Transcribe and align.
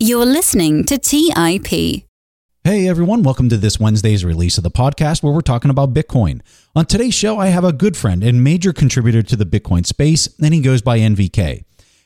You're 0.00 0.26
listening 0.26 0.84
to 0.84 0.96
TIP. 0.96 1.66
Hey 2.62 2.88
everyone, 2.88 3.24
welcome 3.24 3.48
to 3.48 3.56
this 3.56 3.80
Wednesday's 3.80 4.24
release 4.24 4.56
of 4.56 4.62
the 4.62 4.70
podcast 4.70 5.24
where 5.24 5.32
we're 5.32 5.40
talking 5.40 5.72
about 5.72 5.92
Bitcoin. 5.92 6.40
On 6.76 6.86
today's 6.86 7.14
show, 7.14 7.36
I 7.36 7.48
have 7.48 7.64
a 7.64 7.72
good 7.72 7.96
friend 7.96 8.22
and 8.22 8.44
major 8.44 8.72
contributor 8.72 9.24
to 9.24 9.34
the 9.34 9.44
Bitcoin 9.44 9.84
space, 9.84 10.28
and 10.40 10.54
he 10.54 10.60
goes 10.60 10.82
by 10.82 11.00
NVK. 11.00 11.64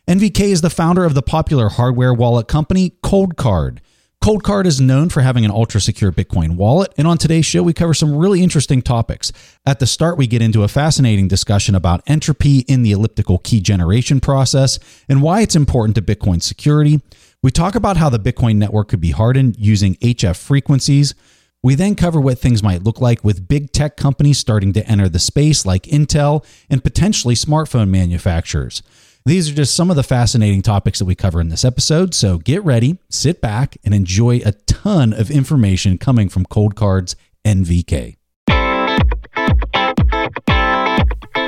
NVK 0.08 0.40
is 0.40 0.62
the 0.62 0.70
founder 0.70 1.04
of 1.04 1.12
the 1.12 1.20
popular 1.20 1.68
hardware 1.68 2.14
wallet 2.14 2.48
company 2.48 2.96
Coldcard. 3.02 3.80
Coldcard 4.24 4.64
is 4.64 4.80
known 4.80 5.11
for 5.11 5.20
having 5.20 5.45
an 5.45 5.50
ultra 5.50 5.79
secure 5.79 6.12
Bitcoin 6.12 6.56
wallet, 6.56 6.95
and 6.96 7.06
on 7.06 7.18
today's 7.18 7.45
show, 7.45 7.62
we 7.62 7.74
cover 7.74 7.93
some 7.93 8.16
really 8.16 8.43
interesting 8.43 8.80
topics. 8.80 9.32
At 9.66 9.80
the 9.80 9.86
start, 9.86 10.16
we 10.16 10.27
get 10.27 10.40
into 10.40 10.62
a 10.62 10.68
fascinating 10.68 11.29
discussion 11.29 11.74
about 11.74 12.02
entropy 12.06 12.61
in 12.61 12.84
the 12.84 12.93
elliptical 12.93 13.36
key 13.36 13.61
generation 13.61 14.18
process 14.18 14.79
and 15.11 15.20
why 15.20 15.43
it's 15.43 15.56
important 15.56 15.95
to 15.96 16.02
Bitcoin 16.02 16.43
security. 16.43 17.02
We 17.43 17.50
talk 17.50 17.74
about 17.74 17.96
how 17.96 18.09
the 18.09 18.20
Bitcoin 18.20 18.54
network 18.54 18.86
could 18.88 19.00
be 19.00 19.11
hardened 19.11 19.56
using 19.59 19.96
HF 19.96 20.37
frequencies. 20.37 21.16
We 21.60 21.74
then 21.74 21.96
cover 21.96 22.20
what 22.20 22.38
things 22.38 22.62
might 22.62 22.84
look 22.84 23.01
like 23.01 23.24
with 23.24 23.48
big 23.48 23.73
tech 23.73 23.96
companies 23.96 24.38
starting 24.38 24.73
to 24.74 24.87
enter 24.87 25.09
the 25.09 25.18
space 25.18 25.66
like 25.66 25.82
Intel 25.84 26.45
and 26.70 26.84
potentially 26.84 27.34
smartphone 27.34 27.88
manufacturers. 27.88 28.84
These 29.24 29.51
are 29.51 29.55
just 29.55 29.74
some 29.74 29.91
of 29.91 29.96
the 29.96 30.05
fascinating 30.05 30.62
topics 30.62 31.01
that 31.01 31.05
we 31.05 31.16
cover 31.16 31.41
in 31.41 31.48
this 31.48 31.65
episode. 31.65 32.15
So 32.15 32.38
get 32.38 32.62
ready, 32.62 32.98
sit 33.09 33.41
back, 33.41 33.77
and 33.84 33.93
enjoy 33.93 34.40
a 34.45 34.52
ton 34.52 35.12
of 35.12 35.29
information 35.29 35.98
coming 35.98 36.29
from 36.29 36.46
Coldcard's 36.46 37.16
NVK. 37.45 38.16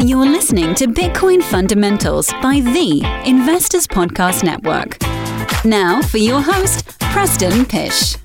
You're 0.00 0.26
listening 0.26 0.74
to 0.74 0.88
Bitcoin 0.88 1.40
Fundamentals 1.40 2.32
by 2.42 2.58
the 2.60 3.22
Investors 3.24 3.86
Podcast 3.86 4.42
Network. 4.42 4.98
Now 5.64 6.02
for 6.02 6.18
your 6.18 6.42
host, 6.42 6.98
Preston 7.00 7.64
Pysh. 7.64 8.16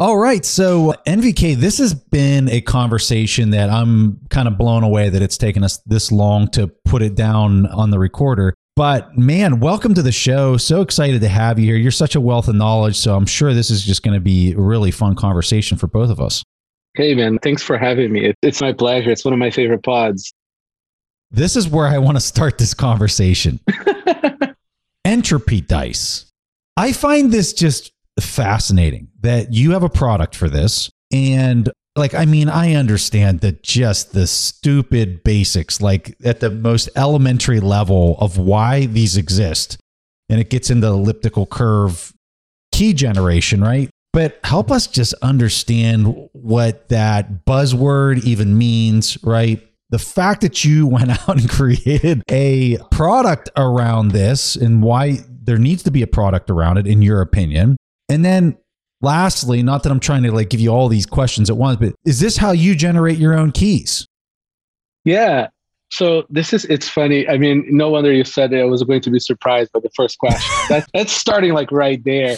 All 0.00 0.16
right. 0.16 0.44
So, 0.44 0.90
uh, 0.90 0.96
NVK, 1.06 1.54
this 1.54 1.78
has 1.78 1.94
been 1.94 2.48
a 2.48 2.60
conversation 2.60 3.50
that 3.50 3.70
I'm 3.70 4.18
kind 4.30 4.48
of 4.48 4.58
blown 4.58 4.82
away 4.82 5.08
that 5.08 5.22
it's 5.22 5.38
taken 5.38 5.62
us 5.62 5.76
this 5.86 6.10
long 6.10 6.48
to 6.48 6.66
put 6.84 7.02
it 7.02 7.14
down 7.14 7.66
on 7.66 7.90
the 7.90 8.00
recorder. 8.00 8.54
But 8.74 9.16
man, 9.16 9.60
welcome 9.60 9.94
to 9.94 10.02
the 10.02 10.10
show. 10.10 10.56
So 10.56 10.80
excited 10.80 11.20
to 11.20 11.28
have 11.28 11.60
you 11.60 11.66
here. 11.66 11.76
You're 11.76 11.92
such 11.92 12.16
a 12.16 12.20
wealth 12.20 12.48
of 12.48 12.56
knowledge. 12.56 12.96
So, 12.96 13.14
I'm 13.14 13.26
sure 13.26 13.54
this 13.54 13.70
is 13.70 13.84
just 13.84 14.02
going 14.02 14.14
to 14.14 14.20
be 14.20 14.54
a 14.54 14.58
really 14.58 14.90
fun 14.90 15.14
conversation 15.14 15.78
for 15.78 15.86
both 15.86 16.10
of 16.10 16.18
us. 16.18 16.42
Hey, 16.94 17.14
man. 17.14 17.38
Thanks 17.38 17.62
for 17.62 17.78
having 17.78 18.12
me. 18.12 18.34
It's 18.42 18.60
my 18.60 18.72
pleasure. 18.72 19.10
It's 19.10 19.24
one 19.24 19.32
of 19.32 19.38
my 19.38 19.50
favorite 19.50 19.82
pods. 19.82 20.32
This 21.30 21.56
is 21.56 21.66
where 21.66 21.86
I 21.86 21.96
want 21.98 22.18
to 22.18 22.20
start 22.20 22.58
this 22.58 22.74
conversation. 22.74 23.60
Entropy 25.04 25.62
dice. 25.62 26.26
I 26.76 26.92
find 26.92 27.32
this 27.32 27.54
just 27.54 27.92
fascinating 28.20 29.08
that 29.20 29.52
you 29.54 29.72
have 29.72 29.82
a 29.82 29.88
product 29.88 30.36
for 30.36 30.48
this. 30.48 30.90
And 31.10 31.70
like, 31.96 32.14
I 32.14 32.26
mean, 32.26 32.50
I 32.50 32.74
understand 32.74 33.40
that 33.40 33.62
just 33.62 34.12
the 34.12 34.26
stupid 34.26 35.24
basics, 35.24 35.80
like 35.80 36.16
at 36.24 36.40
the 36.40 36.50
most 36.50 36.90
elementary 36.96 37.60
level 37.60 38.16
of 38.18 38.36
why 38.36 38.86
these 38.86 39.16
exist. 39.16 39.78
And 40.28 40.40
it 40.40 40.50
gets 40.50 40.70
into 40.70 40.86
elliptical 40.86 41.46
curve 41.46 42.12
key 42.70 42.92
generation, 42.92 43.62
right? 43.62 43.90
But 44.12 44.38
help 44.44 44.70
us 44.70 44.86
just 44.86 45.14
understand 45.22 46.28
what 46.32 46.88
that 46.90 47.46
buzzword 47.46 48.24
even 48.24 48.58
means, 48.58 49.22
right? 49.24 49.66
The 49.90 49.98
fact 49.98 50.42
that 50.42 50.64
you 50.64 50.86
went 50.88 51.10
out 51.10 51.40
and 51.40 51.48
created 51.48 52.22
a 52.30 52.78
product 52.90 53.50
around 53.56 54.12
this 54.12 54.56
and 54.56 54.82
why 54.82 55.18
there 55.28 55.58
needs 55.58 55.82
to 55.84 55.90
be 55.90 56.02
a 56.02 56.06
product 56.06 56.50
around 56.50 56.76
it, 56.76 56.86
in 56.86 57.02
your 57.02 57.20
opinion. 57.20 57.76
And 58.08 58.24
then 58.24 58.56
lastly, 59.00 59.62
not 59.62 59.82
that 59.82 59.90
I'm 59.90 60.00
trying 60.00 60.22
to 60.22 60.32
like 60.32 60.48
give 60.48 60.60
you 60.60 60.70
all 60.70 60.88
these 60.88 61.06
questions 61.06 61.50
at 61.50 61.56
once, 61.56 61.78
but 61.78 61.94
is 62.04 62.20
this 62.20 62.36
how 62.36 62.52
you 62.52 62.74
generate 62.74 63.18
your 63.18 63.34
own 63.34 63.50
keys? 63.50 64.06
Yeah. 65.04 65.48
So 65.90 66.24
this 66.30 66.52
is 66.52 66.64
it's 66.66 66.88
funny. 66.88 67.28
I 67.28 67.36
mean, 67.36 67.66
no 67.68 67.90
wonder 67.90 68.12
you 68.12 68.24
said 68.24 68.54
I 68.54 68.64
was 68.64 68.82
going 68.82 69.02
to 69.02 69.10
be 69.10 69.18
surprised 69.18 69.72
by 69.72 69.80
the 69.80 69.90
first 69.94 70.18
question. 70.18 70.54
that, 70.68 70.88
that's 70.94 71.12
starting 71.12 71.52
like 71.52 71.70
right 71.70 72.02
there. 72.04 72.36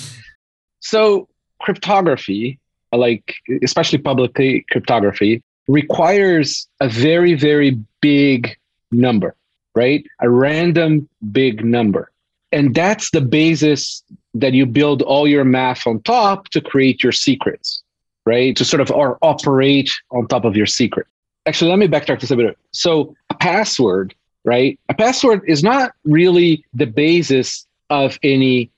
So 0.81 1.29
cryptography, 1.61 2.59
uh, 2.93 2.97
like 2.97 3.35
especially 3.63 3.99
public 3.99 4.35
cryptography, 4.71 5.43
requires 5.69 6.69
a 6.81 6.89
very, 6.89 7.35
very 7.35 7.79
big 8.01 8.57
number, 8.93 9.35
right? 9.75 10.05
A 10.21 10.29
random 10.31 11.09
big 11.33 11.65
number. 11.65 12.11
And 12.53 12.75
that's 12.75 13.11
the 13.11 13.21
basis 13.21 14.05
that 14.35 14.53
you 14.53 14.67
build 14.67 15.03
all 15.03 15.27
your 15.27 15.45
math 15.45 15.87
on 15.87 16.01
top 16.03 16.49
to 16.51 16.61
create 16.61 17.03
your 17.03 17.13
secrets, 17.13 17.83
right? 18.27 18.57
To 18.57 18.65
sort 18.65 18.81
of 18.81 18.91
or 18.91 19.19
operate 19.23 19.91
on 20.11 20.29
top 20.29 20.45
of 20.45 20.57
your 20.57 20.67
secret. 20.67 21.07
Actually, 21.47 21.71
let 21.71 21.79
me 21.79 21.89
backtrack 21.89 22.21
just 22.21 22.33
a 22.33 22.37
bit. 22.37 22.57
So, 22.71 23.15
a 23.31 23.35
password, 23.35 24.15
right? 24.45 24.79
A 24.89 24.95
password 24.95 25.43
is 25.47 25.63
not 25.63 25.93
really 26.05 26.65
the 26.75 26.87
basis 26.87 27.67
of 27.91 28.19
any 28.23 28.71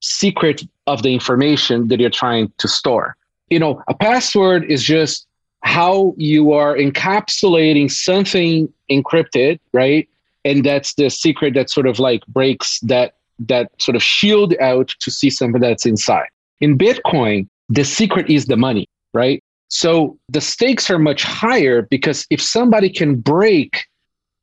secret 0.00 0.62
of 0.88 1.02
the 1.02 1.12
information 1.12 1.88
that 1.88 2.00
you're 2.00 2.18
trying 2.24 2.50
to 2.58 2.66
store. 2.66 3.16
You 3.50 3.58
know, 3.58 3.82
a 3.88 3.94
password 3.94 4.64
is 4.64 4.82
just 4.82 5.26
how 5.62 6.14
you 6.16 6.52
are 6.52 6.74
encapsulating 6.76 7.90
something 7.90 8.72
encrypted, 8.90 9.60
right? 9.72 10.08
And 10.44 10.64
that's 10.64 10.94
the 10.94 11.10
secret 11.10 11.54
that 11.54 11.68
sort 11.68 11.86
of 11.86 11.98
like 11.98 12.24
breaks 12.26 12.80
that 12.80 13.14
that 13.40 13.70
sort 13.80 13.94
of 13.94 14.02
shield 14.02 14.54
out 14.60 14.88
to 15.00 15.10
see 15.10 15.30
something 15.30 15.60
that's 15.60 15.86
inside. 15.86 16.28
In 16.60 16.76
Bitcoin, 16.76 17.48
the 17.68 17.84
secret 17.84 18.28
is 18.30 18.46
the 18.46 18.56
money, 18.56 18.88
right? 19.12 19.42
So 19.68 20.18
the 20.28 20.40
stakes 20.40 20.90
are 20.90 20.98
much 20.98 21.22
higher 21.22 21.82
because 21.82 22.26
if 22.30 22.40
somebody 22.40 22.90
can 22.90 23.16
break 23.16 23.84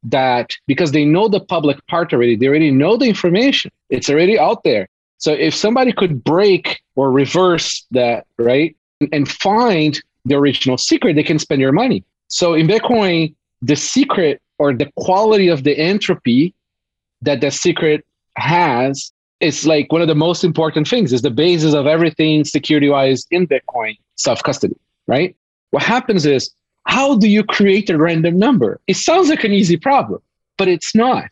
that 0.03 0.51
because 0.67 0.91
they 0.91 1.03
know 1.03 1.28
the 1.28 1.39
public 1.39 1.85
part 1.88 2.13
already, 2.13 2.35
they 2.35 2.47
already 2.47 2.72
know 2.72 2.95
the 2.95 3.05
information, 3.05 3.72
it's 3.89 4.09
already 4.09 4.38
out 4.39 4.63
there. 4.63 4.88
So 5.25 5.34
if 5.34 5.56
somebody 5.56 5.91
could 5.91 6.24
break 6.24 6.84
or 6.96 7.12
reverse 7.12 7.84
that, 7.90 8.28
right, 8.38 8.78
and 9.12 9.28
find 9.28 10.00
the 10.25 10.36
original 10.36 10.78
secret, 10.78 11.16
they 11.16 11.24
can 11.24 11.40
spend 11.40 11.62
your 11.62 11.72
money. 11.72 12.03
So 12.28 12.53
in 12.53 12.68
Bitcoin, 12.68 13.34
the 13.64 13.75
secret 13.75 14.40
or 14.59 14.72
the 14.72 14.88
quality 14.97 15.47
of 15.47 15.64
the 15.64 15.75
entropy 15.80 16.53
that 17.24 17.41
the 17.41 17.50
secret 17.50 18.06
has 18.38 19.12
is 19.40 19.66
like 19.66 19.91
one 19.91 20.03
of 20.03 20.08
the 20.08 20.22
most 20.28 20.44
important 20.44 20.88
things 20.88 21.12
is 21.12 21.24
the 21.24 21.31
basis 21.31 21.74
of 21.74 21.88
everything 21.88 22.44
security 22.44 22.90
wise 22.90 23.25
in 23.31 23.47
bitcoin 23.47 23.97
self 24.16 24.44
custody 24.44 24.78
right? 25.08 25.35
What 25.72 25.81
happens 25.84 26.25
is 26.25 26.52
how 26.85 27.18
do 27.18 27.28
you 27.28 27.44
create 27.44 27.90
a 27.90 27.97
random 27.97 28.38
number? 28.38 28.80
It 28.88 28.97
sounds 28.97 29.30
like 29.30 29.44
an 29.44 29.53
easy 29.53 29.78
problem 29.78 30.22
but 30.58 30.68
it's 30.68 30.94
not 30.94 31.30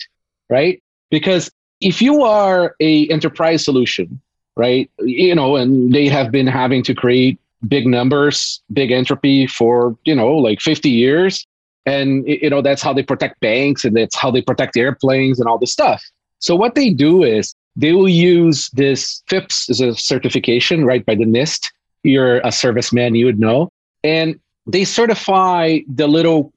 right? 0.50 0.82
Because 1.12 1.52
if 1.84 2.02
you 2.02 2.24
are 2.24 2.76
a 2.80 3.08
enterprise 3.10 3.64
solution 3.64 4.20
right 4.56 4.90
you 5.00 5.36
know 5.36 5.56
and 5.56 5.94
they 5.94 6.08
have 6.08 6.32
been 6.32 6.48
having 6.48 6.84
to 6.84 6.94
create 6.94 7.40
big 7.68 7.88
numbers 7.88 8.62
big 8.72 8.92
entropy 8.92 9.48
for 9.48 9.98
you 10.06 10.16
know 10.16 10.36
like 10.36 10.60
50 10.60 10.90
years 10.90 11.46
and 11.86 12.28
you 12.28 12.50
know 12.50 12.62
that's 12.62 12.82
how 12.82 12.94
they 12.94 13.04
protect 13.04 13.40
banks 13.40 13.84
and 13.86 13.96
that's 13.96 14.16
how 14.16 14.32
they 14.32 14.42
protect 14.42 14.78
airplanes 14.78 15.40
and 15.40 15.48
all 15.48 15.58
this 15.58 15.72
stuff 15.72 16.04
so 16.40 16.58
what 16.58 16.76
they 16.76 16.90
do 16.90 17.24
is 17.24 17.56
they 17.76 17.94
will 17.94 18.10
use 18.10 18.70
this 18.72 19.24
FIPS 19.28 19.70
as 19.70 19.80
a 19.80 19.96
certification, 19.96 20.86
right, 20.86 21.06
by 21.06 21.16
the 21.16 21.26
NIST. 21.26 21.72
You're 22.04 22.38
a 22.38 22.50
serviceman, 22.50 23.18
you 23.18 23.26
would 23.26 23.40
know. 23.40 23.70
And 24.04 24.40
they 24.68 24.84
certify 24.84 25.80
the 25.88 26.08
little 26.08 26.54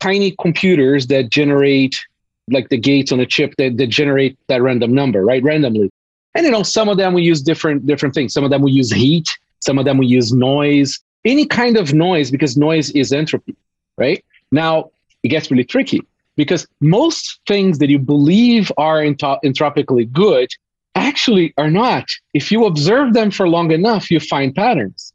tiny 0.00 0.34
computers 0.40 1.06
that 1.06 1.30
generate 1.30 2.04
like 2.50 2.68
the 2.68 2.78
gates 2.78 3.12
on 3.12 3.20
a 3.20 3.26
chip 3.26 3.54
that, 3.58 3.76
that 3.76 3.88
generate 3.88 4.38
that 4.48 4.62
random 4.62 4.94
number, 4.94 5.24
right? 5.24 5.42
Randomly. 5.42 5.90
And 6.34 6.44
you 6.44 6.52
know, 6.52 6.62
some 6.62 6.88
of 6.88 6.96
them 6.96 7.12
we 7.14 7.22
use 7.22 7.42
different 7.42 7.86
different 7.86 8.14
things. 8.14 8.32
Some 8.32 8.44
of 8.44 8.50
them 8.50 8.62
we 8.62 8.72
use 8.72 8.92
heat, 8.92 9.36
some 9.60 9.78
of 9.78 9.84
them 9.84 9.98
we 9.98 10.06
use 10.06 10.32
noise, 10.32 10.98
any 11.24 11.46
kind 11.46 11.76
of 11.76 11.92
noise 11.92 12.30
because 12.30 12.56
noise 12.56 12.90
is 12.90 13.12
entropy, 13.12 13.56
right? 13.98 14.24
Now 14.52 14.90
it 15.22 15.28
gets 15.28 15.50
really 15.50 15.64
tricky 15.64 16.02
because 16.36 16.66
most 16.80 17.40
things 17.46 17.78
that 17.78 17.90
you 17.90 17.98
believe 17.98 18.72
are 18.78 19.02
entropically 19.02 20.06
good 20.06 20.48
actually 20.94 21.52
are 21.58 21.70
not. 21.70 22.08
If 22.34 22.50
you 22.50 22.64
observe 22.64 23.12
them 23.12 23.30
for 23.30 23.48
long 23.48 23.70
enough, 23.70 24.10
you 24.10 24.20
find 24.20 24.54
patterns, 24.54 25.12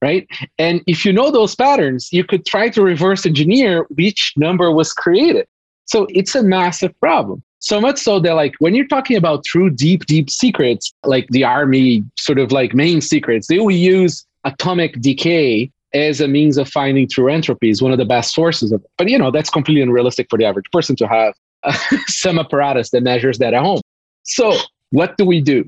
right? 0.00 0.26
And 0.58 0.82
if 0.86 1.04
you 1.04 1.12
know 1.12 1.30
those 1.30 1.54
patterns, 1.54 2.12
you 2.12 2.24
could 2.24 2.46
try 2.46 2.68
to 2.70 2.82
reverse 2.82 3.26
engineer 3.26 3.86
which 3.90 4.32
number 4.36 4.70
was 4.70 4.92
created. 4.92 5.46
So 5.90 6.06
it's 6.10 6.36
a 6.36 6.42
massive 6.44 6.98
problem. 7.00 7.42
So 7.58 7.80
much 7.80 7.98
so 7.98 8.20
that, 8.20 8.34
like, 8.34 8.54
when 8.60 8.76
you're 8.76 8.86
talking 8.86 9.16
about 9.16 9.44
true 9.44 9.68
deep, 9.68 10.06
deep 10.06 10.30
secrets, 10.30 10.92
like 11.04 11.26
the 11.30 11.42
army 11.42 12.04
sort 12.16 12.38
of 12.38 12.52
like 12.52 12.74
main 12.74 13.00
secrets, 13.00 13.48
they 13.48 13.58
will 13.58 13.72
use 13.72 14.24
atomic 14.44 15.00
decay 15.00 15.68
as 15.92 16.20
a 16.20 16.28
means 16.28 16.58
of 16.58 16.68
finding 16.68 17.08
true 17.08 17.28
entropy 17.28 17.70
is 17.70 17.82
one 17.82 17.90
of 17.90 17.98
the 17.98 18.04
best 18.04 18.32
sources 18.32 18.70
of 18.70 18.80
it. 18.82 18.90
But 18.98 19.08
you 19.08 19.18
know, 19.18 19.32
that's 19.32 19.50
completely 19.50 19.82
unrealistic 19.82 20.28
for 20.30 20.38
the 20.38 20.44
average 20.44 20.70
person 20.70 20.94
to 20.94 21.08
have 21.08 21.34
uh, 21.64 21.76
some 22.06 22.38
apparatus 22.38 22.90
that 22.90 23.02
measures 23.02 23.38
that 23.38 23.52
at 23.52 23.60
home. 23.60 23.80
So 24.22 24.56
what 24.90 25.16
do 25.16 25.24
we 25.24 25.40
do? 25.40 25.66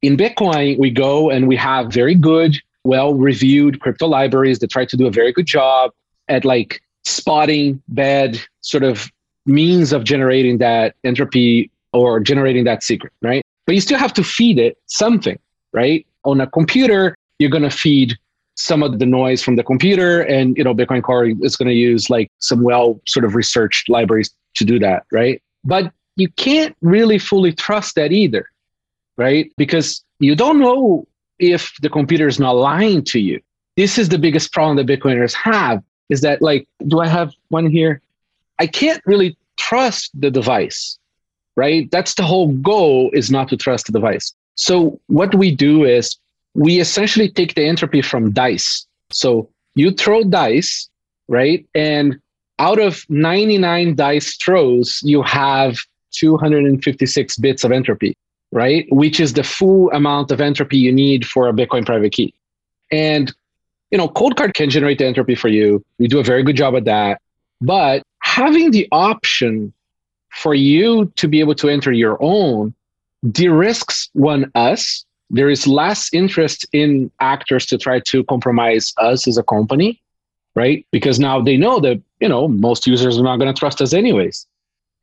In 0.00 0.16
Bitcoin, 0.16 0.78
we 0.78 0.90
go 0.90 1.28
and 1.28 1.46
we 1.46 1.56
have 1.56 1.92
very 1.92 2.14
good, 2.14 2.56
well 2.84 3.12
reviewed 3.12 3.80
crypto 3.80 4.06
libraries 4.06 4.60
that 4.60 4.70
try 4.70 4.86
to 4.86 4.96
do 4.96 5.06
a 5.06 5.10
very 5.10 5.34
good 5.34 5.46
job 5.46 5.90
at 6.26 6.46
like 6.46 6.80
spotting 7.04 7.82
bad 7.88 8.40
sort 8.62 8.82
of 8.82 9.10
means 9.48 9.92
of 9.92 10.04
generating 10.04 10.58
that 10.58 10.94
entropy 11.04 11.70
or 11.92 12.20
generating 12.20 12.64
that 12.64 12.82
secret, 12.82 13.12
right? 13.22 13.42
But 13.66 13.74
you 13.74 13.80
still 13.80 13.98
have 13.98 14.12
to 14.14 14.24
feed 14.24 14.58
it 14.58 14.78
something, 14.86 15.38
right? 15.72 16.06
On 16.24 16.40
a 16.40 16.46
computer, 16.46 17.14
you're 17.38 17.50
going 17.50 17.62
to 17.62 17.70
feed 17.70 18.16
some 18.58 18.82
of 18.82 18.98
the 18.98 19.06
noise 19.06 19.42
from 19.42 19.54
the 19.56 19.62
computer 19.62 20.20
and 20.22 20.56
you 20.56 20.64
know 20.64 20.74
bitcoin 20.74 21.00
core 21.00 21.26
is 21.42 21.54
going 21.54 21.68
to 21.68 21.74
use 21.74 22.10
like 22.10 22.28
some 22.40 22.62
well 22.62 23.00
sort 23.06 23.24
of 23.24 23.36
researched 23.36 23.88
libraries 23.88 24.30
to 24.56 24.64
do 24.64 24.80
that 24.80 25.04
right 25.12 25.40
but 25.64 25.92
you 26.16 26.28
can't 26.30 26.76
really 26.80 27.20
fully 27.20 27.52
trust 27.52 27.94
that 27.94 28.10
either 28.10 28.50
right 29.16 29.52
because 29.56 30.04
you 30.18 30.34
don't 30.34 30.58
know 30.58 31.06
if 31.38 31.72
the 31.82 31.88
computer 31.88 32.26
is 32.26 32.40
not 32.40 32.56
lying 32.56 33.02
to 33.02 33.20
you 33.20 33.40
this 33.76 33.96
is 33.96 34.08
the 34.08 34.18
biggest 34.18 34.52
problem 34.52 34.76
that 34.76 34.86
bitcoiners 34.86 35.32
have 35.34 35.80
is 36.08 36.20
that 36.20 36.42
like 36.42 36.66
do 36.88 36.98
i 36.98 37.06
have 37.06 37.32
one 37.50 37.70
here 37.70 38.02
i 38.58 38.66
can't 38.66 39.02
really 39.06 39.36
trust 39.56 40.10
the 40.20 40.30
device 40.30 40.98
right 41.56 41.90
that's 41.90 42.14
the 42.14 42.22
whole 42.22 42.52
goal 42.54 43.10
is 43.12 43.30
not 43.30 43.48
to 43.48 43.56
trust 43.56 43.86
the 43.86 43.92
device 43.92 44.34
so 44.58 45.00
what 45.06 45.34
we 45.36 45.54
do 45.54 45.84
is 45.84 46.16
we 46.54 46.80
essentially 46.80 47.28
take 47.28 47.54
the 47.54 47.64
entropy 47.64 48.02
from 48.02 48.32
dice. 48.32 48.86
So 49.10 49.48
you 49.76 49.92
throw 49.92 50.24
dice, 50.24 50.90
right? 51.28 51.64
And 51.74 52.20
out 52.58 52.80
of 52.80 53.04
99 53.08 53.94
dice 53.94 54.36
throws, 54.36 55.00
you 55.04 55.22
have 55.22 55.78
256 56.10 57.36
bits 57.36 57.62
of 57.62 57.70
entropy, 57.70 58.16
right? 58.50 58.86
Which 58.90 59.20
is 59.20 59.34
the 59.34 59.44
full 59.44 59.92
amount 59.92 60.32
of 60.32 60.40
entropy 60.40 60.78
you 60.78 60.92
need 60.92 61.24
for 61.24 61.48
a 61.48 61.52
Bitcoin 61.52 61.86
private 61.86 62.10
key. 62.10 62.34
And, 62.90 63.32
you 63.92 63.98
know, 63.98 64.08
Coldcard 64.08 64.54
can 64.54 64.70
generate 64.70 64.98
the 64.98 65.06
entropy 65.06 65.36
for 65.36 65.48
you. 65.48 65.84
We 65.98 66.08
do 66.08 66.18
a 66.18 66.24
very 66.24 66.42
good 66.42 66.56
job 66.56 66.74
at 66.74 66.84
that. 66.86 67.20
But 67.60 68.02
having 68.38 68.70
the 68.70 68.86
option 68.92 69.72
for 70.30 70.54
you 70.54 71.12
to 71.16 71.26
be 71.26 71.40
able 71.40 71.54
to 71.56 71.68
enter 71.68 71.92
your 71.92 72.16
own 72.20 72.74
de-risks 73.32 74.08
one 74.12 74.50
us 74.54 75.04
there 75.30 75.50
is 75.50 75.66
less 75.66 76.08
interest 76.12 76.66
in 76.72 77.10
actors 77.20 77.66
to 77.66 77.76
try 77.76 78.00
to 78.00 78.24
compromise 78.24 78.94
us 78.98 79.28
as 79.28 79.36
a 79.36 79.42
company, 79.42 80.00
right? 80.54 80.86
Because 80.90 81.18
now 81.18 81.40
they 81.40 81.56
know 81.56 81.80
that, 81.80 82.00
you 82.20 82.28
know, 82.28 82.48
most 82.48 82.86
users 82.86 83.18
are 83.18 83.22
not 83.22 83.36
going 83.36 83.52
to 83.52 83.58
trust 83.58 83.82
us 83.82 83.92
anyways. 83.92 84.46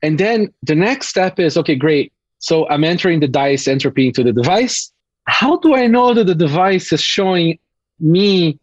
And 0.02 0.18
then 0.18 0.52
the 0.62 0.74
next 0.74 1.08
step 1.08 1.38
is 1.38 1.56
okay, 1.56 1.76
great. 1.76 2.12
So 2.38 2.68
I'm 2.68 2.84
entering 2.84 3.20
the 3.20 3.28
dice 3.28 3.68
entropy 3.68 4.08
into 4.08 4.22
the 4.22 4.32
device. 4.32 4.92
How 5.26 5.58
do 5.58 5.74
I 5.74 5.86
know 5.86 6.12
that 6.12 6.24
the 6.24 6.34
device 6.34 6.92
is 6.92 7.00
showing 7.00 7.58
me 8.00 8.58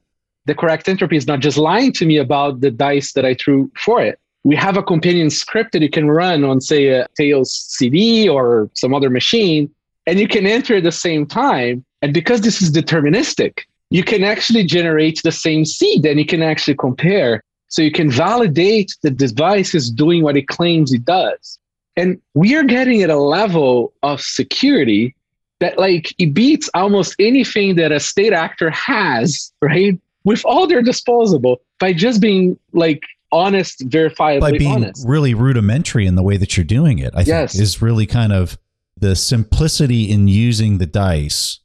the 0.45 0.55
correct 0.55 0.89
entropy 0.89 1.17
is 1.17 1.27
not 1.27 1.39
just 1.39 1.57
lying 1.57 1.93
to 1.93 2.05
me 2.05 2.17
about 2.17 2.59
the 2.59 2.71
dice 2.71 3.13
that 3.13 3.25
I 3.25 3.35
threw 3.35 3.71
for 3.77 4.01
it? 4.01 4.19
We 4.43 4.55
have 4.55 4.77
a 4.77 4.83
companion 4.83 5.29
script 5.29 5.71
that 5.71 5.81
you 5.81 5.89
can 5.89 6.09
run 6.09 6.43
on, 6.43 6.59
say, 6.59 6.87
a 6.87 7.07
Tails 7.15 7.53
CD 7.53 8.27
or 8.27 8.69
some 8.73 8.93
other 8.93 9.09
machine 9.09 9.73
and 10.05 10.19
you 10.19 10.27
can 10.27 10.45
enter 10.45 10.77
at 10.77 10.83
the 10.83 10.91
same 10.91 11.25
time. 11.25 11.85
And 12.01 12.13
because 12.13 12.41
this 12.41 12.61
is 12.61 12.71
deterministic, 12.71 13.59
you 13.89 14.03
can 14.03 14.23
actually 14.23 14.63
generate 14.63 15.21
the 15.23 15.31
same 15.31 15.65
seed 15.65 16.05
and 16.05 16.19
you 16.19 16.25
can 16.25 16.41
actually 16.41 16.75
compare. 16.75 17.43
So 17.69 17.81
you 17.81 17.91
can 17.91 18.11
validate 18.11 18.95
the 19.01 19.11
device 19.11 19.73
is 19.73 19.89
doing 19.89 20.23
what 20.23 20.37
it 20.37 20.47
claims 20.47 20.93
it 20.93 21.05
does. 21.05 21.59
And 21.95 22.19
we 22.33 22.55
are 22.55 22.63
getting 22.63 23.03
at 23.03 23.09
a 23.09 23.17
level 23.17 23.93
of 24.03 24.19
security 24.19 25.15
that 25.59 25.77
like 25.77 26.13
it 26.17 26.33
beats 26.33 26.69
almost 26.73 27.15
anything 27.19 27.75
that 27.75 27.91
a 27.91 27.99
state 27.99 28.33
actor 28.33 28.69
has, 28.71 29.53
right? 29.61 29.97
With 30.23 30.43
all 30.45 30.67
their 30.67 30.81
disposable 30.81 31.61
by 31.79 31.93
just 31.93 32.19
being 32.19 32.57
like 32.73 33.03
honest, 33.33 33.79
verifiably 33.89 34.39
by 34.39 34.51
being 34.51 34.71
honest. 34.71 35.05
really 35.07 35.33
rudimentary 35.33 36.05
in 36.05 36.15
the 36.15 36.23
way 36.23 36.37
that 36.37 36.55
you're 36.55 36.63
doing 36.63 36.99
it. 36.99 37.11
I 37.15 37.21
Yes. 37.21 37.53
think 37.53 37.63
is 37.63 37.81
really 37.81 38.05
kind 38.05 38.31
of 38.31 38.57
the 38.97 39.15
simplicity 39.15 40.09
in 40.09 40.27
using 40.27 40.77
the 40.77 40.85
dice 40.85 41.59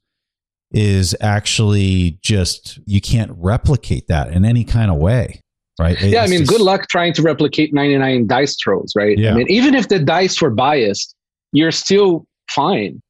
is 0.73 1.15
actually 1.21 2.19
just 2.23 2.79
you 2.87 3.01
can't 3.01 3.31
replicate 3.37 4.09
that 4.09 4.33
in 4.33 4.45
any 4.45 4.65
kind 4.65 4.91
of 4.91 4.97
way, 4.99 5.41
right? 5.79 6.01
yeah, 6.03 6.23
I 6.23 6.27
mean, 6.27 6.41
just- 6.41 6.51
good 6.51 6.61
luck 6.61 6.89
trying 6.89 7.13
to 7.15 7.23
replicate 7.23 7.73
99 7.73 8.27
dice 8.27 8.57
throws, 8.63 8.93
right? 8.97 9.17
Yeah. 9.19 9.31
I 9.33 9.35
mean, 9.35 9.47
even 9.51 9.75
if 9.75 9.89
the 9.89 9.99
dice 9.99 10.41
were 10.43 10.51
biased, 10.51 11.15
you're 11.53 11.71
still 11.73 12.27
fine. 12.51 13.01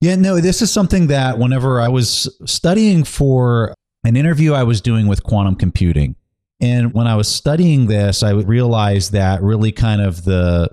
Yeah, 0.00 0.14
no, 0.16 0.40
this 0.40 0.62
is 0.62 0.70
something 0.70 1.08
that 1.08 1.38
whenever 1.38 1.80
I 1.80 1.88
was 1.88 2.28
studying 2.46 3.02
for 3.04 3.74
an 4.04 4.16
interview 4.16 4.52
I 4.52 4.62
was 4.62 4.80
doing 4.80 5.06
with 5.08 5.22
quantum 5.24 5.56
computing, 5.56 6.14
and 6.60 6.92
when 6.92 7.06
I 7.06 7.14
was 7.14 7.28
studying 7.28 7.86
this, 7.86 8.22
I 8.22 8.30
realized 8.30 9.12
that 9.12 9.42
really 9.42 9.72
kind 9.72 10.00
of 10.00 10.24
the 10.24 10.70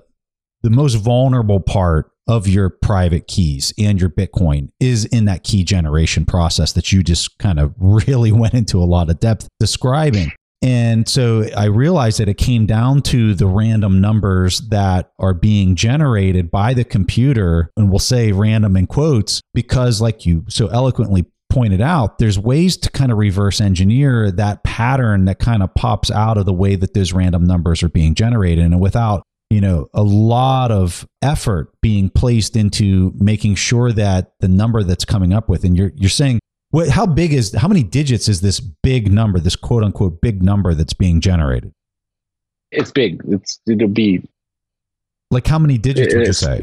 the 0.62 0.70
most 0.70 0.94
vulnerable 0.94 1.60
part 1.60 2.10
of 2.26 2.48
your 2.48 2.68
private 2.68 3.28
keys 3.28 3.72
and 3.78 4.00
your 4.00 4.10
Bitcoin 4.10 4.68
is 4.80 5.04
in 5.04 5.26
that 5.26 5.44
key 5.44 5.62
generation 5.62 6.26
process 6.26 6.72
that 6.72 6.92
you 6.92 7.02
just 7.02 7.38
kind 7.38 7.60
of 7.60 7.72
really 7.78 8.32
went 8.32 8.54
into 8.54 8.78
a 8.78 8.84
lot 8.84 9.10
of 9.10 9.20
depth 9.20 9.48
describing. 9.60 10.32
And 10.62 11.08
so 11.08 11.44
I 11.56 11.66
realized 11.66 12.18
that 12.18 12.28
it 12.28 12.38
came 12.38 12.66
down 12.66 13.02
to 13.02 13.34
the 13.34 13.46
random 13.46 14.00
numbers 14.00 14.60
that 14.70 15.12
are 15.18 15.34
being 15.34 15.76
generated 15.76 16.50
by 16.50 16.74
the 16.74 16.82
computer. 16.82 17.70
And 17.76 17.90
we'll 17.90 17.98
say 17.98 18.32
random 18.32 18.76
in 18.76 18.86
quotes 18.86 19.40
because, 19.54 20.00
like 20.00 20.26
you 20.26 20.44
so 20.48 20.66
eloquently 20.68 21.26
pointed 21.56 21.80
out, 21.80 22.18
there's 22.18 22.38
ways 22.38 22.76
to 22.76 22.90
kind 22.90 23.10
of 23.10 23.16
reverse 23.16 23.62
engineer 23.62 24.30
that 24.30 24.62
pattern 24.62 25.24
that 25.24 25.38
kind 25.38 25.62
of 25.62 25.74
pops 25.74 26.10
out 26.10 26.36
of 26.36 26.44
the 26.44 26.52
way 26.52 26.76
that 26.76 26.92
those 26.92 27.14
random 27.14 27.46
numbers 27.46 27.82
are 27.82 27.88
being 27.88 28.14
generated. 28.14 28.62
And 28.62 28.78
without 28.78 29.22
you 29.48 29.62
know 29.62 29.86
a 29.94 30.02
lot 30.02 30.70
of 30.70 31.06
effort 31.22 31.72
being 31.80 32.10
placed 32.10 32.56
into 32.56 33.12
making 33.16 33.54
sure 33.54 33.90
that 33.92 34.32
the 34.40 34.48
number 34.48 34.82
that's 34.82 35.04
coming 35.04 35.32
up 35.32 35.48
with 35.48 35.64
and 35.64 35.76
you're 35.78 35.92
you're 35.94 36.10
saying 36.10 36.40
what 36.70 36.88
how 36.88 37.06
big 37.06 37.32
is 37.32 37.54
how 37.54 37.68
many 37.68 37.84
digits 37.84 38.28
is 38.28 38.40
this 38.40 38.58
big 38.60 39.10
number 39.10 39.38
this 39.38 39.56
quote 39.56 39.84
unquote 39.84 40.20
big 40.20 40.42
number 40.42 40.74
that's 40.74 40.94
being 40.94 41.20
generated 41.20 41.72
It's 42.72 42.90
big. 42.90 43.22
It's 43.28 43.60
it'll 43.68 43.88
be. 43.88 44.20
like 45.30 45.46
how 45.46 45.60
many 45.60 45.78
digits 45.78 46.12
It 46.12 46.18
would 46.18 46.26
you 46.26 46.32
say 46.32 46.62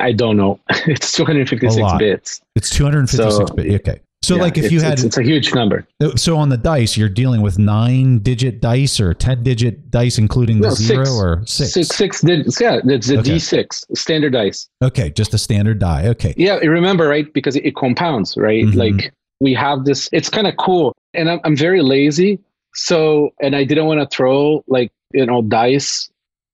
I 0.00 0.12
don't 0.12 0.36
know. 0.36 0.58
It's 0.86 1.12
256 1.12 1.92
bits. 1.98 2.40
it's 2.56 2.70
256 2.70 3.34
So- 3.48 3.54
bit 3.54 3.80
okay 3.80 4.00
so 4.22 4.36
Yeah, 4.36 4.42
like 4.42 4.58
if 4.58 4.70
you 4.70 4.82
had 4.82 4.92
it's, 4.94 5.02
it's 5.04 5.16
a 5.16 5.22
huge 5.22 5.54
number. 5.54 5.86
so 6.16 6.36
on 6.36 6.50
the 6.50 6.58
dice 6.58 6.94
you're 6.94 7.08
dealing 7.08 7.40
with 7.40 7.58
nine 7.58 8.18
digit 8.18 8.60
dice 8.60 9.00
or 9.00 9.14
10 9.14 9.42
digit 9.42 9.90
dice 9.90 10.18
including 10.18 10.60
the 10.60 10.68
No, 10.68 10.74
zero 10.74 11.04
six. 11.46 11.76
or 11.76 11.82
Six. 11.84 12.20
digits. 12.20 12.60
Yeah, 12.60 12.80
it's 12.84 13.08
a 13.08 13.18
Okay. 13.20 13.38
6 13.38 13.84
standard 13.94 14.32
dice. 14.34 14.68
okay 14.82 15.08
just 15.10 15.32
a 15.32 15.38
standard 15.38 15.78
die 15.78 16.06
okay 16.08 16.34
Yeah, 16.36 16.56
remember, 16.56 17.08
right? 17.08 17.32
Because 17.32 17.56
it, 17.56 17.74
compounds, 17.76 18.36
right? 18.36 18.64
Mhm. 18.64 18.74
Like 18.74 19.12
we 19.40 19.54
have 19.54 19.86
this, 19.86 20.08
it's 20.12 20.28
kind 20.28 20.46
of 20.46 20.54
cool. 20.58 20.94
And 21.14 21.30
I'm, 21.30 21.40
I'm 21.44 21.56
very 21.56 21.80
lazy. 21.82 22.38
So, 22.74 23.30
and 23.40 23.56
I 23.56 23.64
didn't 23.64 23.86
want 23.86 24.00
to 24.00 24.06
throw 24.14 24.62
like, 24.68 24.92
you 25.14 25.24
know, 25.24 25.40
dice 25.42 26.10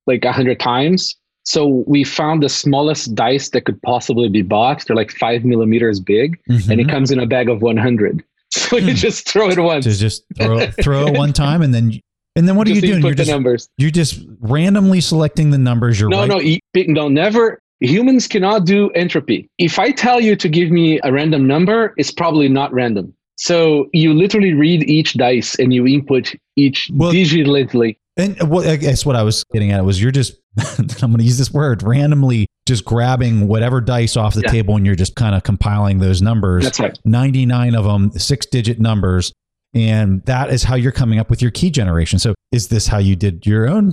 like 0.06 0.24
a 0.24 0.30
hundred 0.32 0.60
times. 0.60 1.16
So 1.46 1.84
we 1.86 2.02
found 2.04 2.42
the 2.42 2.48
smallest 2.48 3.14
dice 3.14 3.50
that 3.50 3.62
could 3.64 3.80
possibly 3.82 4.28
be 4.28 4.42
boxed. 4.42 4.88
They're 4.88 4.96
like 4.96 5.12
five 5.12 5.44
millimeters 5.44 6.00
big 6.00 6.38
and 6.48 6.80
it 6.80 6.86
Mhm. 6.86 6.90
comes 6.90 7.10
in 7.12 7.20
a 7.20 7.26
bag 7.26 7.48
of 7.48 7.62
100. 7.62 8.22
So 8.50 8.76
you 8.78 8.90
Hmm. 8.92 8.94
just 8.94 9.28
throw 9.28 9.50
it 9.50 9.58
once. 9.58 9.84
to 9.84 9.92
just 9.92 10.24
throw 10.36 10.66
throw 10.82 11.06
it 11.08 11.16
one 11.18 11.32
time 11.32 11.62
and 11.62 11.74
then 11.74 11.92
and 12.36 12.46
then 12.48 12.54
what 12.56 12.66
are 12.68 12.70
you 12.72 12.80
doing 12.80 13.02
you're 13.02 13.14
just 13.14 13.30
numbers. 13.30 13.68
You're 13.78 13.90
just 13.90 14.20
randomly 14.40 15.00
selecting 15.00 15.50
the 15.50 15.58
numbers. 15.58 15.98
You're 16.00 16.08
No, 16.10 16.26
right. 16.26 16.60
no, 16.74 16.84
no, 16.86 17.08
never. 17.08 17.58
Humans 17.80 18.28
cannot 18.28 18.64
do 18.64 18.90
entropy. 18.90 19.48
If 19.58 19.78
I 19.78 19.90
tell 19.90 20.20
you 20.20 20.36
to 20.36 20.48
give 20.48 20.70
me 20.70 20.98
a 21.04 21.12
random 21.12 21.46
number, 21.46 21.92
it's 21.98 22.10
probably 22.10 22.48
not 22.48 22.72
random. 22.72 23.12
So 23.36 23.88
you 23.92 24.14
literally 24.14 24.54
read 24.54 24.88
each 24.88 25.14
dice 25.14 25.54
and 25.58 25.72
you 25.74 25.86
input 25.86 26.34
each 26.56 26.90
Well- 26.94 27.12
digitally. 27.12 27.96
And 28.16 28.40
what 28.48 28.66
I 28.66 28.76
guess 28.76 29.04
what 29.04 29.16
I 29.16 29.22
was 29.22 29.44
getting 29.52 29.70
at 29.72 29.84
was 29.84 30.00
you're 30.00 30.10
just 30.12 30.32
I'm 30.78 30.86
going 31.10 31.18
to 31.18 31.24
use 31.24 31.38
this 31.38 31.52
word 31.52 31.82
randomly 31.82 32.46
just 32.66 32.84
grabbing 32.84 33.46
whatever 33.48 33.80
dice 33.80 34.16
off 34.16 34.34
the 34.34 34.42
Yeah. 34.42 34.50
table 34.50 34.76
and 34.76 34.84
you're 34.86 34.94
just 34.94 35.14
kind 35.14 35.34
of 35.34 35.42
compiling 35.42 35.98
those 35.98 36.20
numbers. 36.22 36.64
That's 36.64 36.80
right. 36.80 36.98
99 37.04 37.74
of 37.74 37.84
them, 37.84 38.10
six 38.12 38.46
digit 38.46 38.80
numbers. 38.80 39.32
And 39.74 40.24
that 40.24 40.50
is 40.50 40.62
how 40.62 40.74
you're 40.74 40.92
coming 40.92 41.18
up 41.18 41.28
with 41.30 41.42
your 41.42 41.50
key 41.50 41.70
generation. 41.70 42.18
So 42.18 42.34
is 42.52 42.68
this 42.68 42.86
how 42.86 42.98
you 42.98 43.14
did 43.14 43.46
your 43.46 43.68
own? 43.68 43.92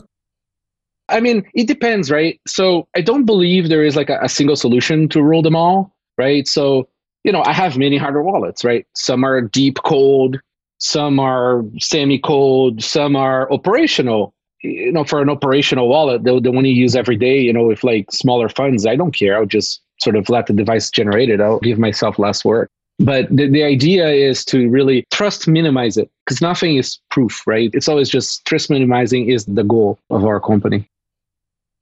I 1.10 1.20
mean, 1.20 1.44
it 1.54 1.68
depends, 1.68 2.10
right? 2.10 2.40
So 2.48 2.88
I 2.96 3.02
don't 3.02 3.26
believe 3.26 3.68
there 3.70 3.84
is 3.84 3.96
like 3.96 4.10
a, 4.10 4.20
a 4.24 4.30
single 4.30 4.56
solution 4.56 5.10
to 5.10 5.22
rule 5.22 5.42
them 5.42 5.56
all, 5.56 5.94
right? 6.18 6.48
So, 6.48 6.88
you 7.26 7.32
know, 7.32 7.44
I 7.46 7.52
have 7.54 7.78
many 7.78 7.98
hardware 7.98 8.24
wallets, 8.24 8.64
right? 8.64 8.88
Some 8.96 9.24
are 9.26 9.42
deep 9.42 9.78
cold, 9.84 10.40
some 10.80 11.20
are 11.20 11.64
semi-cold, 11.80 12.82
some 12.84 13.16
are 13.16 13.52
operational. 13.52 14.33
You 14.64 14.92
know, 14.92 15.04
for 15.04 15.22
an 15.22 15.30
operational 15.30 15.90
wallet, 15.90 16.24
the, 16.24 16.40
the 16.40 16.52
one 16.52 16.66
you 16.66 16.74
use 16.74 16.96
every 16.96 17.18
day, 17.18 17.40
you 17.40 17.52
know, 17.52 17.66
with 17.66 17.84
like 17.84 18.12
smaller 18.12 18.50
funds, 18.50 18.86
I 18.86 18.96
don't 18.96 19.12
care. 19.12 19.38
I'll 19.38 19.46
just 19.46 19.82
sort 20.00 20.16
of 20.16 20.30
let 20.30 20.48
the 20.48 20.54
device 20.54 20.90
generate 20.90 21.30
it. 21.30 21.42
I'll 21.42 21.60
give 21.60 21.78
myself 21.78 22.18
less 22.18 22.44
work. 22.46 22.70
But 23.00 23.28
the, 23.30 23.50
the 23.50 23.64
idea 23.64 24.08
is 24.08 24.46
to 24.46 24.70
really 24.70 25.06
trust 25.12 25.48
minimize 25.48 25.98
it 25.98 26.10
because 26.26 26.42
nothing 26.42 26.78
is 26.78 27.00
proof, 27.10 27.46
right? 27.46 27.70
It's 27.74 27.88
always 27.90 28.10
just 28.10 28.46
trust 28.46 28.70
minimizing 28.70 29.30
is 29.30 29.46
the 29.46 29.64
goal 29.64 30.00
of 30.10 30.24
our 30.26 30.40
company. 30.40 30.88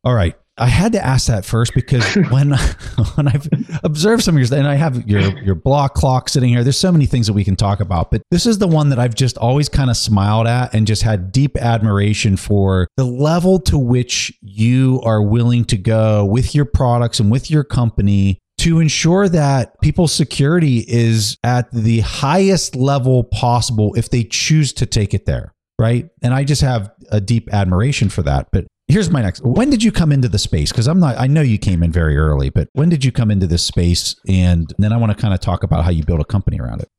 All 0.03 0.15
right. 0.15 0.35
I 0.62 0.68
had 0.68 0.91
to 0.91 1.03
ask 1.03 1.25
that 1.27 1.44
first 1.44 1.74
because 1.74 2.06
when 2.30 2.51
when 3.15 3.27
I've 3.27 3.50
observed 3.84 4.24
some 4.24 4.38
of 4.38 4.48
your 4.48 4.58
and 4.58 4.68
I 4.68 4.75
have 4.75 5.08
your 5.10 5.22
your 5.39 5.56
block 5.56 5.96
clock 5.96 6.30
sitting 6.30 6.50
here. 6.50 6.63
There's 6.63 6.77
so 6.77 6.91
many 6.91 7.08
things 7.08 7.25
that 7.25 7.34
we 7.34 7.44
can 7.44 7.56
talk 7.56 7.80
about, 7.80 8.12
but 8.12 8.22
this 8.30 8.46
is 8.46 8.60
the 8.60 8.68
one 8.68 8.89
that 8.89 9.00
I've 9.00 9.15
just 9.15 9.38
always 9.39 9.70
kind 9.70 9.89
of 9.89 9.98
smiled 9.98 10.46
at 10.46 10.74
and 10.75 10.86
just 10.86 11.01
had 11.01 11.32
deep 11.32 11.58
admiration 11.58 12.38
for 12.38 12.88
the 12.96 13.06
level 13.06 13.60
to 13.62 13.77
which 13.77 14.32
you 14.41 15.01
are 15.03 15.24
willing 15.24 15.65
to 15.65 15.77
go 15.77 16.25
with 16.25 16.53
your 16.53 16.65
products 16.65 17.20
and 17.20 17.32
with 17.32 17.50
your 17.50 17.63
company 17.63 18.38
to 18.60 18.80
ensure 18.80 19.27
that 19.27 19.74
people's 19.82 20.13
security 20.13 20.86
is 20.88 21.36
at 21.44 21.72
the 21.72 22.01
highest 22.01 22.75
level 22.75 23.24
possible 23.24 23.96
if 23.96 24.12
they 24.12 24.24
choose 24.24 24.72
to 24.74 24.86
take 24.86 25.15
it 25.15 25.25
there 25.25 25.51
right 25.80 26.10
and 26.22 26.32
i 26.32 26.44
just 26.44 26.62
have 26.62 26.91
a 27.12 27.20
deep 27.20 27.51
admiration 27.51 28.08
for 28.08 28.22
that 28.22 28.48
but 28.51 28.68
here's 28.91 29.10
my 29.10 29.21
next 29.21 29.39
when 29.43 29.69
did 29.69 29.81
you 29.81 29.91
come 29.91 30.12
into 30.12 30.27
the 30.27 30.38
space 30.38 30.71
because 30.71 30.88
i'm 30.88 31.00
not 31.00 31.17
i 31.17 31.27
know 31.27 31.41
you 31.41 31.57
came 31.57 31.81
in 31.81 31.91
very 31.91 32.17
early 32.17 32.50
but 32.50 32.67
when 32.74 32.89
did 32.89 33.05
you 33.05 33.12
come 33.12 33.31
into 33.31 33.48
this 33.48 33.63
space 33.63 34.15
and 34.27 34.74
then 34.77 34.91
i 34.91 34.98
want 34.98 35.12
to 35.12 35.17
kind 35.17 35.33
of 35.33 35.39
talk 35.39 35.63
about 35.63 35.83
how 35.83 35.89
you 35.89 36.03
build 36.03 36.19
a 36.19 36.25
company 36.25 36.60
around 36.60 36.81
it 36.81 36.89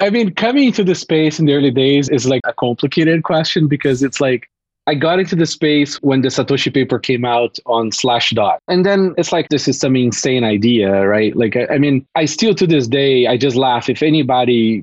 i 0.00 0.08
mean 0.08 0.32
coming 0.34 0.64
into 0.64 0.84
the 0.84 0.94
space 0.94 1.38
in 1.38 1.46
the 1.46 1.52
early 1.52 1.70
days 1.70 2.08
is 2.08 2.26
like 2.26 2.42
a 2.46 2.52
complicated 2.54 3.24
question 3.24 3.66
because 3.66 4.02
it's 4.02 4.20
like 4.20 4.48
I 4.88 4.96
got 4.96 5.20
into 5.20 5.36
the 5.36 5.46
space 5.46 5.94
when 6.02 6.22
the 6.22 6.28
Satoshi 6.28 6.74
paper 6.74 6.98
came 6.98 7.24
out 7.24 7.56
on 7.66 7.92
Slashdot. 7.92 8.58
And 8.66 8.84
then 8.84 9.14
it's 9.16 9.30
like, 9.30 9.48
this 9.48 9.68
is 9.68 9.78
some 9.78 9.94
insane 9.94 10.42
idea, 10.42 11.06
right? 11.06 11.36
Like, 11.36 11.54
I, 11.54 11.74
I 11.74 11.78
mean, 11.78 12.04
I 12.16 12.24
still 12.24 12.52
to 12.56 12.66
this 12.66 12.88
day, 12.88 13.28
I 13.28 13.36
just 13.36 13.54
laugh. 13.54 13.88
If 13.88 14.02
anybody 14.02 14.82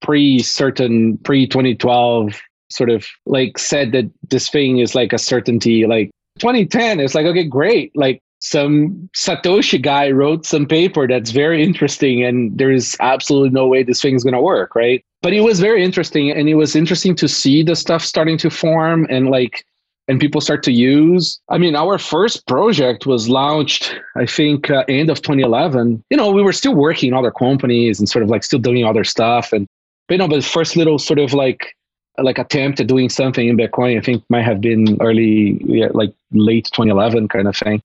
pre 0.00 0.38
certain, 0.38 1.18
pre 1.18 1.48
2012 1.48 2.40
sort 2.74 2.90
of 2.90 3.06
like 3.26 3.58
said 3.58 3.92
that 3.92 4.10
this 4.30 4.48
thing 4.48 4.78
is 4.78 4.94
like 4.94 5.12
a 5.12 5.18
certainty, 5.18 5.86
like 5.86 6.10
2010, 6.38 7.00
it's 7.00 7.14
like, 7.14 7.26
okay, 7.26 7.44
great. 7.44 7.92
Like, 7.94 8.20
some 8.42 9.08
Satoshi 9.16 9.80
guy 9.80 10.10
wrote 10.10 10.44
some 10.44 10.66
paper 10.66 11.06
that's 11.06 11.30
very 11.30 11.62
interesting, 11.62 12.24
and 12.24 12.58
there's 12.58 12.96
absolutely 12.98 13.50
no 13.50 13.68
way 13.68 13.84
this 13.84 14.02
thing 14.02 14.16
is 14.16 14.24
going 14.24 14.34
to 14.34 14.40
work, 14.40 14.74
right? 14.74 15.02
But 15.22 15.32
it 15.32 15.42
was 15.42 15.60
very 15.60 15.84
interesting, 15.84 16.30
and 16.30 16.48
it 16.48 16.56
was 16.56 16.74
interesting 16.74 17.14
to 17.16 17.28
see 17.28 17.62
the 17.62 17.76
stuff 17.76 18.04
starting 18.04 18.36
to 18.38 18.50
form 18.50 19.06
and 19.08 19.30
like, 19.30 19.64
and 20.08 20.18
people 20.18 20.40
start 20.40 20.64
to 20.64 20.72
use. 20.72 21.40
I 21.48 21.58
mean, 21.58 21.76
our 21.76 21.98
first 21.98 22.44
project 22.48 23.06
was 23.06 23.28
launched, 23.28 23.94
I 24.16 24.26
think, 24.26 24.68
uh, 24.68 24.82
end 24.88 25.08
of 25.08 25.22
2011. 25.22 26.02
You 26.10 26.16
know, 26.16 26.32
we 26.32 26.42
were 26.42 26.52
still 26.52 26.74
working 26.74 27.10
in 27.10 27.14
other 27.14 27.30
companies 27.30 28.00
and 28.00 28.08
sort 28.08 28.24
of 28.24 28.28
like 28.28 28.42
still 28.42 28.58
doing 28.58 28.84
other 28.84 29.04
stuff, 29.04 29.52
and 29.52 29.68
but, 30.08 30.14
you 30.14 30.18
know, 30.18 30.26
but 30.26 30.36
the 30.36 30.42
first 30.42 30.76
little 30.76 30.98
sort 30.98 31.20
of 31.20 31.32
like 31.32 31.76
like 32.18 32.38
attempt 32.38 32.80
at 32.80 32.86
doing 32.86 33.08
something 33.08 33.48
in 33.48 33.56
Bitcoin, 33.56 33.98
I 33.98 34.00
think 34.00 34.22
might 34.28 34.42
have 34.42 34.60
been 34.60 34.98
early, 35.00 35.60
yeah, 35.64 35.88
like 35.92 36.12
late 36.32 36.66
2011 36.66 37.28
kind 37.28 37.48
of 37.48 37.56
thing. 37.56 37.82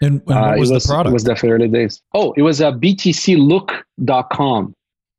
And, 0.00 0.14
and 0.14 0.26
what 0.26 0.36
uh, 0.36 0.54
was, 0.58 0.70
was, 0.70 0.84
the 0.84 0.88
product? 0.88 1.10
It 1.10 1.12
was 1.12 1.24
definitely 1.24 1.50
early 1.50 1.68
days. 1.68 2.00
Oh, 2.14 2.32
it 2.36 2.42
was 2.42 2.60
a 2.60 2.72
btclook.com. 2.72 3.84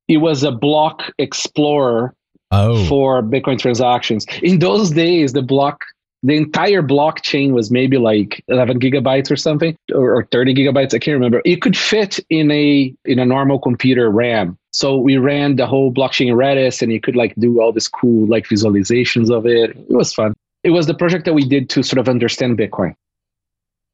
It 0.08 0.18
was 0.18 0.44
a 0.44 0.52
block 0.52 1.04
explorer 1.20 2.14
oh. 2.52 2.86
for 2.86 3.22
Bitcoin 3.22 3.60
transactions. 3.60 4.26
In 4.42 4.60
those 4.60 4.92
days, 4.92 5.34
the 5.34 5.42
block, 5.42 5.84
the 6.24 6.36
entire 6.36 6.82
blockchain 6.82 7.52
was 7.52 7.72
maybe 7.72 7.98
like 7.98 8.44
11 8.50 8.80
gigabytes 8.80 9.32
or 9.32 9.38
something, 9.38 9.78
or, 9.94 10.18
or 10.18 10.28
30 10.32 10.54
gigabytes. 10.54 10.94
I 10.94 11.00
can't 11.00 11.16
remember. 11.16 11.42
It 11.46 11.62
could 11.62 11.78
fit 11.78 12.20
in 12.30 12.52
a 12.52 12.94
in 13.06 13.20
a 13.20 13.26
normal 13.26 13.60
computer 13.60 14.10
RAM. 14.10 14.58
So 14.72 14.98
we 14.98 15.18
ran 15.18 15.56
the 15.56 15.66
whole 15.66 15.94
blockchain 15.94 16.28
in 16.28 16.36
Redis, 16.36 16.82
and 16.82 16.92
you 16.92 17.00
could 17.00 17.16
like 17.16 17.34
do 17.36 17.62
all 17.62 17.72
this 17.72 17.88
cool 17.88 18.28
like 18.28 18.46
visualizations 18.46 19.32
of 19.32 19.46
it. 19.46 19.72
It 19.72 19.90
was 19.90 20.14
fun. 20.14 20.34
It 20.64 20.72
was 20.72 20.88
the 20.88 20.94
project 20.94 21.26
that 21.26 21.34
we 21.34 21.46
did 21.46 21.70
to 21.72 21.84
sort 21.84 22.00
of 22.00 22.10
understand 22.10 22.58
Bitcoin. 22.58 22.96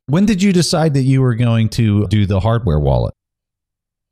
When 0.08 0.26
did 0.26 0.42
you 0.42 0.52
decide 0.52 0.94
that 0.96 1.04
you 1.04 1.22
were 1.22 1.36
going 1.36 1.70
to 1.70 2.08
do 2.08 2.26
the 2.26 2.40
hardware 2.40 2.80
wallet? 2.80 3.14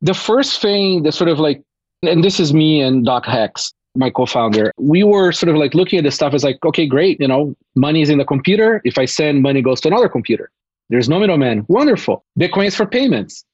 The 0.01 0.13
first 0.13 0.61
thing 0.61 1.03
the 1.03 1.11
sort 1.11 1.29
of 1.29 1.39
like, 1.39 1.63
and 2.03 2.23
this 2.23 2.39
is 2.39 2.53
me 2.53 2.81
and 2.81 3.05
Doc 3.05 3.25
Hex, 3.25 3.73
my 3.95 4.09
co-founder, 4.09 4.71
we 4.77 5.03
were 5.03 5.31
sort 5.31 5.49
of 5.49 5.55
like 5.55 5.73
looking 5.73 5.99
at 5.99 6.03
this 6.03 6.15
stuff 6.15 6.33
as 6.33 6.43
like, 6.43 6.57
okay, 6.65 6.87
great, 6.87 7.19
you 7.19 7.27
know, 7.27 7.55
money 7.75 8.01
is 8.01 8.09
in 8.09 8.17
the 8.17 8.25
computer. 8.25 8.81
If 8.83 8.97
I 8.97 9.05
send 9.05 9.41
money 9.41 9.61
goes 9.61 9.81
to 9.81 9.87
another 9.87 10.09
computer. 10.09 10.49
There's 10.89 11.09
no 11.09 11.19
middleman. 11.19 11.65
Wonderful. 11.69 12.25
Bitcoin 12.39 12.67
is 12.67 12.75
for 12.75 12.85
payments. 12.85 13.45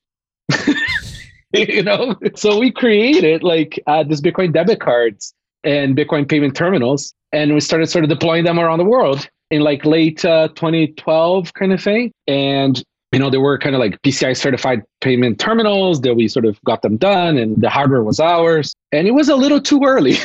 you 1.54 1.84
know, 1.84 2.16
so 2.36 2.58
we 2.60 2.72
created 2.72 3.44
like 3.44 3.82
uh, 3.88 4.04
this 4.04 4.22
Bitcoin 4.22 4.54
debit 4.54 4.80
cards 4.80 5.34
and 5.64 5.96
Bitcoin 5.96 6.28
payment 6.28 6.56
terminals, 6.56 7.14
and 7.32 7.54
we 7.54 7.60
started 7.60 7.88
sort 7.88 8.04
of 8.04 8.10
deploying 8.10 8.46
them 8.46 8.60
around 8.60 8.80
the 8.80 8.86
world 8.86 9.28
in 9.52 9.62
like 9.62 9.86
late 9.86 10.24
uh, 10.26 10.48
2012 10.50 11.54
kind 11.54 11.74
of 11.74 11.82
thing. 11.82 12.12
And 12.28 12.82
you 13.12 13.20
know, 13.20 13.30
there 13.30 13.42
were 13.42 13.58
kind 13.58 13.76
of 13.76 13.80
like 13.80 14.00
PCI 14.04 14.38
certified 14.38 14.84
payment 15.02 15.40
terminals 15.40 16.02
that 16.02 16.16
we 16.16 16.28
sort 16.28 16.46
of 16.46 16.62
got 16.64 16.84
them 16.84 16.98
done 16.98 17.38
and 17.38 17.60
the 17.62 17.70
hardware 17.70 18.04
was 18.04 18.20
ours. 18.20 18.76
And 18.92 19.08
it 19.08 19.12
was 19.12 19.30
a 19.30 19.36
little 19.36 19.60
too 19.60 19.82
early. 19.84 20.18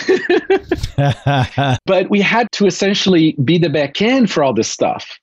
but 1.87 2.11
we 2.11 2.21
had 2.21 2.51
to 2.53 2.67
essentially 2.67 3.37
be 3.45 3.59
the 3.59 3.71
back 3.71 4.03
end 4.03 4.31
for 4.31 4.43
all 4.43 4.53
this 4.53 4.69
stuff. 4.69 5.19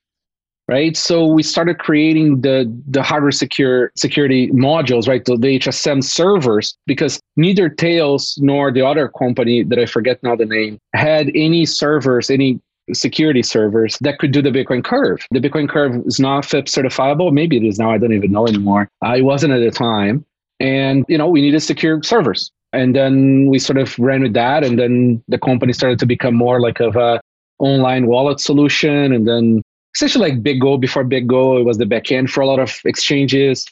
Right. 0.68 0.96
So 0.96 1.25
we 1.25 1.44
started 1.44 1.80
creating 1.80 2.41
the 2.41 2.72
the 2.88 3.03
hardware 3.03 3.32
secure 3.32 3.91
security 3.98 4.50
modules, 4.51 5.06
right? 5.06 5.25
The, 5.25 5.36
the 5.36 5.60
HSM 5.60 6.01
servers, 6.01 6.77
because 6.88 7.20
neither 7.36 7.70
Thales 7.70 8.38
nor 8.39 8.72
the 8.72 8.86
other 8.86 9.10
company 9.10 9.63
that 9.63 9.77
I 9.77 9.86
forget 9.86 10.24
now 10.24 10.36
the 10.38 10.46
name 10.46 10.77
had 10.94 11.30
any 11.36 11.65
servers, 11.65 12.30
any 12.30 12.62
security 12.94 13.44
servers 13.44 13.98
that 14.02 14.20
could 14.20 14.32
do 14.32 14.42
the 14.42 14.50
Bitcoin 14.50 14.84
curve. 14.84 15.26
The 15.32 15.40
Bitcoin 15.40 15.70
curve 15.70 15.96
is 16.06 16.20
not 16.20 16.46
FIPS 16.46 16.76
certifiable. 16.76 17.32
Maybe 17.32 17.58
it 17.58 17.64
is 17.64 17.80
now. 17.80 17.92
I 17.92 17.98
don't 17.98 18.14
even 18.14 18.32
know 18.32 18.48
anymore. 18.48 18.90
Uh, 19.06 19.16
it 19.18 19.22
wasn't 19.22 19.54
at 19.54 19.60
the 19.60 19.72
time. 19.72 20.26
And, 20.60 21.06
you 21.08 21.18
know, 21.18 21.28
we 21.28 21.42
needed 21.42 21.62
secure 21.62 22.02
servers. 22.04 22.52
And 22.74 22.96
then 22.96 23.48
we 23.48 23.60
sort 23.60 23.78
of 23.78 23.98
ran 24.00 24.22
with 24.22 24.34
that. 24.34 24.64
And 24.64 24.78
then 24.80 25.24
the 25.28 25.38
company 25.38 25.74
started 25.74 26.00
to 26.00 26.06
become 26.06 26.36
more 26.36 26.60
like 26.60 26.80
of 26.80 26.96
a 26.96 27.20
online 27.60 28.08
wallet 28.08 28.40
solution. 28.40 29.12
And 29.12 29.28
then 29.28 29.62
essentially 29.96 30.32
like 30.32 30.44
BitGo 30.44 30.80
before 30.80 31.04
BitGo, 31.04 31.60
it 31.60 31.64
was 31.64 31.78
the 31.78 31.86
backend 31.86 32.30
for 32.30 32.42
a 32.42 32.48
lot 32.48 32.60
of 32.60 32.80
exchanges. 32.86 33.66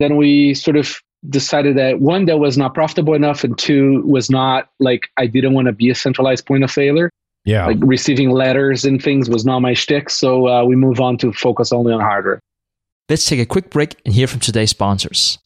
Then 0.00 0.16
we 0.16 0.54
sort 0.54 0.76
of 0.76 1.00
decided 1.30 1.76
that 1.78 2.00
one, 2.00 2.26
that 2.26 2.38
was 2.38 2.58
not 2.58 2.74
profitable 2.74 3.14
enough. 3.14 3.42
And 3.42 3.56
two, 3.58 4.02
was 4.06 4.30
not 4.30 4.70
like 4.78 5.08
I 5.16 5.26
didn't 5.26 5.54
want 5.54 5.66
to 5.66 5.72
be 5.72 5.90
a 5.90 5.94
centralized 5.94 6.46
point 6.46 6.64
of 6.64 6.70
failure. 6.70 7.10
Yeah. 7.44 7.66
Like 7.66 7.78
receiving 7.80 8.30
letters 8.30 8.84
and 8.84 9.02
things 9.02 9.28
was 9.28 9.44
not 9.44 9.60
my 9.60 9.74
shtick. 9.74 10.10
So 10.10 10.48
uh, 10.48 10.64
we 10.64 10.76
move 10.76 11.00
on 11.00 11.18
to 11.18 11.32
focus 11.32 11.72
only 11.72 11.92
on 11.92 12.00
hardware. 12.00 12.40
Let's 13.08 13.26
take 13.26 13.40
a 13.40 13.46
quick 13.46 13.70
break 13.70 14.00
and 14.06 14.14
hear 14.14 14.26
from 14.26 14.40
today's 14.40 14.70
sponsors. 14.70 15.38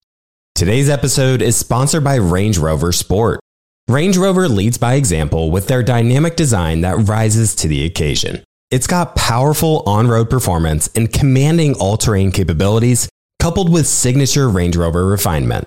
Today's 0.54 0.88
episode 0.88 1.42
is 1.42 1.56
sponsored 1.56 2.04
by 2.04 2.16
Range 2.16 2.56
Rover 2.56 2.92
Sport. 2.92 3.40
Range 3.88 4.16
Rover 4.16 4.48
leads 4.48 4.78
by 4.78 4.94
example 4.94 5.50
with 5.50 5.66
their 5.66 5.82
dynamic 5.82 6.36
design 6.36 6.82
that 6.82 7.08
rises 7.08 7.54
to 7.56 7.68
the 7.68 7.84
occasion. 7.84 8.44
It's 8.70 8.86
got 8.86 9.16
powerful 9.16 9.82
on 9.86 10.08
road 10.08 10.28
performance 10.28 10.90
and 10.94 11.12
commanding 11.12 11.74
all 11.76 11.96
terrain 11.96 12.30
capabilities, 12.30 13.08
coupled 13.40 13.72
with 13.72 13.86
signature 13.86 14.48
Range 14.48 14.76
Rover 14.76 15.06
refinement. 15.06 15.66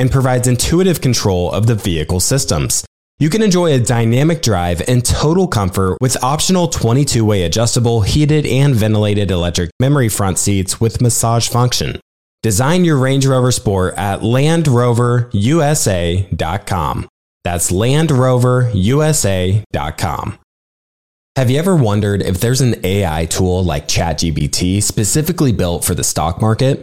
and 0.00 0.10
provides 0.10 0.48
intuitive 0.48 1.00
control 1.02 1.52
of 1.52 1.66
the 1.66 1.74
vehicle 1.74 2.20
systems. 2.20 2.86
You 3.18 3.28
can 3.28 3.42
enjoy 3.42 3.74
a 3.74 3.78
dynamic 3.78 4.40
drive 4.40 4.80
and 4.88 5.04
total 5.04 5.46
comfort 5.46 5.98
with 6.00 6.24
optional 6.24 6.68
22 6.68 7.22
way 7.22 7.42
adjustable, 7.42 8.00
heated, 8.00 8.46
and 8.46 8.74
ventilated 8.74 9.30
electric 9.30 9.68
memory 9.78 10.08
front 10.08 10.38
seats 10.38 10.80
with 10.80 11.02
massage 11.02 11.50
function. 11.50 12.00
Design 12.42 12.86
your 12.86 12.96
Range 12.96 13.26
Rover 13.26 13.52
Sport 13.52 13.92
at 13.98 14.20
LandRoverUSA.com. 14.20 17.08
That's 17.44 17.70
LandRoverUSA.com. 17.70 20.38
Have 21.36 21.50
you 21.50 21.58
ever 21.58 21.76
wondered 21.76 22.22
if 22.22 22.40
there's 22.40 22.62
an 22.62 22.74
AI 22.84 23.26
tool 23.26 23.62
like 23.62 23.86
ChatGPT 23.86 24.82
specifically 24.82 25.52
built 25.52 25.84
for 25.84 25.94
the 25.94 26.02
stock 26.02 26.40
market? 26.40 26.82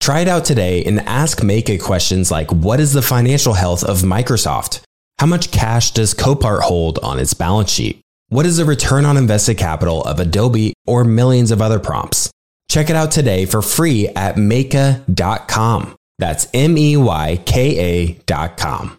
Try 0.00 0.20
it 0.20 0.28
out 0.28 0.44
today 0.44 0.84
and 0.84 1.00
ask 1.00 1.40
Meyka 1.40 1.80
questions 1.80 2.30
like 2.30 2.50
What 2.50 2.80
is 2.80 2.92
the 2.92 3.02
financial 3.02 3.54
health 3.54 3.84
of 3.84 3.98
Microsoft? 3.98 4.80
How 5.18 5.26
much 5.26 5.50
cash 5.50 5.90
does 5.90 6.14
Copart 6.14 6.60
hold 6.60 6.98
on 7.00 7.18
its 7.18 7.34
balance 7.34 7.70
sheet? 7.70 8.00
What 8.28 8.46
is 8.46 8.58
the 8.58 8.64
return 8.64 9.04
on 9.04 9.16
invested 9.16 9.58
capital 9.58 10.02
of 10.02 10.20
Adobe 10.20 10.74
or 10.86 11.04
millions 11.04 11.50
of 11.50 11.60
other 11.60 11.78
prompts? 11.78 12.30
Check 12.70 12.90
it 12.90 12.96
out 12.96 13.10
today 13.10 13.46
for 13.46 13.62
free 13.62 14.08
at 14.08 14.36
Meyka.com. 14.36 15.96
That's 16.18 16.46
M 16.52 16.76
E 16.76 16.96
Y 16.96 17.42
K 17.44 18.18
A.com. 18.26 18.98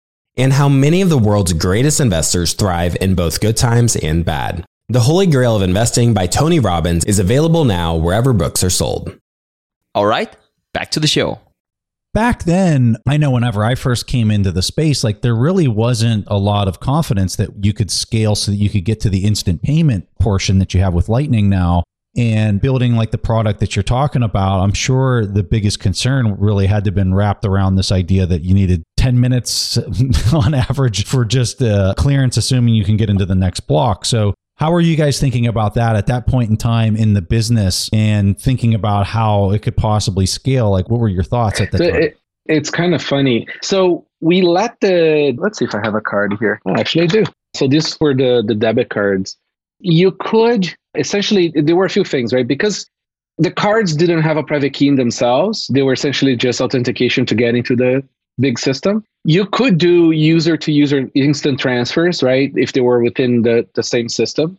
and 0.37 0.53
how 0.53 0.69
many 0.69 1.01
of 1.01 1.09
the 1.09 1.17
world's 1.17 1.53
greatest 1.53 1.99
investors 1.99 2.53
thrive 2.53 2.95
in 3.01 3.15
both 3.15 3.41
good 3.41 3.57
times 3.57 3.95
and 3.95 4.23
bad. 4.25 4.65
The 4.89 5.01
Holy 5.01 5.25
Grail 5.25 5.55
of 5.55 5.61
Investing 5.61 6.13
by 6.13 6.27
Tony 6.27 6.59
Robbins 6.59 7.05
is 7.05 7.19
available 7.19 7.63
now 7.63 7.95
wherever 7.95 8.33
books 8.33 8.63
are 8.63 8.69
sold. 8.69 9.17
All 9.95 10.05
right, 10.05 10.35
back 10.73 10.91
to 10.91 10.99
the 10.99 11.07
show. 11.07 11.39
Back 12.13 12.43
then, 12.43 12.97
I 13.07 13.15
know 13.15 13.31
whenever 13.31 13.63
I 13.63 13.75
first 13.75 14.05
came 14.05 14.31
into 14.31 14.51
the 14.51 14.61
space, 14.61 15.01
like 15.01 15.21
there 15.21 15.35
really 15.35 15.69
wasn't 15.69 16.25
a 16.27 16.37
lot 16.37 16.67
of 16.67 16.81
confidence 16.81 17.37
that 17.37 17.63
you 17.63 17.73
could 17.73 17.89
scale 17.89 18.35
so 18.35 18.51
that 18.51 18.57
you 18.57 18.69
could 18.69 18.83
get 18.83 18.99
to 19.01 19.09
the 19.09 19.23
instant 19.23 19.61
payment 19.61 20.07
portion 20.19 20.59
that 20.59 20.73
you 20.73 20.81
have 20.81 20.93
with 20.93 21.07
Lightning 21.07 21.49
now 21.49 21.83
and 22.17 22.59
building 22.59 22.95
like 22.95 23.11
the 23.11 23.17
product 23.17 23.59
that 23.61 23.75
you're 23.75 23.83
talking 23.83 24.23
about, 24.23 24.59
I'm 24.59 24.73
sure 24.73 25.25
the 25.25 25.43
biggest 25.43 25.79
concern 25.79 26.35
really 26.37 26.67
had 26.67 26.83
to 26.83 26.89
have 26.89 26.95
been 26.95 27.13
wrapped 27.13 27.45
around 27.45 27.75
this 27.75 27.91
idea 27.91 28.25
that 28.25 28.41
you 28.41 28.53
needed 28.53 28.83
10 29.01 29.19
minutes 29.19 29.77
on 30.33 30.53
average 30.53 31.05
for 31.05 31.25
just 31.25 31.61
uh, 31.61 31.95
clearance, 31.97 32.37
assuming 32.37 32.75
you 32.75 32.85
can 32.85 32.97
get 32.97 33.09
into 33.09 33.25
the 33.25 33.33
next 33.33 33.61
block. 33.61 34.05
So, 34.05 34.35
how 34.57 34.71
are 34.71 34.81
you 34.81 34.95
guys 34.95 35.19
thinking 35.19 35.47
about 35.47 35.73
that 35.73 35.95
at 35.95 36.05
that 36.05 36.27
point 36.27 36.51
in 36.51 36.55
time 36.55 36.95
in 36.95 37.13
the 37.13 37.21
business 37.21 37.89
and 37.93 38.39
thinking 38.39 38.75
about 38.75 39.07
how 39.07 39.49
it 39.49 39.63
could 39.63 39.75
possibly 39.75 40.27
scale? 40.27 40.69
Like, 40.69 40.87
what 40.87 40.99
were 40.99 41.07
your 41.07 41.23
thoughts 41.23 41.59
at 41.59 41.71
the 41.71 41.79
So 41.79 41.89
time? 41.89 42.01
it, 42.03 42.19
it's 42.45 42.69
kind 42.69 42.93
of 42.93 43.01
funny. 43.01 43.47
So 43.63 44.05
we 44.19 44.43
let 44.43 44.79
the 44.81 45.35
let's 45.39 45.57
see 45.57 45.65
if 45.65 45.73
I 45.73 45.81
have 45.83 45.95
a 45.95 46.01
card 46.01 46.35
here. 46.39 46.61
Oh, 46.67 46.75
actually, 46.75 47.05
I 47.05 47.07
do. 47.07 47.23
So 47.55 47.67
these 47.67 47.99
were 47.99 48.13
the 48.13 48.43
the 48.45 48.53
debit 48.53 48.91
cards. 48.91 49.35
You 49.79 50.11
could 50.11 50.71
essentially 50.93 51.51
there 51.55 51.75
were 51.75 51.85
a 51.85 51.89
few 51.89 52.03
things, 52.03 52.31
right? 52.31 52.47
Because 52.47 52.87
the 53.39 53.49
cards 53.49 53.95
didn't 53.95 54.21
have 54.21 54.37
a 54.37 54.43
private 54.43 54.73
key 54.73 54.89
in 54.89 54.95
themselves. 54.95 55.65
They 55.73 55.81
were 55.81 55.93
essentially 55.93 56.35
just 56.35 56.61
authentication 56.61 57.25
to 57.25 57.33
get 57.33 57.55
into 57.55 57.75
the 57.75 58.03
big 58.39 58.57
system. 58.59 59.03
You 59.23 59.45
could 59.45 59.77
do 59.77 60.11
user 60.11 60.57
to 60.57 60.71
user 60.71 61.09
instant 61.13 61.59
transfers, 61.59 62.23
right? 62.23 62.51
If 62.55 62.73
they 62.73 62.81
were 62.81 63.01
within 63.03 63.43
the, 63.43 63.67
the 63.75 63.83
same 63.83 64.09
system. 64.09 64.57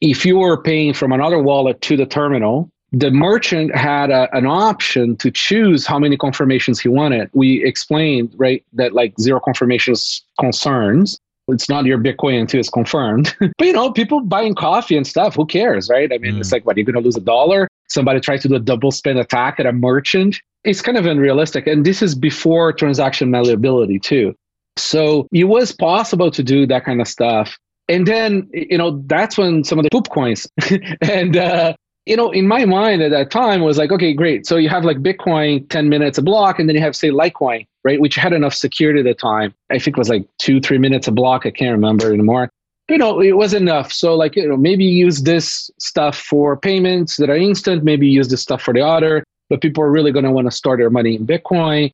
If 0.00 0.24
you 0.24 0.36
were 0.38 0.60
paying 0.60 0.94
from 0.94 1.12
another 1.12 1.38
wallet 1.42 1.80
to 1.82 1.96
the 1.96 2.06
terminal, 2.06 2.70
the 2.92 3.10
merchant 3.10 3.74
had 3.74 4.10
a, 4.10 4.28
an 4.36 4.46
option 4.46 5.16
to 5.16 5.30
choose 5.30 5.84
how 5.86 5.98
many 5.98 6.16
confirmations 6.16 6.78
he 6.78 6.88
wanted. 6.88 7.28
We 7.32 7.64
explained, 7.64 8.32
right, 8.36 8.64
that 8.74 8.92
like 8.92 9.14
zero 9.20 9.40
confirmations 9.40 10.22
concerns. 10.38 11.18
It's 11.48 11.68
not 11.68 11.84
your 11.84 11.98
Bitcoin 11.98 12.40
until 12.40 12.60
it's 12.60 12.70
confirmed. 12.70 13.34
but 13.58 13.66
you 13.66 13.72
know, 13.72 13.90
people 13.90 14.20
buying 14.20 14.54
coffee 14.54 14.96
and 14.96 15.06
stuff, 15.06 15.34
who 15.34 15.44
cares, 15.44 15.88
right? 15.90 16.10
I 16.12 16.18
mean, 16.18 16.34
Mm. 16.36 16.40
it's 16.40 16.52
like, 16.52 16.64
what, 16.64 16.76
you're 16.76 16.86
going 16.86 16.94
to 16.94 17.00
lose 17.00 17.16
a 17.16 17.20
dollar? 17.20 17.68
Somebody 17.94 18.20
tries 18.20 18.42
to 18.42 18.48
do 18.48 18.56
a 18.56 18.60
double 18.60 18.90
spend 18.90 19.18
attack 19.18 19.58
at 19.58 19.66
a 19.66 19.72
merchant. 19.72 20.40
It's 20.64 20.82
kind 20.82 20.98
of 20.98 21.06
unrealistic. 21.06 21.66
And 21.66 21.86
this 21.86 22.02
is 22.02 22.14
before 22.14 22.72
transaction 22.72 23.30
malleability, 23.30 23.98
too. 24.00 24.34
So 24.76 25.28
it 25.32 25.44
was 25.44 25.72
possible 25.72 26.30
to 26.32 26.42
do 26.42 26.66
that 26.66 26.84
kind 26.84 27.00
of 27.00 27.08
stuff. 27.08 27.56
And 27.88 28.06
then, 28.06 28.48
you 28.52 28.78
know, 28.78 29.02
that's 29.06 29.38
when 29.38 29.62
some 29.62 29.78
of 29.78 29.84
the 29.84 29.90
poop 29.90 30.08
coins 30.10 30.46
and, 31.02 31.36
uh, 31.36 31.74
you 32.06 32.16
know, 32.16 32.30
in 32.30 32.46
my 32.46 32.64
mind 32.64 33.02
at 33.02 33.10
that 33.10 33.30
time 33.30 33.62
was 33.62 33.78
like, 33.78 33.90
okay, 33.90 34.12
great. 34.12 34.46
So 34.46 34.56
you 34.56 34.68
have 34.68 34.84
like 34.84 34.98
Bitcoin 34.98 35.68
10 35.68 35.88
minutes 35.88 36.18
a 36.18 36.22
block, 36.22 36.58
and 36.58 36.68
then 36.68 36.76
you 36.76 36.82
have, 36.82 36.94
say, 36.94 37.08
Litecoin, 37.08 37.66
right? 37.82 38.00
Which 38.00 38.14
had 38.14 38.32
enough 38.32 38.54
security 38.54 39.00
at 39.00 39.04
the 39.04 39.14
time. 39.14 39.54
I 39.70 39.78
think 39.78 39.96
it 39.96 39.98
was 39.98 40.10
like 40.10 40.26
two, 40.38 40.60
three 40.60 40.78
minutes 40.78 41.08
a 41.08 41.12
block. 41.12 41.46
I 41.46 41.50
can't 41.50 41.72
remember 41.72 42.12
anymore. 42.12 42.50
You 42.88 42.98
know, 42.98 43.20
it 43.20 43.36
was 43.36 43.54
enough. 43.54 43.92
So, 43.92 44.14
like, 44.14 44.36
you 44.36 44.46
know, 44.46 44.56
maybe 44.56 44.84
use 44.84 45.22
this 45.22 45.70
stuff 45.78 46.18
for 46.18 46.56
payments 46.56 47.16
that 47.16 47.30
are 47.30 47.36
instant, 47.36 47.82
maybe 47.82 48.06
use 48.06 48.28
this 48.28 48.42
stuff 48.42 48.60
for 48.60 48.74
the 48.74 48.84
other, 48.84 49.24
but 49.48 49.62
people 49.62 49.82
are 49.82 49.90
really 49.90 50.12
going 50.12 50.24
to 50.24 50.30
want 50.30 50.46
to 50.46 50.50
store 50.50 50.76
their 50.76 50.90
money 50.90 51.16
in 51.16 51.26
Bitcoin. 51.26 51.90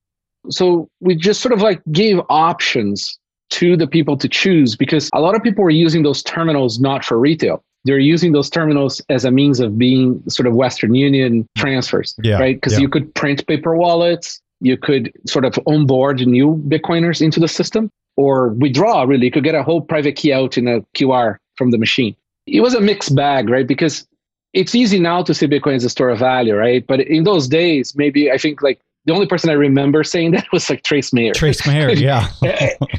So 0.49 0.89
we 1.01 1.15
just 1.15 1.43
sort 1.43 1.53
of 1.53 1.61
like 1.61 1.81
gave 1.93 2.21
options 2.29 3.19
to 3.51 3.77
the 3.77 3.87
people 3.87 4.17
to 4.17 4.29
choose 4.29 4.75
because 4.75 5.11
a 5.13 5.21
lot 5.21 5.37
of 5.37 5.43
people 5.43 5.63
were 5.63 5.71
using 5.71 6.03
those 6.03 6.23
terminals 6.23 6.81
not 6.81 7.05
for 7.05 7.19
retail 7.19 7.63
they're 7.85 7.99
using 7.99 8.33
those 8.33 8.51
terminals 8.51 9.01
as 9.09 9.25
a 9.25 9.31
means 9.31 9.61
of 9.61 9.79
being 9.79 10.23
sort 10.29 10.47
of 10.47 10.55
Western 10.55 10.95
Union 10.95 11.49
transfers, 11.57 12.15
Yeah, 12.23 12.39
right? 12.39 12.57
Because 12.57 12.75
yeah. 12.75 12.81
you 12.81 12.89
could 12.89 13.15
print 13.15 13.47
paper 13.47 13.77
wallets, 13.77 14.41
you 14.61 14.77
could 14.77 15.13
sort 15.27 15.45
of 15.45 15.59
onboard 15.67 16.27
new 16.27 16.63
Bitcoiners 16.69 17.23
into 17.23 17.41
the 17.41 17.49
system, 17.49 17.91
or 18.17 18.49
withdraw. 18.49 19.03
Really, 19.03 19.27
you 19.27 19.31
could 19.31 19.45
get 19.45 19.55
a 19.55 19.63
whole 19.63 19.81
private 19.81 20.17
key 20.17 20.33
out 20.33 20.59
in 20.59 20.69
a 20.69 20.81
QR 20.97 21.37
from 21.57 21.71
the 21.71 21.79
machine. 21.79 22.15
It 22.47 22.61
was 22.61 22.75
a 22.75 22.81
mixed 22.81 23.15
bag, 23.15 23.49
right? 23.49 23.67
Because 23.67 24.07
it's 24.53 24.75
easy 24.75 24.99
now 24.99 25.23
to 25.23 25.33
see 25.35 25.47
Bitcoin 25.47 25.77
as 25.77 25.85
a 25.85 25.91
store 25.91 26.09
of 26.11 26.19
value, 26.19 26.57
right? 26.57 26.85
But 26.87 27.01
in 27.01 27.25
those 27.25 27.47
days, 27.47 27.95
maybe 27.97 28.31
I 28.33 28.39
think 28.39 28.63
like 28.63 28.81
the 29.05 29.13
only 29.15 29.27
person 29.27 29.49
I 29.51 29.55
remember 29.55 30.03
saying 30.05 30.31
that 30.33 30.47
was 30.53 30.69
like 30.69 30.83
Trace 30.83 31.13
Mayer. 31.13 31.33
Trace 31.35 31.67
Mayer, 31.67 31.91
yeah. 31.95 32.29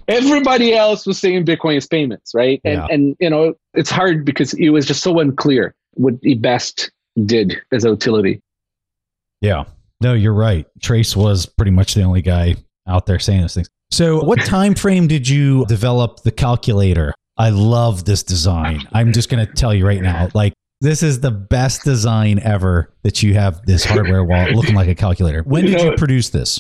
Everybody 0.08 0.74
else 0.74 1.06
was 1.06 1.20
saying 1.20 1.46
Bitcoin 1.46 1.78
is 1.78 1.88
payments, 1.88 2.34
right? 2.34 2.62
And 2.64 2.76
Yeah. 2.76 2.88
and 2.90 3.16
you 3.20 3.30
know 3.30 3.54
it's 3.74 3.90
hard 3.90 4.26
because 4.26 4.54
it 4.54 4.70
was 4.70 4.86
just 4.86 5.02
so 5.04 5.20
unclear 5.20 5.76
what 5.96 6.14
he 6.22 6.36
best 6.36 6.92
did 7.26 7.62
as 7.72 7.84
a 7.86 7.90
utility. 7.90 8.42
Yeah. 9.42 9.66
No, 10.02 10.14
you're 10.14 10.34
right. 10.34 10.66
Trace 10.82 11.16
was 11.16 11.46
pretty 11.46 11.72
much 11.72 11.94
the 11.94 12.04
only 12.04 12.22
guy 12.22 12.56
out 12.88 13.06
there 13.06 13.20
saying 13.20 13.42
those 13.42 13.54
things. 13.54 13.70
So, 13.92 14.24
what 14.24 14.40
time 14.46 14.74
frame 14.76 15.08
did 15.08 15.28
you 15.28 15.66
develop 15.66 16.22
the 16.24 16.32
calculator? 16.32 17.14
I 17.38 17.50
love 17.50 18.06
this 18.06 18.24
design. 18.24 18.88
I'm 18.94 19.12
just 19.14 19.30
going 19.30 19.46
to 19.46 19.52
tell 19.54 19.74
you 19.74 19.86
right 19.86 20.02
now, 20.02 20.30
like 20.34 20.54
this 20.80 21.04
is 21.04 21.20
the 21.20 21.32
best 21.32 21.84
design 21.84 22.40
ever 22.40 22.94
that 23.04 23.22
you 23.22 23.34
have 23.34 23.66
this 23.66 23.84
hardware 23.84 24.24
wallet 24.24 24.54
looking 24.56 24.76
like 24.76 24.88
a 24.88 24.96
calculator. 24.96 25.44
When 25.44 25.66
did 25.66 25.80
you 25.82 25.90
know- 25.92 25.96
produce 25.98 26.30
this? 26.30 26.60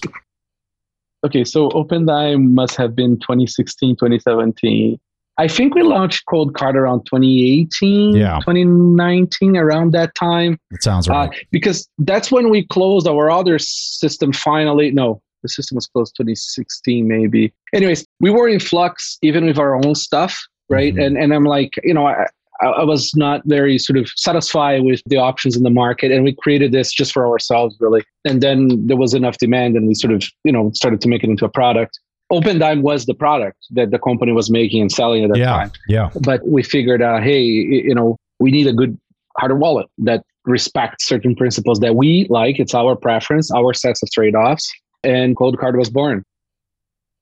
Okay, 1.26 1.44
so 1.44 1.70
OpenDime 1.70 2.52
must 2.54 2.76
have 2.78 2.96
been 2.96 3.20
2016, 3.20 3.96
2017. 3.96 5.00
I 5.38 5.48
think 5.48 5.76
we 5.76 5.84
launched 5.84 6.26
Coldcard 6.26 6.74
around 6.74 7.06
2018, 7.06 8.16
Yeah. 8.16 8.40
2019, 8.40 9.56
around 9.56 9.92
that 9.94 10.14
time. 10.16 10.58
It 10.72 10.82
sounds 10.84 11.08
Uh, 11.08 11.14
right. 11.14 11.46
because 11.52 11.88
that's 12.00 12.32
when 12.32 12.50
we 12.50 12.66
closed 12.68 13.08
our 13.08 13.30
other 13.32 13.58
system 13.60 14.34
finally. 14.34 14.92
No, 14.92 15.22
The 15.44 15.50
system 15.50 15.76
was 15.76 15.88
closed 15.88 16.16
2016, 16.18 17.08
maybe. 17.08 17.54
Anyways, 17.74 18.06
we 18.20 18.30
were 18.30 18.48
in 18.48 18.60
flux 18.60 19.18
even 19.22 19.46
with 19.46 19.58
our 19.58 19.76
own 19.76 19.96
stuff, 19.96 20.40
right? 20.70 20.94
Mhm. 20.94 21.06
And 21.06 21.18
and 21.18 21.34
I'm 21.34 21.46
like, 21.46 21.74
you 21.84 21.94
know, 21.94 22.08
I, 22.08 22.26
I 22.62 22.84
was 22.84 23.12
not 23.16 23.42
very 23.46 23.80
sort 23.80 23.98
of 23.98 24.10
satisfied 24.16 24.84
with 24.84 25.02
the 25.08 25.18
options 25.18 25.56
in 25.56 25.64
the 25.64 25.70
market, 25.70 26.12
and 26.12 26.24
we 26.24 26.34
created 26.34 26.72
this 26.72 26.92
just 26.92 27.12
for 27.12 27.28
ourselves, 27.28 27.76
really. 27.80 28.04
And 28.24 28.42
then 28.42 28.86
there 28.86 28.98
was 28.98 29.14
enough 29.14 29.38
demand, 29.38 29.76
and 29.76 29.88
we 29.88 29.96
sort 29.96 30.14
of, 30.14 30.24
you 30.44 30.52
know, 30.52 30.72
started 30.74 31.02
to 31.02 31.08
make 31.08 31.24
it 31.24 31.30
into 31.30 31.46
a 31.46 31.50
product. 31.50 32.00
OpenDime 32.32 32.82
was 32.82 33.06
the 33.06 33.14
product 33.14 33.58
that 33.72 33.92
the 33.92 34.00
company 34.00 34.32
was 34.32 34.50
making 34.50 34.82
and 34.82 34.92
selling 34.92 35.24
at 35.24 35.32
that 35.32 35.38
yeah, 35.38 35.52
time 35.52 35.72
yeah. 35.88 36.10
but 36.22 36.46
we 36.48 36.64
figured 36.64 37.02
out 37.02 37.22
hey 37.22 37.42
you 37.42 37.94
know 37.94 38.16
we 38.40 38.52
need 38.52 38.68
a 38.68 38.74
good 38.74 38.98
hardware 39.38 39.60
wallet 39.60 39.88
that 39.98 40.24
respects 40.46 41.06
certain 41.06 41.36
principles 41.36 41.80
that 41.80 41.96
we 41.96 42.26
like 42.30 42.58
it's 42.58 42.74
our 42.74 42.96
preference 42.96 43.52
our 43.52 43.74
sets 43.74 44.02
of 44.02 44.10
trade-offs 44.12 44.72
and 45.04 45.36
Coldcard 45.36 45.78
was 45.78 45.90
born. 45.90 46.24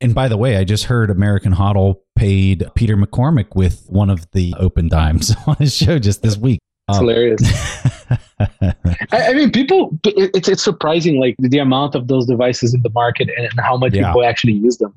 And 0.02 0.15
by 0.15 0.28
the 0.30 0.38
way, 0.38 0.56
I 0.58 0.63
just 0.63 0.86
heard 0.86 1.10
American 1.10 1.54
Hodl 1.54 1.96
paid 2.15 2.65
Peter 2.76 2.96
McCormack 2.96 3.56
with 3.56 3.86
one 3.89 4.10
of 4.10 4.26
the 4.32 4.54
OpenDimes 4.54 5.36
on 5.48 5.56
his 5.58 5.76
show 5.76 6.00
just 6.00 6.22
this 6.22 6.38
week. 6.38 6.60
it's 6.88 6.98
Um, 6.98 7.04
hilarious. 7.06 7.42
I, 8.39 8.74
I 9.12 9.34
mean 9.34 9.52
people 9.52 9.98
it- 10.06 10.32
it's, 10.34 10.48
it's 10.48 10.63
surprising 10.63 11.20
like 11.20 11.36
the 11.39 11.60
amount 11.60 11.96
of 11.96 12.08
those 12.08 12.26
devices 12.26 12.74
in 12.74 12.82
the 12.82 12.89
market 12.92 13.30
and 13.38 13.50
how 13.60 13.76
much 13.78 13.94
Yeah. 13.94 14.08
people 14.08 14.24
actually 14.24 14.54
use 14.54 14.78
them. 14.78 14.94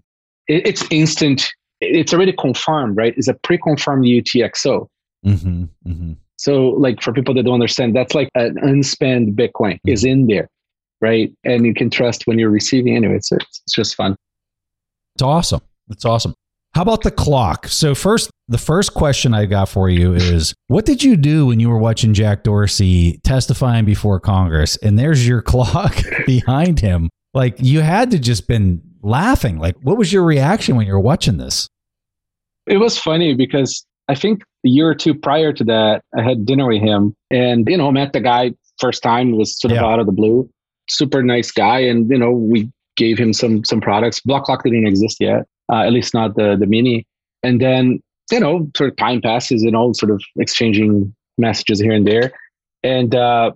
It, 0.49 0.67
it's 0.67 0.85
instant. 0.91 1.51
It's 1.81 2.15
already 2.15 2.33
confirmed 2.33 2.97
right? 2.97 3.15
It's 3.17 3.29
a 3.29 3.35
pre-confirmed 3.35 4.05
utxo 4.05 4.87
Mhm, 5.27 5.69
mhm. 5.87 6.17
So, 6.37 6.71
like 6.71 7.01
for 7.01 7.13
people 7.13 7.35
that 7.35 7.45
don't 7.45 7.55
understand, 7.55 7.95
that's 7.95 8.15
like 8.17 8.29
an 8.35 8.59
unspent 8.63 9.37
Bitcoin 9.37 9.79
is 9.87 10.05
in 10.05 10.27
there, 10.27 10.49
right? 11.03 11.31
And 11.45 11.67
you 11.67 11.75
can 11.75 11.91
trust 11.91 12.27
when 12.27 12.39
you're 12.39 12.51
receiving. 12.51 12.97
Anyway, 12.97 13.17
it's 13.17 13.31
it's 13.33 13.63
just 13.75 13.95
fun. 13.97 14.17
It's 15.17 15.23
awesome. 15.23 15.61
It's 15.91 16.05
awesome. 16.05 16.35
How 16.75 16.81
about 16.83 17.03
the 17.03 17.11
clock? 17.11 17.69
So 17.69 17.95
first, 17.95 18.31
the 18.49 18.57
first 18.57 18.95
question 18.95 19.35
I 19.35 19.45
got 19.45 19.69
for 19.69 19.91
you 19.91 20.15
is, 20.15 20.55
what 20.69 20.87
did 20.87 21.03
you 21.03 21.17
do 21.19 21.47
when 21.47 21.61
you 21.61 21.69
were 21.69 21.77
watching 21.77 22.15
Jack 22.15 22.45
Dorsey 22.45 23.19
testifying 23.25 23.85
before 23.85 24.19
Congress, 24.21 24.77
and 24.79 24.99
there's 24.99 25.29
your 25.29 25.43
clock 25.53 25.95
behind 26.25 26.81
him? 26.81 27.11
Like 27.35 27.57
you 27.59 27.81
had 27.81 28.11
to 28.13 28.19
just 28.19 28.47
been 28.49 28.81
laughing. 29.03 29.59
Like, 29.59 29.77
what 29.83 29.99
was 29.99 30.13
your 30.13 30.23
reaction 30.23 30.77
when 30.77 30.87
you 30.87 30.93
were 30.95 31.01
watching 31.01 31.37
this? 31.37 31.69
It 32.67 32.79
was 32.79 32.97
funny 32.97 33.35
because 33.35 33.85
I 34.09 34.15
think 34.15 34.43
a 34.65 34.69
year 34.69 34.89
or 34.89 34.95
two 34.95 35.15
prior 35.15 35.53
to 35.53 35.65
that, 35.65 36.03
I 36.17 36.23
had 36.23 36.47
dinner 36.47 36.67
with 36.69 36.81
him, 36.83 37.15
and 37.31 37.69
you 37.69 37.77
know, 37.77 37.91
met 37.93 38.13
the 38.15 38.21
guy 38.21 38.53
first 38.79 39.03
time. 39.03 39.35
It 39.35 39.37
was 39.37 39.61
sort 39.61 39.73
of 39.73 39.77
Yeah. 39.77 39.85
out 39.85 39.99
of 39.99 40.07
the 40.07 40.13
blue. 40.13 40.49
Super 40.93 41.23
nice 41.23 41.51
guy, 41.51 41.81
and 41.81 42.11
you 42.11 42.19
know, 42.19 42.31
we 42.31 42.71
gave 42.97 43.19
him 43.19 43.33
some 43.33 43.65
some 43.65 43.81
products. 43.81 44.21
Block 44.21 44.45
Clock 44.45 44.65
didn't 44.65 44.87
exist 44.87 45.17
yet, 45.21 45.47
uh, 45.73 45.83
at 45.83 45.93
least 45.93 46.15
not 46.15 46.37
the 46.37 46.57
the 46.57 46.67
mini. 46.67 47.07
And 47.43 47.61
then 47.61 48.01
you 48.31 48.41
know, 48.41 48.71
sort 48.77 48.91
of 48.91 48.97
time 48.97 49.21
passes, 49.21 49.63
and 49.63 49.75
all 49.75 49.95
sort 49.95 50.11
of 50.11 50.23
exchanging 50.37 51.15
messages 51.39 51.81
here 51.81 51.93
and 51.93 52.07
there, 52.07 52.33
and 52.83 53.15
uh, 53.15 53.53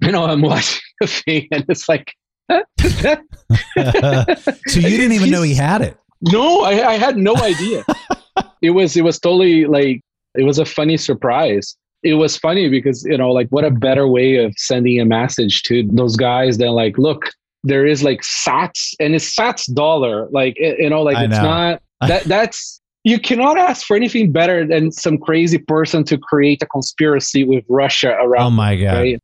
you 0.00 0.12
know, 0.12 0.24
I'm 0.24 0.42
watching 0.50 0.82
the 1.00 1.06
thing, 1.06 1.48
and 1.50 1.64
it's 1.68 1.88
like. 1.88 2.12
so 2.50 2.60
you 3.78 4.96
didn't 4.98 5.12
even 5.12 5.30
know 5.30 5.40
he 5.40 5.54
had 5.54 5.80
it. 5.80 5.96
No, 6.20 6.62
I, 6.62 6.90
I 6.90 6.94
had 6.98 7.16
no 7.16 7.34
idea. 7.36 7.84
it 8.62 8.70
was 8.70 8.96
it 8.96 9.02
was 9.02 9.18
totally 9.18 9.66
like 9.66 10.00
it 10.34 10.44
was 10.44 10.58
a 10.58 10.64
funny 10.64 10.96
surprise. 10.96 11.76
It 12.04 12.14
was 12.14 12.36
funny 12.36 12.68
because 12.68 13.04
you 13.04 13.16
know 13.18 13.30
like 13.32 13.48
what 13.48 13.64
a 13.64 13.70
better 13.70 14.06
way 14.06 14.36
of 14.36 14.54
sending 14.58 15.00
a 15.00 15.04
message 15.04 15.62
to 15.64 15.82
those 15.92 16.16
guys 16.16 16.58
than 16.58 16.68
like 16.68 16.98
look 16.98 17.30
there 17.66 17.86
is 17.86 18.04
like 18.04 18.20
Sats 18.20 18.94
and 19.00 19.14
it's 19.14 19.34
Sats 19.34 19.72
dollar 19.72 20.28
like 20.30 20.54
it- 20.58 20.78
you 20.78 20.90
know 20.90 21.02
like 21.02 21.16
I 21.16 21.24
it's 21.24 21.30
know. 21.32 21.42
not 21.42 21.82
that 22.08 22.24
that's 22.24 22.80
you 23.04 23.18
cannot 23.18 23.58
ask 23.58 23.86
for 23.86 23.96
anything 23.96 24.32
better 24.32 24.66
than 24.66 24.90
some 24.92 25.18
crazy 25.18 25.58
person 25.58 26.04
to 26.04 26.16
create 26.18 26.62
a 26.62 26.66
conspiracy 26.66 27.44
with 27.44 27.64
Russia 27.68 28.16
around 28.20 28.46
Oh 28.46 28.50
my 28.50 28.76
god! 28.76 28.92
right? 28.94 29.18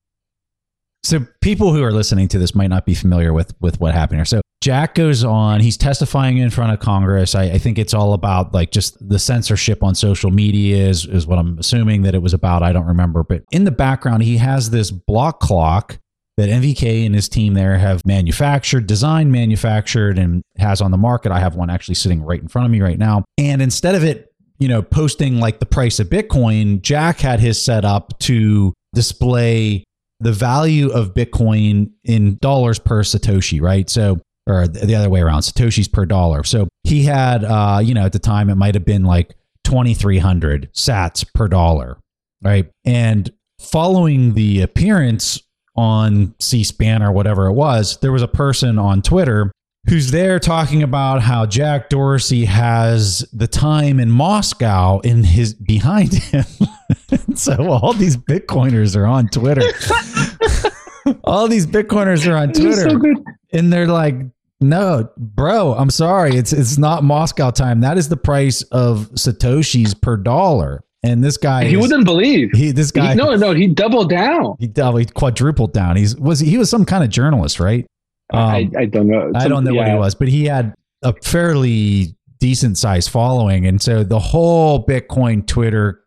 So 1.02 1.26
people 1.40 1.72
who 1.72 1.82
are 1.82 1.92
listening 1.92 2.28
to 2.28 2.38
this 2.38 2.54
might 2.54 2.68
not 2.68 2.84
be 2.86 2.94
familiar 2.94 3.32
with 3.32 3.54
with 3.60 3.80
what 3.80 3.94
happened 3.94 4.18
here. 4.18 4.24
So 4.26 4.39
Jack 4.60 4.94
goes 4.94 5.24
on. 5.24 5.60
He's 5.60 5.78
testifying 5.78 6.36
in 6.36 6.50
front 6.50 6.72
of 6.72 6.80
Congress. 6.80 7.34
I, 7.34 7.44
I 7.44 7.58
think 7.58 7.78
it's 7.78 7.94
all 7.94 8.12
about 8.12 8.52
like 8.52 8.70
just 8.70 8.96
the 9.08 9.18
censorship 9.18 9.82
on 9.82 9.94
social 9.94 10.30
media 10.30 10.86
is 10.86 11.06
is 11.06 11.26
what 11.26 11.38
I'm 11.38 11.58
assuming 11.58 12.02
that 12.02 12.14
it 12.14 12.20
was 12.20 12.34
about. 12.34 12.62
I 12.62 12.72
don't 12.72 12.86
remember, 12.86 13.22
but 13.22 13.42
in 13.50 13.64
the 13.64 13.70
background 13.70 14.22
he 14.22 14.36
has 14.36 14.68
this 14.70 14.90
block 14.90 15.40
clock 15.40 15.98
that 16.36 16.48
NVK 16.48 17.04
and 17.06 17.14
his 17.14 17.28
team 17.28 17.54
there 17.54 17.78
have 17.78 18.04
manufactured, 18.06 18.86
designed, 18.86 19.30
manufactured, 19.32 20.18
and 20.18 20.42
has 20.56 20.80
on 20.80 20.90
the 20.90 20.96
market. 20.96 21.32
I 21.32 21.38
have 21.38 21.54
one 21.54 21.70
actually 21.70 21.96
sitting 21.96 22.22
right 22.22 22.40
in 22.40 22.48
front 22.48 22.66
of 22.66 22.72
me 22.72 22.80
right 22.80 22.98
now. 22.98 23.24
And 23.36 23.60
instead 23.60 23.94
of 23.94 24.04
it, 24.04 24.32
you 24.58 24.68
know, 24.68 24.82
posting 24.82 25.40
like 25.40 25.58
the 25.58 25.66
price 25.66 26.00
of 26.00 26.08
Bitcoin, 26.08 26.80
Jack 26.82 27.20
had 27.20 27.40
his 27.40 27.60
set 27.60 27.84
up 27.84 28.18
to 28.20 28.72
display 28.94 29.84
the 30.20 30.32
value 30.32 30.90
of 30.90 31.14
Bitcoin 31.14 31.90
in 32.04 32.36
dollars 32.40 32.78
per 32.78 33.02
Satoshi, 33.02 33.60
right? 33.60 33.88
So, 33.88 34.20
or 34.50 34.68
the 34.68 34.94
other 34.94 35.08
way 35.08 35.20
around, 35.20 35.40
Satoshis 35.40 35.90
per 35.90 36.04
dollar. 36.06 36.44
So 36.44 36.68
he 36.84 37.04
had, 37.04 37.44
uh, 37.44 37.80
you 37.82 37.94
know, 37.94 38.04
at 38.04 38.12
the 38.12 38.18
time 38.18 38.50
it 38.50 38.56
might 38.56 38.74
have 38.74 38.84
been 38.84 39.04
like 39.04 39.34
2,300 39.64 40.72
sats 40.72 41.26
per 41.34 41.48
dollar, 41.48 41.98
right? 42.42 42.70
And 42.84 43.30
following 43.60 44.34
the 44.34 44.62
appearance 44.62 45.40
on 45.76 46.34
C 46.40 46.64
SPAN 46.64 47.02
or 47.02 47.12
whatever 47.12 47.46
it 47.46 47.52
was, 47.52 47.98
there 48.00 48.12
was 48.12 48.22
a 48.22 48.28
person 48.28 48.78
on 48.78 49.02
Twitter 49.02 49.50
who's 49.88 50.10
there 50.10 50.38
talking 50.38 50.82
about 50.82 51.22
how 51.22 51.46
Jack 51.46 51.88
Dorsey 51.88 52.44
has 52.44 53.26
the 53.32 53.46
time 53.46 53.98
in 53.98 54.10
Moscow 54.10 55.00
in 55.00 55.24
his 55.24 55.54
behind 55.54 56.12
him. 56.12 56.44
so 57.34 57.70
all 57.70 57.92
these 57.92 58.16
Bitcoiners 58.16 58.96
are 58.96 59.06
on 59.06 59.28
Twitter. 59.28 59.62
all 61.24 61.48
these 61.48 61.66
Bitcoiners 61.66 62.30
are 62.30 62.36
on 62.36 62.52
Twitter 62.52 62.90
so 62.90 62.96
good. 62.98 63.16
and 63.52 63.72
they're 63.72 63.86
like, 63.86 64.16
"No, 64.60 65.08
bro, 65.16 65.74
I'm 65.74 65.90
sorry. 65.90 66.36
It's 66.36 66.52
it's 66.52 66.78
not 66.78 67.04
Moscow 67.04 67.50
time. 67.50 67.80
That 67.80 67.98
is 67.98 68.08
the 68.08 68.16
price 68.16 68.62
of 68.72 69.10
satoshis 69.12 70.00
per 70.00 70.16
dollar." 70.16 70.82
And 71.02 71.24
this 71.24 71.38
guy 71.38 71.64
He 71.64 71.74
is- 71.76 71.80
wouldn't 71.80 72.04
believe. 72.04 72.50
he 72.52 72.72
this 72.72 72.90
guy 72.90 73.12
He, 73.12 73.14
no, 73.16 73.34
no, 73.34 73.54
he 73.54 73.66
doubled 73.68 74.10
down. 74.10 74.56
he 74.58 74.66
doubled, 74.66 75.00
he 75.00 75.06
quadrupled 75.06 75.72
down. 75.72 75.96
He's 75.96 76.14
was 76.16 76.40
he 76.40 76.58
was 76.58 76.68
some 76.68 76.84
kind 76.84 77.02
of 77.02 77.08
journalist, 77.10 77.58
right? 77.58 77.86
I, 78.32 78.62
Um, 78.64 78.72
I 78.78 78.84
don't 78.84 79.06
know. 79.08 79.32
I 79.34 79.48
don't 79.48 79.64
know 79.64 79.72
what 79.74 79.88
he 79.88 79.94
was, 79.94 80.14
but 80.14 80.28
he 80.28 80.44
had 80.44 80.74
a 81.02 81.14
fairly 81.22 82.14
decent 82.38 82.76
sized 82.78 83.08
following. 83.10 83.66
And 83.66 83.80
so 83.80 84.04
the 84.04 84.18
whole 84.18 84.84
Bitcoin 84.86 85.46
Twitter 85.46 86.00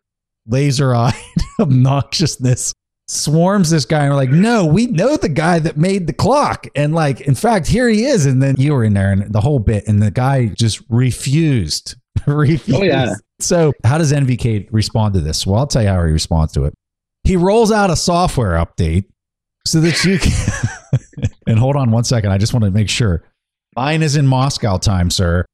laser 0.46 0.94
eyed 0.94 1.12
obnoxiousness 1.60 2.72
swarms 3.06 3.70
this 3.70 3.84
guy. 3.84 4.04
And 4.04 4.10
we're 4.10 4.16
like, 4.16 4.30
no, 4.30 4.66
we 4.66 4.86
know 4.86 5.16
the 5.16 5.28
guy 5.28 5.58
that 5.58 5.76
made 5.76 6.06
the 6.06 6.12
clock. 6.12 6.66
And 6.74 6.94
like, 6.94 7.22
in 7.22 7.34
fact, 7.34 7.66
here 7.66 7.88
he 7.88 8.04
is. 8.04 8.26
And 8.26 8.42
then 8.42 8.54
you 8.58 8.72
were 8.72 8.84
in 8.84 8.94
there 8.94 9.12
and 9.12 9.32
the 9.32 9.40
whole 9.40 9.58
bit, 9.58 9.86
and 9.86 10.02
the 10.02 10.10
guy 10.10 10.46
just 10.46 10.82
refused. 10.88 11.96
refused. 12.26 12.80
Oh, 12.80 12.84
yeah. 12.84 13.14
So 13.40 13.72
how 13.84 13.98
does 13.98 14.12
NVK 14.12 14.68
respond 14.70 15.14
to 15.14 15.20
this? 15.20 15.46
Well, 15.46 15.58
I'll 15.58 15.66
tell 15.66 15.82
you 15.82 15.88
how 15.88 16.04
he 16.04 16.12
responds 16.12 16.52
to 16.54 16.64
it. 16.64 16.74
He 17.24 17.36
rolls 17.36 17.72
out 17.72 17.90
a 17.90 17.96
software 17.96 18.52
update 18.52 19.06
so 19.66 19.80
that 19.80 20.04
you 20.04 20.18
can. 20.18 21.30
and 21.46 21.58
hold 21.58 21.76
on 21.76 21.90
one 21.90 22.04
second. 22.04 22.32
I 22.32 22.38
just 22.38 22.52
want 22.52 22.64
to 22.64 22.70
make 22.70 22.88
sure. 22.88 23.24
Mine 23.76 24.02
is 24.02 24.16
in 24.16 24.26
Moscow 24.26 24.78
time, 24.78 25.10
sir. 25.10 25.44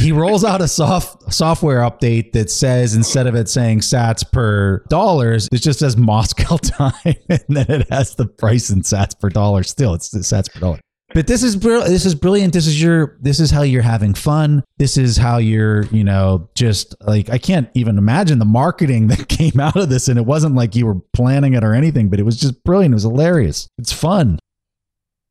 He 0.00 0.12
rolls 0.12 0.44
out 0.44 0.60
a 0.60 0.68
soft 0.68 1.32
software 1.32 1.80
update 1.80 2.32
that 2.32 2.50
says 2.50 2.94
instead 2.94 3.26
of 3.26 3.34
it 3.34 3.48
saying 3.48 3.80
sats 3.80 4.30
per 4.30 4.84
dollars, 4.88 5.48
it 5.50 5.60
just 5.60 5.80
says 5.80 5.96
Moscow 5.96 6.56
time, 6.62 7.14
and 7.28 7.44
then 7.48 7.66
it 7.68 7.90
has 7.90 8.14
the 8.14 8.26
price 8.26 8.70
in 8.70 8.82
sats 8.82 9.18
per 9.18 9.28
dollar. 9.28 9.64
Still, 9.64 9.94
it's 9.94 10.10
sats 10.10 10.52
per 10.52 10.60
dollar. 10.60 10.78
But 11.14 11.26
this 11.26 11.42
is 11.42 11.58
this 11.58 12.04
is 12.04 12.14
brilliant. 12.14 12.52
This 12.52 12.66
is 12.66 12.80
your 12.80 13.16
this 13.20 13.40
is 13.40 13.50
how 13.50 13.62
you're 13.62 13.82
having 13.82 14.14
fun. 14.14 14.62
This 14.78 14.96
is 14.96 15.16
how 15.16 15.38
you're 15.38 15.84
you 15.86 16.04
know 16.04 16.48
just 16.54 16.94
like 17.00 17.30
I 17.30 17.38
can't 17.38 17.68
even 17.74 17.98
imagine 17.98 18.38
the 18.38 18.44
marketing 18.44 19.06
that 19.08 19.28
came 19.28 19.58
out 19.58 19.76
of 19.76 19.88
this, 19.88 20.08
and 20.08 20.18
it 20.18 20.26
wasn't 20.26 20.54
like 20.54 20.76
you 20.76 20.86
were 20.86 21.00
planning 21.12 21.54
it 21.54 21.64
or 21.64 21.74
anything, 21.74 22.08
but 22.08 22.20
it 22.20 22.24
was 22.24 22.38
just 22.38 22.62
brilliant. 22.62 22.92
It 22.92 22.96
was 22.96 23.02
hilarious. 23.04 23.68
It's 23.78 23.92
fun. 23.92 24.38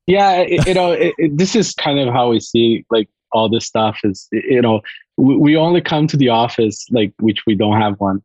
yeah 0.07 0.41
it, 0.41 0.67
you 0.67 0.73
know 0.73 0.91
it, 0.91 1.13
it, 1.17 1.37
this 1.37 1.55
is 1.55 1.73
kind 1.73 1.99
of 1.99 2.13
how 2.13 2.29
we 2.29 2.39
see 2.39 2.85
like 2.89 3.09
all 3.35 3.49
this 3.49 3.65
stuff 3.65 3.99
is 4.03 4.27
you 4.31 4.61
know 4.61 4.81
we, 5.17 5.35
we 5.37 5.55
only 5.57 5.81
come 5.81 6.07
to 6.07 6.17
the 6.17 6.29
office 6.29 6.85
like 6.91 7.11
which 7.19 7.39
we 7.47 7.53
don't 7.55 7.79
have 7.79 7.95
one 7.99 8.19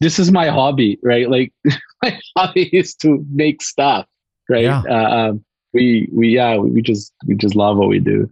this 0.00 0.18
is 0.18 0.30
my 0.30 0.48
hobby 0.48 0.98
right 1.02 1.30
like 1.30 1.52
my 2.02 2.18
hobby 2.36 2.64
is 2.76 2.94
to 2.94 3.24
make 3.32 3.62
stuff 3.62 4.04
right 4.48 4.64
Yeah. 4.64 4.82
uh, 4.88 5.10
um, 5.30 5.44
we 5.72 6.08
we 6.12 6.28
yeah 6.30 6.56
we 6.56 6.82
just 6.82 7.12
we 7.26 7.34
just 7.34 7.54
love 7.54 7.76
what 7.76 7.88
we 7.88 8.00
do 8.00 8.28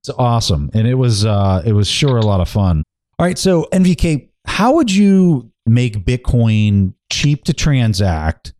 It's 0.00 0.10
awesome, 0.10 0.70
and 0.74 0.86
it 0.86 0.94
was 0.94 1.24
uh, 1.24 1.62
it 1.66 1.72
was 1.72 1.88
sure 1.88 2.16
a 2.18 2.24
lot 2.24 2.40
of 2.40 2.48
fun. 2.48 2.82
All 3.18 3.26
right, 3.26 3.36
so 3.38 3.66
NVK, 3.72 4.28
how 4.46 4.74
would 4.76 4.90
you 4.94 5.50
make 5.66 6.04
Bitcoin 6.06 6.94
cheap 7.10 7.42
to 7.44 7.52
transact 7.52 8.52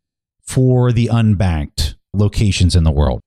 for 0.43 0.91
the 0.91 1.07
unbanked 1.13 1.95
locations 2.13 2.75
in 2.75 2.83
the 2.83 2.91
world? 2.91 3.21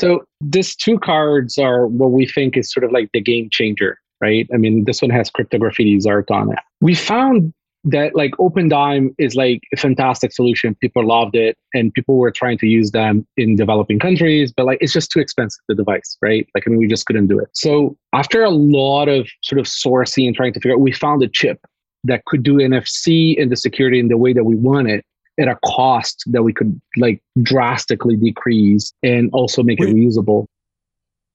So 0.00 0.24
these 0.40 0.74
two 0.74 0.98
cards 0.98 1.58
are 1.58 1.86
what 1.86 2.12
we 2.12 2.26
think 2.26 2.56
is 2.56 2.72
sort 2.72 2.84
of 2.84 2.92
like 2.92 3.10
the 3.12 3.20
game 3.20 3.48
changer, 3.50 3.98
right? 4.20 4.48
I 4.52 4.56
mean, 4.56 4.84
this 4.84 5.02
one 5.02 5.10
has 5.10 5.30
cryptography 5.30 5.98
art 6.06 6.30
on 6.30 6.52
it. 6.52 6.58
We 6.80 6.94
found 6.94 7.52
that 7.84 8.14
like 8.14 8.30
Opendime 8.32 9.14
is 9.18 9.34
like 9.34 9.60
a 9.72 9.76
fantastic 9.76 10.32
solution. 10.32 10.76
People 10.76 11.06
loved 11.06 11.34
it 11.34 11.56
and 11.74 11.92
people 11.92 12.16
were 12.16 12.30
trying 12.30 12.58
to 12.58 12.66
use 12.66 12.92
them 12.92 13.26
in 13.36 13.56
developing 13.56 13.98
countries, 13.98 14.52
but 14.56 14.66
like 14.66 14.78
it's 14.80 14.92
just 14.92 15.10
too 15.10 15.18
expensive, 15.18 15.60
the 15.68 15.74
device, 15.74 16.16
right? 16.22 16.46
Like, 16.54 16.64
I 16.66 16.70
mean, 16.70 16.78
we 16.78 16.86
just 16.86 17.06
couldn't 17.06 17.26
do 17.26 17.40
it. 17.40 17.48
So 17.54 17.96
after 18.12 18.44
a 18.44 18.50
lot 18.50 19.08
of 19.08 19.28
sort 19.42 19.58
of 19.58 19.66
sourcing 19.66 20.26
and 20.26 20.36
trying 20.36 20.52
to 20.52 20.60
figure 20.60 20.74
out, 20.74 20.80
we 20.80 20.92
found 20.92 21.22
a 21.22 21.28
chip 21.28 21.58
that 22.04 22.24
could 22.26 22.42
do 22.42 22.56
NFC 22.56 23.40
and 23.40 23.50
the 23.50 23.56
security 23.56 23.98
in 23.98 24.08
the 24.08 24.16
way 24.16 24.32
that 24.32 24.44
we 24.44 24.54
want 24.54 24.88
it 24.88 25.04
at 25.40 25.48
a 25.48 25.58
cost 25.64 26.24
that 26.26 26.42
we 26.42 26.52
could 26.52 26.80
like 26.96 27.22
drastically 27.42 28.16
decrease 28.16 28.92
and 29.02 29.30
also 29.32 29.62
make 29.62 29.78
Wait. 29.80 29.90
it 29.90 29.94
reusable. 29.96 30.46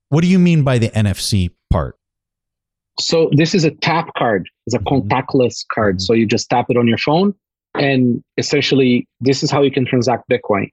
What 0.09 0.21
do 0.21 0.27
you 0.27 0.39
mean 0.39 0.63
by 0.63 0.77
the 0.77 0.89
NFC 0.89 1.51
part? 1.69 1.95
So 2.99 3.29
this 3.33 3.53
is 3.53 3.63
a 3.63 3.71
tap 3.71 4.09
card. 4.17 4.49
It's 4.65 4.75
a 4.75 4.79
Mhm. 4.79 5.07
contactless 5.07 5.65
card. 5.71 5.97
Mhm. 5.97 6.01
So 6.01 6.13
you 6.13 6.25
just 6.25 6.49
tap 6.49 6.67
it 6.69 6.77
on 6.77 6.87
your 6.87 6.97
phone, 6.97 7.33
and 7.75 8.23
essentially 8.37 9.07
this 9.19 9.43
is 9.43 9.51
how 9.51 9.61
you 9.61 9.71
can 9.71 9.85
transact 9.85 10.29
Bitcoin. 10.29 10.69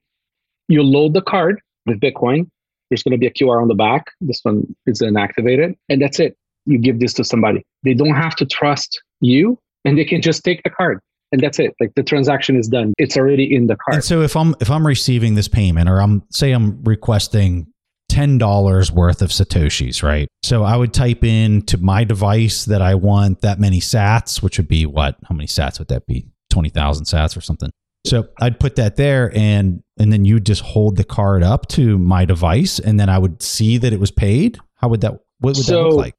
You 0.67 0.81
load 0.83 1.13
the 1.13 1.21
card 1.21 1.61
with 1.85 1.99
Bitcoin. 1.99 2.49
There's 2.89 3.03
going 3.03 3.11
to 3.11 3.17
be 3.17 3.27
a 3.27 3.31
QR 3.31 3.61
on 3.61 3.67
the 3.67 3.75
back. 3.75 4.05
This 4.21 4.39
one 4.43 4.75
is 4.85 5.01
inactivated, 5.01 5.75
and 5.89 6.01
that's 6.01 6.19
it. 6.19 6.35
You 6.65 6.77
give 6.79 6.99
this 6.99 7.13
to 7.15 7.23
somebody. 7.23 7.63
They 7.83 7.93
don't 7.93 8.15
have 8.15 8.35
to 8.37 8.45
trust 8.45 9.01
you, 9.21 9.59
and 9.83 9.97
they 9.97 10.05
can 10.05 10.21
just 10.21 10.43
take 10.43 10.63
the 10.63 10.69
card, 10.69 10.99
and 11.31 11.41
that's 11.41 11.59
it. 11.59 11.73
Like 11.79 11.93
the 11.95 12.03
transaction 12.03 12.55
is 12.57 12.67
done. 12.67 12.93
It's 12.97 13.17
already 13.17 13.53
in 13.55 13.67
the 13.67 13.75
card. 13.75 13.95
And 13.95 14.03
so 14.03 14.21
if 14.21 14.35
I'm 14.35 14.55
if 14.61 14.69
I'm 14.69 14.85
receiving 14.85 15.35
this 15.35 15.47
payment 15.47 15.89
or 15.89 16.01
I'm 16.01 16.23
say 16.29 16.51
I'm 16.51 16.83
requesting 16.83 17.67
ten 18.09 18.37
dollars 18.37 18.91
worth 18.91 19.21
of 19.21 19.29
satoshis, 19.29 20.03
right? 20.03 20.27
So 20.43 20.63
I 20.63 20.77
would 20.77 20.93
type 20.93 21.23
in 21.23 21.63
to 21.63 21.77
my 21.77 22.03
device 22.03 22.65
that 22.65 22.81
I 22.81 22.95
want 22.95 23.41
that 23.41 23.59
many 23.59 23.79
Sats, 23.79 24.41
which 24.43 24.57
would 24.57 24.67
be 24.67 24.85
what? 24.85 25.17
How 25.27 25.35
many 25.35 25.47
Sats 25.47 25.79
would 25.79 25.87
that 25.89 26.05
be? 26.05 26.27
Twenty 26.49 26.69
thousand 26.69 27.05
Sats 27.05 27.35
or 27.35 27.41
something. 27.41 27.71
So 28.05 28.27
I'd 28.39 28.59
put 28.59 28.75
that 28.75 28.97
there, 28.97 29.31
and 29.35 29.81
and 29.99 30.13
then 30.13 30.25
you 30.25 30.39
just 30.39 30.61
hold 30.61 30.95
the 30.95 31.03
card 31.03 31.41
up 31.41 31.67
to 31.69 31.97
my 31.97 32.23
device, 32.25 32.77
and 32.77 32.99
then 32.99 33.09
I 33.09 33.17
would 33.17 33.41
see 33.41 33.79
that 33.79 33.91
it 33.93 33.99
was 33.99 34.11
paid. 34.11 34.59
How 34.75 34.89
would 34.89 35.01
that? 35.01 35.13
What 35.39 35.55
would 35.55 35.55
that 35.57 35.63
So- 35.63 35.89
look 35.89 35.97
like? 35.97 36.15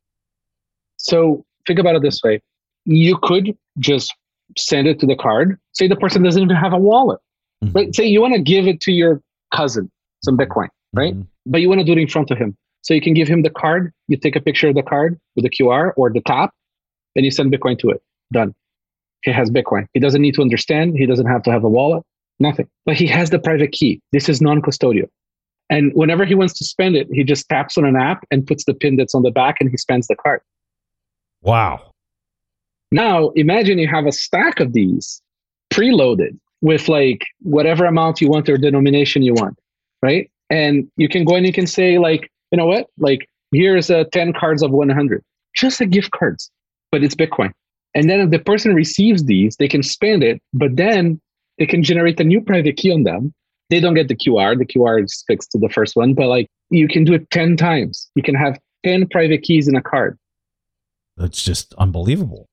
So 0.97 1.45
think 1.67 1.79
about 1.79 1.95
it 1.95 2.03
this 2.03 2.21
way: 2.25 2.41
you 2.85 3.17
could 3.23 3.57
just 3.79 4.13
send 4.57 4.87
it 4.87 4.99
to 5.01 5.07
the 5.07 5.17
card. 5.17 5.59
Say 5.73 5.89
the 5.89 5.97
person 5.97 6.23
doesn't 6.23 6.43
even 6.43 6.57
have 6.57 6.73
a 6.73 6.79
wallet. 6.79 7.21
Mhm. 7.65 7.75
Right? 7.75 7.95
Say 7.95 8.07
you 8.07 8.21
want 8.21 8.35
to 8.35 8.41
give 8.41 8.67
it 8.67 8.81
to 8.83 8.93
your 8.93 9.23
cousin 9.55 9.91
some 10.25 10.37
Bitcoin, 10.37 10.69
right? 10.93 11.15
Mhm. 11.15 11.27
but 11.47 11.61
you 11.61 11.69
want 11.69 11.81
to 11.81 11.85
do 11.85 11.93
it 11.93 11.99
in 11.99 12.09
front 12.09 12.31
of 12.31 12.39
him. 12.39 12.57
So 12.83 12.93
you 12.93 13.01
can 13.01 13.15
give 13.15 13.29
him 13.29 13.43
the 13.43 13.51
card. 13.51 13.93
You 14.09 14.17
take 14.17 14.37
a 14.37 14.41
picture 14.41 14.69
of 14.69 14.75
the 14.75 14.83
card 14.83 15.19
with 15.37 15.45
the 15.45 15.51
QR 15.51 15.93
or 15.97 16.11
the 16.11 16.21
tap, 16.21 16.53
and 17.15 17.25
you 17.25 17.31
send 17.31 17.53
Bitcoin 17.53 17.79
to 17.81 17.91
it. 17.91 18.03
Done. 18.33 18.55
He 19.23 19.31
has 19.33 19.51
Bitcoin. 19.51 19.87
He 19.93 20.01
doesn't 20.01 20.23
need 20.23 20.35
to 20.35 20.43
understand. 20.43 20.97
He 20.97 21.07
doesn't 21.07 21.27
have 21.27 21.43
to 21.45 21.51
have 21.51 21.65
a 21.65 21.69
wallet. 21.69 22.03
Nothing. 22.39 22.69
But 22.85 22.97
he 22.97 23.07
has 23.07 23.31
the 23.31 23.39
private 23.39 23.73
key. 23.73 24.01
This 24.13 24.29
is 24.29 24.41
non-custodial. 24.41 25.09
And 25.71 25.93
whenever 25.95 26.25
he 26.25 26.35
wants 26.35 26.55
to 26.59 26.65
spend 26.65 26.95
it, 26.95 27.09
he 27.11 27.25
just 27.25 27.49
taps 27.49 27.77
on 27.77 27.85
an 27.85 27.97
app 27.97 28.25
and 28.31 28.47
puts 28.47 28.65
the 28.65 28.75
pin 28.75 28.97
that's 28.97 29.15
on 29.15 29.23
the 29.23 29.33
back, 29.33 29.57
and 29.61 29.71
he 29.71 29.77
spends 29.77 30.07
the 30.07 30.15
card. 30.15 30.41
Wow. 31.43 31.86
Now, 32.91 33.31
imagine 33.31 33.79
you 33.79 33.89
have 33.89 34.07
a 34.07 34.13
stack 34.13 34.61
of 34.61 34.73
these 34.73 35.21
preloaded 35.73 36.39
with 36.61 36.89
like 36.89 37.27
whatever 37.41 37.85
amount 37.85 38.21
you 38.21 38.29
want 38.29 38.49
or 38.49 38.57
denomination 38.57 39.23
you 39.23 39.35
want, 39.35 39.59
right? 40.03 40.31
And 40.51 40.89
you 40.97 41.09
can 41.09 41.25
go 41.25 41.35
and 41.35 41.47
you 41.47 41.53
can 41.53 41.67
say, 41.67 41.99
like, 41.99 42.31
you 42.53 42.59
know 42.59 42.67
what? 42.67 42.87
Like, 42.99 43.29
here's 43.53 43.91
a 43.91 44.05
10 44.05 44.33
cards 44.33 44.63
of 44.63 44.71
100, 44.71 45.23
just 45.55 45.81
a 45.81 45.87
gift 45.87 46.13
cards, 46.13 46.51
but 46.93 47.03
it's 47.03 47.15
Bitcoin. 47.15 47.53
And 47.95 48.09
then 48.09 48.21
if 48.21 48.31
the 48.31 48.39
person 48.39 48.75
receives 48.75 49.25
these, 49.25 49.57
they 49.57 49.69
can 49.69 49.83
spend 49.83 50.23
it, 50.23 50.41
but 50.53 50.77
then 50.77 51.21
they 51.59 51.67
can 51.67 51.83
generate 51.83 52.21
a 52.21 52.25
new 52.25 52.41
private 52.41 52.77
key 52.77 52.93
on 52.93 53.03
them. 53.03 53.33
They 53.71 53.81
don't 53.81 53.95
get 53.95 54.09
the 54.09 54.15
QR. 54.15 54.57
The 54.57 54.67
QR 54.67 55.03
is 55.03 55.25
fixed 55.27 55.51
to 55.53 55.59
the 55.59 55.69
first 55.69 55.97
one, 55.97 56.15
but 56.15 56.29
like 56.29 56.47
you 56.71 56.87
can 56.87 57.05
do 57.05 57.15
it 57.15 57.31
10 57.31 57.57
times. 57.57 58.09
You 58.15 58.23
can 58.23 58.35
have 58.35 58.59
10 58.85 59.09
private 59.09 59.43
keys 59.43 59.67
in 59.67 59.75
a 59.75 59.83
card. 59.83 60.19
That's 61.17 61.43
just 61.43 61.75
unbelievable. 61.75 62.47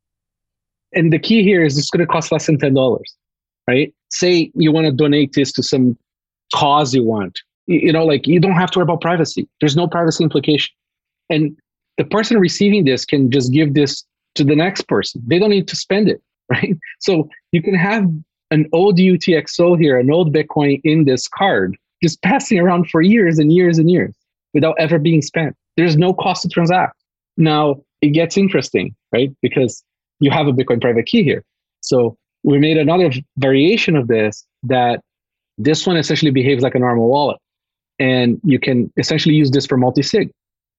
And 0.96 1.12
the 1.12 1.20
key 1.20 1.44
here 1.44 1.64
is 1.64 1.78
it's 1.78 1.90
going 1.90 2.06
to 2.06 2.12
cost 2.12 2.32
less 2.32 2.46
than 2.46 2.58
ten 2.58 2.74
dollars, 2.74 3.16
right? 3.68 3.94
Say 4.12 4.52
you 4.56 4.72
want 4.72 4.86
to 4.86 4.92
donate 4.92 5.34
this 5.34 5.52
to 5.54 5.64
some 5.64 5.98
cause 6.54 6.94
you 6.94 7.04
want, 7.04 7.40
you, 7.68 7.80
you 7.80 7.94
know, 7.94 8.06
like 8.06 8.28
you 8.28 8.40
don't 8.40 8.54
have 8.54 8.72
to 8.72 8.80
worry 8.80 8.84
about 8.84 9.02
privacy. 9.02 9.48
There's 9.60 9.76
no 9.76 9.88
privacy 9.88 10.24
implication, 10.24 10.74
and 11.30 11.56
the 11.98 12.06
person 12.06 12.40
receiving 12.40 12.86
this 12.86 13.06
can 13.06 13.32
just 13.32 13.52
give 13.52 13.74
this 13.74 14.04
to 14.36 14.44
the 14.44 14.56
next 14.56 14.88
person. 14.88 15.22
They 15.28 15.40
don't 15.40 15.50
need 15.50 15.68
to 15.68 15.76
spend 15.76 16.10
it, 16.10 16.22
right? 16.50 16.78
So 17.00 17.30
you 17.52 17.62
can 17.62 17.76
have 17.76 18.06
an 18.52 18.68
old 18.72 18.98
UTXO 18.98 19.80
here, 19.80 20.00
an 20.00 20.12
old 20.12 20.34
Bitcoin 20.34 20.80
in 20.84 21.06
this 21.06 21.28
card, 21.28 21.76
just 22.04 22.22
passing 22.22 22.60
around 22.60 22.90
for 22.90 23.02
years 23.02 23.40
and 23.40 23.52
years 23.52 23.80
and 23.80 23.90
years 23.90 24.16
without 24.54 24.76
ever 24.80 25.00
being 25.00 25.22
spent. 25.22 25.56
There's 25.78 25.98
no 25.98 26.14
cost 26.14 26.44
to 26.44 26.50
transact. 26.50 26.96
Now 27.38 27.82
it 28.02 28.10
gets 28.10 28.38
interesting, 28.38 28.96
right? 29.12 29.32
Because 29.42 29.84
you 30.20 30.32
have 30.32 30.48
a 30.48 30.52
Bitcoin 30.52 30.82
private 30.82 31.06
key 31.06 31.24
here. 31.24 31.44
So 31.82 32.16
we 32.44 32.60
made 32.60 32.78
another 32.78 33.12
variation 33.38 33.96
of 33.96 34.08
this 34.08 34.46
that 34.64 35.02
this 35.58 35.86
one 35.86 35.98
essentially 35.98 36.32
behaves 36.32 36.64
like 36.64 36.76
a 36.76 36.80
normal 36.80 37.08
wallet. 37.08 37.38
And 38.00 38.40
you 38.44 38.60
can 38.60 38.92
essentially 38.98 39.36
use 39.36 39.52
this 39.52 39.66
for 39.66 39.78
multi-sig. 39.78 40.32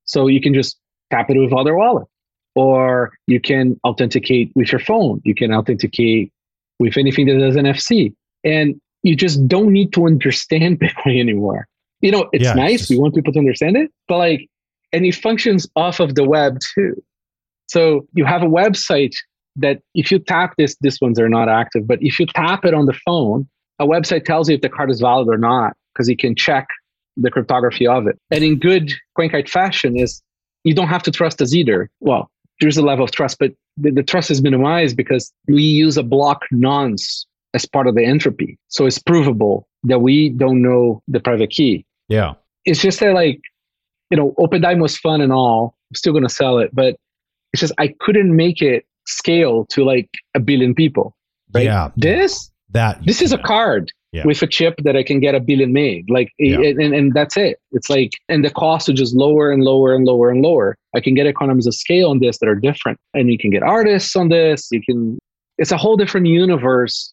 So 0.05 0.27
you 0.27 0.40
can 0.40 0.53
just 0.53 0.77
tap 1.11 1.31
it 1.31 1.38
with 1.38 1.53
other 1.53 1.77
wallet. 1.77 2.07
Or 2.55 3.12
you 3.27 3.40
can 3.40 3.79
authenticate 3.87 4.53
with 4.55 4.70
your 4.73 4.79
phone. 4.79 5.20
You 5.25 5.35
can 5.35 5.53
authenticate 5.53 6.31
with 6.79 6.97
anything 6.97 7.27
that 7.27 7.38
does 7.38 7.57
NFC. 7.57 8.14
And 8.44 8.81
you 9.03 9.16
just 9.16 9.47
don't 9.49 9.73
need 9.73 9.92
to 9.94 10.07
understand 10.07 10.81
Bitcoin 10.81 11.20
anymore. 11.20 11.66
You 12.01 12.11
know, 12.11 12.29
it's 12.33 12.44
Yeah, 12.44 12.51
it's 12.51 12.57
nice. 12.57 12.79
just- 12.81 12.90
we 12.90 12.97
want 12.99 13.14
people 13.14 13.33
to 13.33 13.38
understand 13.38 13.77
it, 13.77 13.90
but 14.09 14.18
like, 14.18 14.49
and 14.92 15.05
it 15.05 15.14
functions 15.14 15.68
off 15.77 15.99
of 16.01 16.14
the 16.14 16.25
web 16.25 16.59
too. 16.75 17.03
So 17.75 18.07
you 18.15 18.25
have 18.25 18.43
a 18.43 18.47
website 18.47 19.15
that 19.57 19.81
if 19.97 20.13
you 20.13 20.21
tap 20.21 20.55
this, 20.57 20.77
these 20.81 21.01
ones 21.01 21.19
are 21.19 21.29
not 21.29 21.49
active, 21.49 21.89
but 21.89 21.99
if 22.01 22.21
you 22.21 22.27
tap 22.27 22.65
it 22.65 22.73
on 22.73 22.87
the 22.87 22.93
phone, 23.05 23.49
a 23.81 23.85
website 23.85 24.25
tells 24.25 24.49
you 24.49 24.55
if 24.55 24.61
the 24.61 24.69
card 24.69 24.93
is 24.93 25.01
valid 25.01 25.27
or 25.27 25.37
not, 25.39 25.73
because 25.93 26.09
you 26.09 26.17
can 26.17 26.37
check 26.37 26.69
the 27.17 27.33
cryptography 27.33 27.85
of 27.85 28.07
it. 28.07 28.17
And 28.31 28.45
in 28.45 28.61
good 28.61 28.93
CoinKite 29.19 29.49
fashion 29.49 29.99
is 29.99 30.23
you 30.63 30.73
don't 30.73 30.87
have 30.87 31.03
to 31.03 31.11
trust 31.11 31.43
us 31.43 31.53
either. 31.53 31.91
Well, 31.99 32.31
there's 32.61 32.77
a 32.77 32.83
level 32.83 33.05
of 33.05 33.11
trust, 33.11 33.41
but 33.41 33.51
the, 33.77 33.91
the 33.91 34.05
trust 34.05 34.31
is 34.31 34.41
minimized 34.41 34.97
because 34.97 35.33
we 35.49 35.63
use 35.65 35.97
a 35.97 36.05
block 36.05 36.43
nonce 36.53 37.27
as 37.55 37.67
part 37.67 37.89
of 37.89 37.97
the 37.97 38.05
entropy. 38.05 38.57
So 38.69 38.87
it's 38.87 39.01
provable 39.01 39.67
that 39.83 39.99
we 39.99 40.29
don't 40.29 40.63
know 40.63 41.03
the 41.09 41.19
private 41.19 41.51
key 41.51 41.85
Yeah. 42.09 42.35
it's 42.65 42.81
just 42.81 43.01
that 43.01 43.15
like 43.15 43.41
you 44.11 44.17
know 44.17 44.33
OpenDime 44.39 44.81
was 44.81 44.97
fun 44.97 45.21
and 45.21 45.33
all 45.33 45.77
i'm 45.91 45.95
still 45.95 46.13
going 46.13 46.23
to 46.25 46.35
sell 46.43 46.59
it 46.59 46.71
but 46.73 46.97
it's 47.55 47.61
just 47.61 47.73
i 47.79 47.88
couldn't 48.01 48.35
make 48.35 48.61
it 48.61 48.85
scale 49.07 49.64
to 49.67 49.85
like 49.85 50.11
a 50.35 50.40
billion 50.40 50.75
people. 50.75 51.14
Right? 51.55 51.67
Yeah. 51.67 51.90
this 51.97 52.51
That 52.71 53.05
this 53.07 53.23
is 53.23 53.33
a 53.33 53.38
card 53.38 53.93
Yeah. 54.12 54.27
with 54.27 54.43
a 54.43 54.47
chip 54.47 54.75
that 54.87 54.97
i 54.97 55.03
can 55.03 55.21
get 55.21 55.35
a 55.35 55.40
billion 55.40 55.73
made. 55.73 56.05
Like 56.11 56.31
Yeah. 56.38 56.57
and, 56.61 56.81
and, 56.83 56.95
and 56.95 57.12
that's 57.14 57.37
it. 57.37 57.59
It's 57.73 57.88
like 57.88 58.12
and 58.29 58.45
the 58.45 58.51
cost 58.51 58.88
is 58.88 58.97
just 58.99 59.14
lower 59.14 59.53
and 59.53 59.62
lower 59.62 59.95
and 59.95 60.05
lower 60.05 60.31
and 60.31 60.40
lower. 60.43 60.77
I 60.97 61.01
can 61.01 61.14
get 61.14 61.27
economies 61.27 61.67
of 61.67 61.75
scale 61.75 62.11
on 62.11 62.19
this 62.21 62.38
that 62.38 62.49
are 62.49 62.55
different. 62.69 62.99
And 63.12 63.31
you 63.31 63.38
can 63.38 63.51
get 63.51 63.62
artists 63.62 64.17
on 64.17 64.29
this. 64.31 64.69
You 64.73 64.83
can 64.83 65.19
it's 65.59 65.71
a 65.71 65.77
whole 65.77 65.97
different 65.97 66.27
universe 66.27 67.12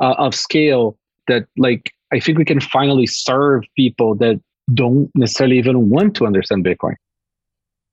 uh, 0.00 0.14
of 0.18 0.34
scale 0.34 0.96
that 1.28 1.46
like 1.56 1.90
i 2.12 2.20
think 2.20 2.38
we 2.38 2.44
can 2.44 2.60
finally 2.60 3.06
serve 3.06 3.62
people 3.76 4.14
that 4.16 4.40
don't 4.74 5.10
necessarily 5.16 5.58
even 5.58 5.90
want 5.90 6.14
to 6.16 6.26
understand 6.26 6.64
bitcoin. 6.64 6.94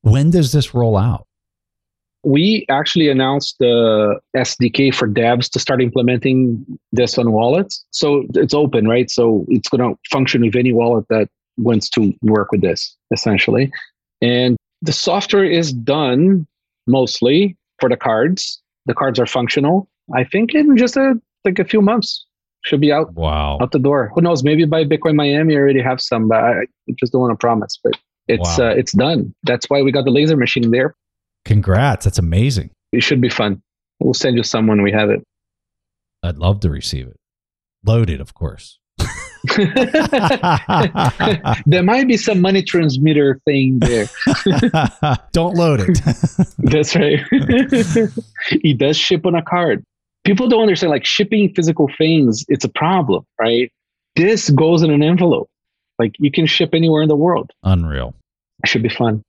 When 0.02 0.30
does 0.32 0.52
this 0.52 0.74
roll 0.76 0.96
out? 0.98 1.27
We 2.28 2.66
actually 2.68 3.08
announced 3.08 3.56
the 3.60 4.20
SDK 4.36 4.94
for 4.94 5.08
devs 5.08 5.50
to 5.52 5.60
start 5.60 5.82
implementing 5.82 6.66
this 6.92 7.18
on 7.18 7.32
wallets. 7.32 7.86
So 7.92 8.26
it's 8.34 8.54
open, 8.54 8.86
right? 8.86 9.10
So 9.10 9.46
it's 9.48 9.70
going 9.70 9.80
to 9.82 9.98
function 10.12 10.42
with 10.42 10.58
any 10.58 10.74
wallet 10.74 11.06
that 11.10 11.30
wants 11.58 11.90
to 11.92 12.14
work 12.22 12.52
with 12.52 12.60
this, 12.62 12.98
essentially. 13.14 13.72
And 14.22 14.58
the 14.82 14.92
software 14.92 15.46
is 15.46 15.72
done 15.72 16.46
mostly 16.86 17.56
for 17.80 17.88
the 17.88 17.96
cards. 17.96 18.62
The 18.88 18.94
cards 18.94 19.20
are 19.22 19.26
functional. 19.26 19.88
I 20.14 20.26
think 20.26 20.54
in 20.54 20.76
just 20.76 20.98
a 20.98 21.14
like 21.46 21.60
a 21.60 21.66
few 21.66 21.82
months 21.82 22.26
should 22.66 22.82
be 22.82 22.92
out 22.92 23.14
Wow. 23.14 23.58
out 23.62 23.72
the 23.72 23.80
door. 23.80 24.12
Who 24.14 24.22
knows? 24.22 24.44
Maybe 24.44 24.66
by 24.66 24.84
Bitcoin 24.84 25.16
Miami, 25.16 25.56
I 25.56 25.60
already 25.60 25.82
have 25.82 26.02
some, 26.02 26.28
but 26.28 26.44
I 26.44 26.66
just 27.00 27.14
don't 27.14 27.22
want 27.22 27.32
to 27.32 27.38
promise. 27.38 27.80
But 27.82 27.94
it's 28.28 28.58
Wow. 28.60 28.68
uh, 28.68 28.74
it's 28.82 28.92
done. 28.92 29.34
That's 29.44 29.70
why 29.70 29.82
we 29.82 29.94
got 29.94 30.04
the 30.04 30.12
laser 30.12 30.36
machine 30.36 30.72
there. 30.72 30.94
Congrats. 31.48 32.04
That's 32.04 32.20
amazing. 32.20 32.72
It 32.92 33.02
should 33.02 33.22
be 33.22 33.30
fun. 33.30 33.62
We'll 34.02 34.14
send 34.14 34.36
you 34.36 34.44
some 34.44 34.68
when 34.68 34.82
we 34.82 34.92
have 34.92 35.10
it. 35.10 35.24
I'd 36.22 36.38
love 36.38 36.60
to 36.62 36.70
receive 36.70 37.08
it. 37.08 37.16
Loaded, 37.86 38.20
of 38.20 38.34
course. 38.34 38.80
there 41.66 41.84
might 41.84 42.08
be 42.08 42.18
some 42.18 42.42
money 42.42 42.62
transmitter 42.62 43.40
thing 43.46 43.80
there. 43.80 44.08
Don't 45.32 45.56
load 45.56 45.80
it. 45.88 46.00
That's 46.58 46.94
right. 46.96 47.22
he 48.62 48.74
does 48.74 48.98
ship 48.98 49.26
on 49.26 49.36
a 49.36 49.42
card. 49.42 49.86
People 50.26 50.50
don't 50.50 50.64
understand 50.64 50.90
like 50.90 51.06
shipping 51.06 51.54
physical 51.56 51.90
things, 51.98 52.44
it's 52.50 52.66
a 52.66 52.70
problem, 52.70 53.24
right? 53.40 53.72
This 54.18 54.50
goes 54.50 54.84
in 54.84 54.92
an 54.92 55.02
envelope. 55.02 55.48
Like 55.98 56.12
you 56.20 56.30
can 56.30 56.46
ship 56.46 56.72
anywhere 56.74 57.02
in 57.02 57.08
the 57.08 57.16
world. 57.16 57.52
Unreal. 57.64 58.14
It 58.64 58.70
should 58.70 58.84
be 58.84 58.90
fun. 58.90 59.24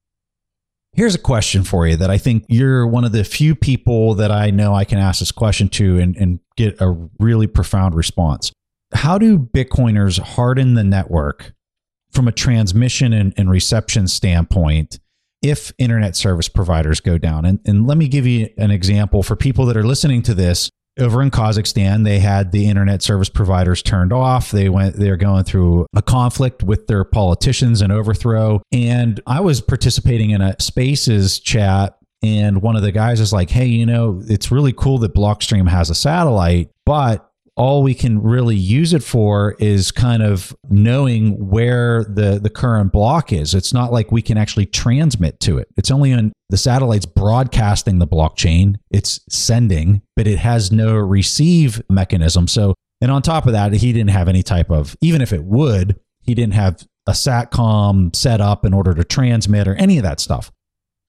Here's 0.92 1.14
a 1.14 1.18
question 1.18 1.64
for 1.64 1.86
you 1.86 1.96
that 1.96 2.10
I 2.10 2.18
think 2.18 2.44
you're 2.48 2.86
one 2.86 3.04
of 3.04 3.12
the 3.12 3.22
few 3.24 3.54
people 3.54 4.14
that 4.14 4.32
I 4.32 4.50
know 4.50 4.74
I 4.74 4.84
can 4.84 4.98
ask 4.98 5.20
this 5.20 5.30
question 5.30 5.68
to 5.70 5.98
and, 5.98 6.16
and 6.16 6.40
get 6.56 6.80
a 6.80 6.90
really 7.18 7.46
profound 7.46 7.94
response. 7.94 8.50
How 8.92 9.18
do 9.18 9.38
Bitcoiners 9.38 10.18
harden 10.18 10.74
the 10.74 10.84
network 10.84 11.52
from 12.10 12.26
a 12.26 12.32
transmission 12.32 13.12
and, 13.12 13.34
and 13.36 13.50
reception 13.50 14.08
standpoint 14.08 14.98
if 15.42 15.72
internet 15.78 16.16
service 16.16 16.48
providers 16.48 17.00
go 17.00 17.18
down? 17.18 17.44
And, 17.44 17.60
and 17.66 17.86
let 17.86 17.98
me 17.98 18.08
give 18.08 18.26
you 18.26 18.48
an 18.56 18.70
example 18.70 19.22
for 19.22 19.36
people 19.36 19.66
that 19.66 19.76
are 19.76 19.86
listening 19.86 20.22
to 20.22 20.34
this 20.34 20.70
over 20.98 21.22
in 21.22 21.30
Kazakhstan, 21.30 22.04
they 22.04 22.18
had 22.18 22.52
the 22.52 22.68
internet 22.68 23.02
service 23.02 23.28
providers 23.28 23.82
turned 23.82 24.12
off. 24.12 24.50
They 24.50 24.68
went, 24.68 24.96
they're 24.96 25.16
going 25.16 25.44
through 25.44 25.86
a 25.94 26.02
conflict 26.02 26.62
with 26.62 26.86
their 26.86 27.04
politicians 27.04 27.80
and 27.80 27.92
overthrow. 27.92 28.62
And 28.72 29.20
I 29.26 29.40
was 29.40 29.60
participating 29.60 30.30
in 30.30 30.40
a 30.40 30.56
spaces 30.60 31.38
chat 31.38 31.98
and 32.22 32.62
one 32.62 32.74
of 32.74 32.82
the 32.82 32.92
guys 32.92 33.20
is 33.20 33.32
like, 33.32 33.50
Hey, 33.50 33.66
you 33.66 33.86
know, 33.86 34.20
it's 34.26 34.50
really 34.50 34.72
cool 34.72 34.98
that 34.98 35.14
Blockstream 35.14 35.68
has 35.68 35.90
a 35.90 35.94
satellite, 35.94 36.70
but 36.84 37.27
all 37.58 37.82
we 37.82 37.92
can 37.92 38.22
really 38.22 38.56
use 38.56 38.94
it 38.94 39.02
for 39.02 39.56
is 39.58 39.90
kind 39.90 40.22
of 40.22 40.56
knowing 40.70 41.48
where 41.48 42.04
the, 42.04 42.38
the 42.40 42.48
current 42.48 42.92
block 42.92 43.32
is. 43.32 43.52
It's 43.52 43.74
not 43.74 43.92
like 43.92 44.12
we 44.12 44.22
can 44.22 44.38
actually 44.38 44.66
transmit 44.66 45.40
to 45.40 45.58
it. 45.58 45.66
It's 45.76 45.90
only 45.90 46.12
on 46.12 46.32
the 46.50 46.56
satellite's 46.56 47.04
broadcasting 47.04 47.98
the 47.98 48.06
blockchain, 48.06 48.76
it's 48.90 49.20
sending, 49.28 50.02
but 50.16 50.28
it 50.28 50.38
has 50.38 50.70
no 50.70 50.94
receive 50.96 51.82
mechanism. 51.90 52.46
So, 52.46 52.74
and 53.00 53.10
on 53.10 53.22
top 53.22 53.46
of 53.46 53.52
that, 53.52 53.72
he 53.72 53.92
didn't 53.92 54.10
have 54.10 54.28
any 54.28 54.44
type 54.44 54.70
of, 54.70 54.96
even 55.00 55.20
if 55.20 55.32
it 55.32 55.42
would, 55.42 55.98
he 56.22 56.34
didn't 56.34 56.54
have 56.54 56.86
a 57.08 57.12
SATCOM 57.12 58.14
set 58.14 58.40
up 58.40 58.64
in 58.64 58.72
order 58.72 58.94
to 58.94 59.02
transmit 59.02 59.66
or 59.66 59.74
any 59.74 59.98
of 59.98 60.04
that 60.04 60.20
stuff. 60.20 60.52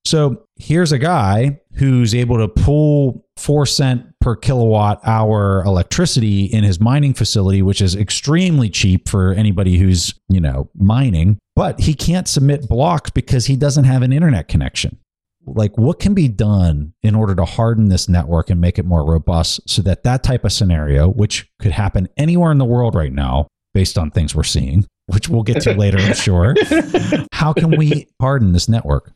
So 0.03 0.45
here's 0.55 0.91
a 0.91 0.97
guy 0.97 1.59
who's 1.75 2.15
able 2.15 2.37
to 2.37 2.47
pull 2.47 3.27
four 3.37 3.67
cent 3.67 4.08
per 4.21 4.35
kilowatt 4.35 4.99
hour 5.05 5.63
electricity 5.63 6.45
in 6.45 6.63
his 6.63 6.79
mining 6.79 7.13
facility, 7.13 7.61
which 7.61 7.81
is 7.81 7.95
extremely 7.95 8.69
cheap 8.69 9.07
for 9.07 9.33
anybody 9.33 9.77
who's, 9.77 10.13
you 10.27 10.41
know, 10.41 10.69
mining, 10.75 11.37
but 11.55 11.79
he 11.79 11.93
can't 11.93 12.27
submit 12.27 12.67
blocks 12.67 13.09
because 13.09 13.45
he 13.45 13.55
doesn't 13.55 13.85
have 13.85 14.01
an 14.01 14.11
internet 14.11 14.47
connection. 14.47 14.97
Like, 15.45 15.77
what 15.77 15.99
can 15.99 16.13
be 16.13 16.27
done 16.27 16.93
in 17.01 17.15
order 17.15 17.33
to 17.35 17.45
harden 17.45 17.87
this 17.87 18.09
network 18.09 18.49
and 18.49 18.59
make 18.59 18.77
it 18.77 18.85
more 18.85 19.09
robust 19.09 19.67
so 19.67 19.81
that 19.83 20.03
that 20.03 20.21
type 20.21 20.43
of 20.43 20.51
scenario, 20.51 21.07
which 21.07 21.49
could 21.59 21.71
happen 21.71 22.09
anywhere 22.17 22.51
in 22.51 22.57
the 22.57 22.65
world 22.65 22.93
right 22.93 23.13
now, 23.13 23.47
based 23.73 23.97
on 23.97 24.11
things 24.11 24.35
we're 24.35 24.43
seeing, 24.43 24.85
which 25.07 25.29
we'll 25.29 25.43
get 25.43 25.61
to 25.61 25.73
later, 25.73 25.97
I'm 25.97 26.13
sure, 26.13 26.55
how 27.31 27.53
can 27.53 27.71
we 27.77 28.07
harden 28.19 28.51
this 28.51 28.67
network? 28.67 29.13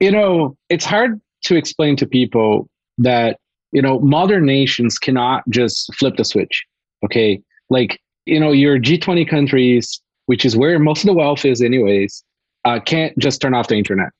You 0.00 0.10
know, 0.10 0.56
it's 0.68 0.84
hard 0.84 1.20
to 1.44 1.56
explain 1.56 1.96
to 1.96 2.06
people 2.06 2.68
that 2.98 3.38
you 3.72 3.82
know 3.82 3.98
modern 4.00 4.44
nations 4.44 4.98
cannot 4.98 5.42
just 5.48 5.92
flip 5.94 6.16
the 6.16 6.24
switch 6.24 6.64
okay? 7.04 7.40
Like 7.70 8.00
you 8.26 8.38
know 8.38 8.52
your 8.52 8.78
g20 8.78 9.28
countries 9.28 10.00
which 10.26 10.44
is 10.44 10.56
where 10.56 10.78
most 10.78 11.02
of 11.02 11.06
the 11.06 11.14
wealth 11.14 11.44
is 11.44 11.60
anyways 11.60 12.22
uh, 12.64 12.78
can't 12.78 13.16
just 13.18 13.40
turn 13.40 13.54
off 13.54 13.68
the 13.68 13.76
internet 13.76 14.10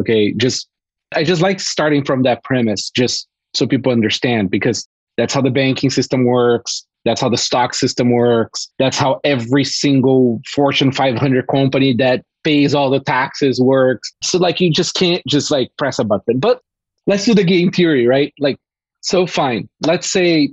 okay? 0.00 0.32
Just 0.32 0.68
i 1.14 1.22
just 1.22 1.42
like 1.42 1.60
starting 1.60 2.04
from 2.04 2.22
that 2.22 2.42
premise 2.42 2.90
just 2.90 3.28
so 3.54 3.66
people 3.66 3.92
understand 3.92 4.50
because 4.50 4.88
that's 5.18 5.34
how 5.34 5.42
the 5.42 5.50
banking 5.50 5.90
system 5.90 6.24
works 6.24 6.86
that's 7.04 7.20
how 7.20 7.28
the 7.28 7.36
stock 7.36 7.74
system 7.74 8.10
works 8.10 8.70
that's 8.78 8.96
how 8.96 9.20
every 9.24 9.64
single 9.64 10.40
fortune 10.54 10.90
500 10.90 11.46
company 11.48 11.94
that 11.94 12.24
pays 12.44 12.74
all 12.74 12.90
the 12.90 13.00
taxes 13.00 13.60
works. 13.60 14.12
So 14.22 14.38
like 14.38 14.60
you 14.60 14.70
just 14.70 14.94
can't 14.94 15.22
just 15.26 15.50
like 15.50 15.70
press 15.78 15.98
a 15.98 16.04
button. 16.04 16.38
But 16.38 16.60
let's 17.06 17.24
do 17.24 17.34
the 17.34 17.44
game 17.44 17.70
theory 17.70 18.06
right? 18.06 18.32
Like 18.38 18.58
so 19.02 19.26
fine. 19.26 19.68
Let's 19.86 20.10
say 20.10 20.50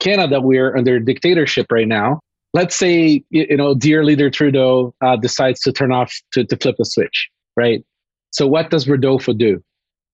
Canada, 0.00 0.40
we're 0.40 0.76
under 0.76 0.98
dictatorship 0.98 1.66
right 1.70 1.88
now. 1.88 2.20
Let's 2.52 2.76
say 2.76 3.24
you 3.30 3.56
know, 3.56 3.74
dear 3.74 4.04
leader 4.04 4.30
Trudeau 4.30 4.94
uh, 5.04 5.16
decides 5.16 5.60
to 5.60 5.72
turn 5.72 5.92
off 5.92 6.12
to, 6.32 6.44
to 6.44 6.56
flip 6.56 6.76
the 6.78 6.84
switch, 6.84 7.28
right? 7.56 7.84
So 8.30 8.46
what 8.46 8.70
does 8.70 8.88
Rodolfo 8.88 9.32
do? 9.32 9.62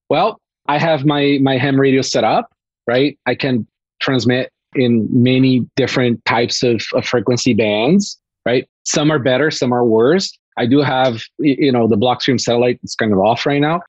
Well, 0.08 0.40
I 0.68 0.78
have 0.78 1.04
my 1.04 1.38
my 1.42 1.58
ham 1.58 1.80
radio 1.80 2.02
set 2.02 2.24
up, 2.24 2.48
right? 2.86 3.18
I 3.26 3.34
can 3.34 3.66
transmit 4.00 4.50
in 4.74 5.08
many 5.10 5.66
different 5.76 6.24
types 6.24 6.62
of, 6.62 6.82
of 6.94 7.04
frequency 7.04 7.54
bands, 7.54 8.18
right? 8.46 8.68
Some 8.84 9.10
are 9.10 9.18
better, 9.18 9.50
some 9.50 9.72
are 9.72 9.84
worse. 9.84 10.36
I 10.56 10.66
do 10.66 10.80
have, 10.80 11.22
you 11.38 11.72
know, 11.72 11.88
the 11.88 11.96
Blockstream 11.96 12.40
satellite 12.40 12.80
is 12.82 12.94
kind 12.94 13.12
of 13.12 13.18
off 13.18 13.46
right 13.46 13.60
now. 13.60 13.80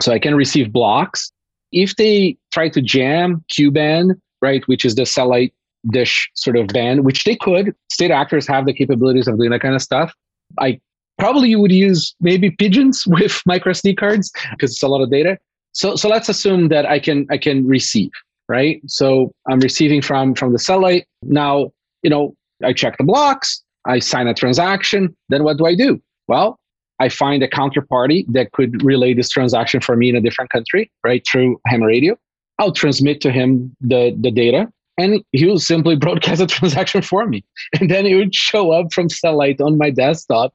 So 0.00 0.12
I 0.12 0.18
can 0.18 0.34
receive 0.34 0.72
blocks 0.72 1.30
if 1.74 1.96
they 1.96 2.36
try 2.52 2.68
to 2.70 2.80
jam 2.80 3.44
Q-band, 3.50 4.14
right, 4.40 4.66
which 4.66 4.84
is 4.84 4.94
the 4.94 5.04
satellite 5.04 5.52
dish 5.90 6.30
sort 6.34 6.56
of 6.56 6.68
band, 6.68 7.04
which 7.04 7.24
they 7.24 7.36
could, 7.36 7.74
state 7.92 8.10
actors 8.10 8.46
have 8.46 8.64
the 8.64 8.72
capabilities 8.72 9.28
of 9.28 9.36
doing 9.36 9.50
that 9.50 9.60
kind 9.60 9.74
of 9.74 9.82
stuff. 9.82 10.14
I 10.58 10.80
probably 11.18 11.50
you 11.50 11.60
would 11.60 11.72
use 11.72 12.14
maybe 12.20 12.50
pigeons 12.50 13.04
with 13.06 13.42
micro 13.44 13.72
SD 13.72 13.96
cards 13.96 14.32
because 14.52 14.72
it's 14.72 14.82
a 14.82 14.88
lot 14.88 15.02
of 15.02 15.10
data. 15.10 15.38
So 15.72 15.96
so 15.96 16.08
let's 16.08 16.28
assume 16.28 16.68
that 16.68 16.86
I 16.86 17.00
can 17.00 17.26
I 17.30 17.36
can 17.36 17.66
receive, 17.66 18.12
right? 18.48 18.80
So 18.86 19.32
I'm 19.50 19.58
receiving 19.58 20.00
from 20.00 20.34
from 20.34 20.52
the 20.52 20.58
satellite. 20.58 21.06
Now, 21.22 21.72
you 22.02 22.10
know, 22.10 22.34
I 22.62 22.72
check 22.72 22.96
the 22.96 23.04
blocks, 23.04 23.62
I 23.84 23.98
sign 23.98 24.28
a 24.28 24.34
transaction, 24.34 25.14
then 25.28 25.42
what 25.42 25.58
do 25.58 25.66
I 25.66 25.74
do? 25.74 26.00
Well, 26.28 26.60
I 27.00 27.08
find 27.08 27.42
a 27.42 27.48
counterparty 27.48 28.24
that 28.32 28.52
could 28.52 28.82
relay 28.84 29.14
this 29.14 29.28
transaction 29.28 29.80
for 29.80 29.96
me 29.96 30.08
in 30.08 30.16
a 30.16 30.20
different 30.20 30.50
country, 30.50 30.90
right, 31.04 31.26
through 31.26 31.60
ham 31.66 31.82
radio. 31.82 32.16
I'll 32.58 32.72
transmit 32.72 33.20
to 33.22 33.32
him 33.32 33.74
the, 33.80 34.16
the 34.20 34.30
data 34.30 34.72
and 34.96 35.24
he 35.32 35.46
will 35.46 35.58
simply 35.58 35.96
broadcast 36.04 36.40
a 36.40 36.46
transaction 36.46 37.02
for 37.02 37.26
me. 37.26 37.44
And 37.80 37.90
then 37.90 38.06
it 38.06 38.14
would 38.14 38.34
show 38.34 38.72
up 38.72 38.92
from 38.92 39.08
satellite 39.08 39.60
on 39.60 39.78
my 39.78 39.90
desktop 39.90 40.54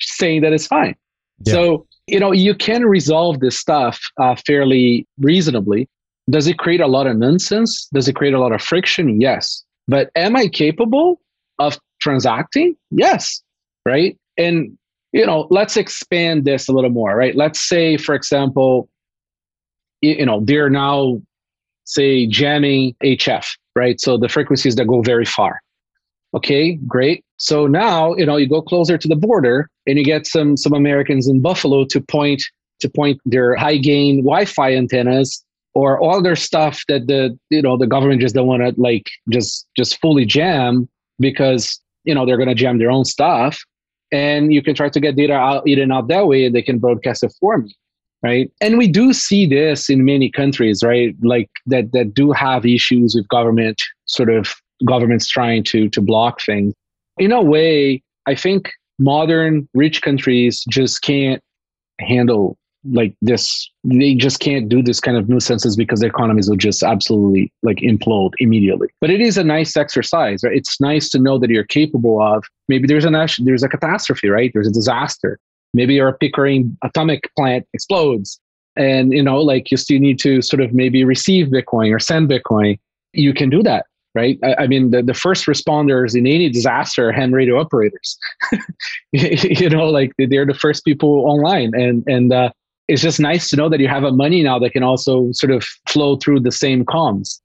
saying 0.00 0.42
that 0.42 0.52
it's 0.52 0.66
fine. 0.66 0.94
Yeah. 1.44 1.52
So, 1.52 1.86
you 2.06 2.20
know, 2.20 2.32
you 2.32 2.54
can 2.54 2.84
resolve 2.84 3.40
this 3.40 3.58
stuff 3.58 4.00
uh, 4.20 4.36
fairly 4.46 5.06
reasonably. 5.18 5.88
Does 6.30 6.46
it 6.46 6.58
create 6.58 6.80
a 6.80 6.86
lot 6.86 7.06
of 7.06 7.16
nonsense? 7.16 7.88
Does 7.92 8.08
it 8.08 8.14
create 8.14 8.34
a 8.34 8.40
lot 8.40 8.52
of 8.52 8.60
friction? 8.60 9.20
Yes. 9.20 9.64
But 9.86 10.10
am 10.14 10.36
I 10.36 10.48
capable 10.48 11.20
of 11.58 11.78
transacting? 12.00 12.76
Yes. 12.90 13.42
Right. 13.86 14.18
And 14.36 14.77
you 15.12 15.24
know, 15.24 15.46
let's 15.50 15.76
expand 15.76 16.44
this 16.44 16.68
a 16.68 16.72
little 16.72 16.90
more, 16.90 17.16
right? 17.16 17.34
Let's 17.34 17.60
say, 17.60 17.96
for 17.96 18.14
example, 18.14 18.88
you 20.00 20.24
know, 20.24 20.40
they're 20.44 20.70
now, 20.70 21.20
say, 21.84 22.26
jamming 22.26 22.94
HF, 23.02 23.46
right? 23.74 24.00
So 24.00 24.18
the 24.18 24.28
frequencies 24.28 24.76
that 24.76 24.86
go 24.86 25.02
very 25.02 25.24
far. 25.24 25.60
Okay, 26.34 26.74
great. 26.86 27.24
So 27.38 27.66
now, 27.66 28.14
you 28.16 28.26
know, 28.26 28.36
you 28.36 28.48
go 28.48 28.60
closer 28.60 28.98
to 28.98 29.08
the 29.08 29.16
border 29.16 29.70
and 29.86 29.96
you 29.96 30.04
get 30.04 30.26
some 30.26 30.56
some 30.56 30.74
Americans 30.74 31.26
in 31.26 31.40
Buffalo 31.40 31.84
to 31.86 32.00
point 32.00 32.42
to 32.80 32.88
point 32.88 33.18
their 33.24 33.56
high 33.56 33.78
gain 33.78 34.18
Wi-Fi 34.18 34.74
antennas 34.74 35.42
or 35.74 35.98
all 36.00 36.22
their 36.22 36.36
stuff 36.36 36.82
that 36.88 37.06
the 37.06 37.36
you 37.50 37.62
know 37.62 37.78
the 37.78 37.86
government 37.86 38.20
just 38.20 38.34
don't 38.34 38.46
want 38.46 38.62
to 38.62 38.74
like 38.80 39.08
just 39.30 39.66
just 39.76 39.98
fully 40.00 40.26
jam 40.26 40.88
because 41.18 41.80
you 42.04 42.14
know 42.14 42.26
they're 42.26 42.36
going 42.36 42.48
to 42.48 42.54
jam 42.54 42.78
their 42.78 42.90
own 42.90 43.04
stuff 43.04 43.64
and 44.12 44.52
you 44.52 44.62
can 44.62 44.74
try 44.74 44.88
to 44.88 45.00
get 45.00 45.16
data 45.16 45.34
out 45.34 45.66
in 45.66 45.92
out 45.92 46.08
that 46.08 46.26
way 46.26 46.46
and 46.46 46.54
they 46.54 46.62
can 46.62 46.78
broadcast 46.78 47.22
it 47.22 47.32
for 47.40 47.58
me 47.58 47.74
right? 48.24 48.50
And 48.60 48.78
we 48.78 48.88
do 48.88 49.12
see 49.12 49.46
this 49.46 49.88
in 49.88 50.04
many 50.04 50.28
countries 50.28 50.82
right? 50.82 51.14
Like 51.22 51.48
that 51.66 51.92
that 51.92 52.14
do 52.14 52.32
have 52.32 52.66
issues 52.66 53.14
with 53.14 53.28
government 53.28 53.80
sort 54.06 54.28
of 54.28 54.52
governments 54.84 55.28
trying 55.28 55.62
to 55.64 55.88
to 55.90 56.00
block 56.00 56.40
things. 56.42 56.74
In 57.18 57.32
a 57.32 57.42
way 57.42 58.02
i 58.26 58.34
think 58.34 58.70
modern 58.98 59.68
rich 59.74 60.02
countries 60.02 60.64
just 60.68 61.02
can't 61.02 61.42
handle 62.00 62.57
like 62.84 63.14
this 63.20 63.68
they 63.84 64.14
just 64.14 64.40
can't 64.40 64.68
do 64.68 64.82
this 64.82 65.00
kind 65.00 65.16
of 65.16 65.28
nuisances 65.28 65.76
because 65.76 66.00
their 66.00 66.10
economies 66.10 66.48
will 66.48 66.56
just 66.56 66.82
absolutely 66.82 67.52
like 67.62 67.78
implode 67.78 68.32
immediately. 68.38 68.88
But 69.00 69.10
it 69.10 69.20
is 69.20 69.36
a 69.36 69.44
nice 69.44 69.76
exercise 69.76 70.42
right? 70.44 70.56
It's 70.56 70.80
nice 70.80 71.08
to 71.10 71.18
know 71.18 71.38
that 71.38 71.50
you're 71.50 71.64
capable 71.64 72.22
of 72.22 72.44
maybe 72.68 72.86
there's 72.86 73.04
a 73.04 73.28
there's 73.40 73.62
a 73.62 73.68
catastrophe 73.68 74.28
right? 74.28 74.50
There's 74.52 74.68
a 74.68 74.72
disaster. 74.72 75.38
Maybe 75.74 75.94
your 75.94 76.12
pickering 76.14 76.76
atomic 76.82 77.30
plant 77.36 77.66
explodes. 77.74 78.40
And 78.76 79.12
you 79.12 79.22
know 79.22 79.40
like 79.40 79.70
you 79.70 79.76
still 79.76 79.98
need 79.98 80.18
to 80.20 80.40
sort 80.42 80.60
of 80.60 80.72
maybe 80.72 81.04
receive 81.04 81.48
bitcoin 81.48 81.94
or 81.94 81.98
send 81.98 82.28
bitcoin. 82.28 82.78
You 83.12 83.34
can 83.34 83.50
do 83.50 83.62
that 83.64 83.86
right? 84.14 84.38
I, 84.42 84.64
I 84.64 84.66
mean, 84.66 84.90
the, 84.90 85.02
the 85.02 85.14
first 85.14 85.46
responders 85.46 86.16
in 86.16 86.26
any 86.26 86.48
disaster 86.48 87.08
are 87.08 87.12
ham 87.12 87.32
radio 87.32 87.60
operators. 87.60 88.18
you 89.12 89.68
know, 89.68 89.88
like 89.88 90.12
they're 90.18 90.46
the 90.46 90.54
first 90.54 90.84
people 90.84 91.24
online, 91.26 91.72
and 91.74 92.02
and 92.06 92.32
uh, 92.32 92.50
it's 92.88 93.02
just 93.02 93.20
nice 93.20 93.48
to 93.50 93.56
know 93.56 93.68
that 93.68 93.80
you 93.80 93.88
have 93.88 94.02
a 94.04 94.12
money 94.12 94.42
now 94.42 94.58
that 94.58 94.70
can 94.70 94.82
also 94.82 95.28
sort 95.32 95.50
of 95.52 95.64
flow 95.88 96.16
through 96.16 96.40
the 96.40 96.50
same 96.52 96.84
comms. 96.84 97.38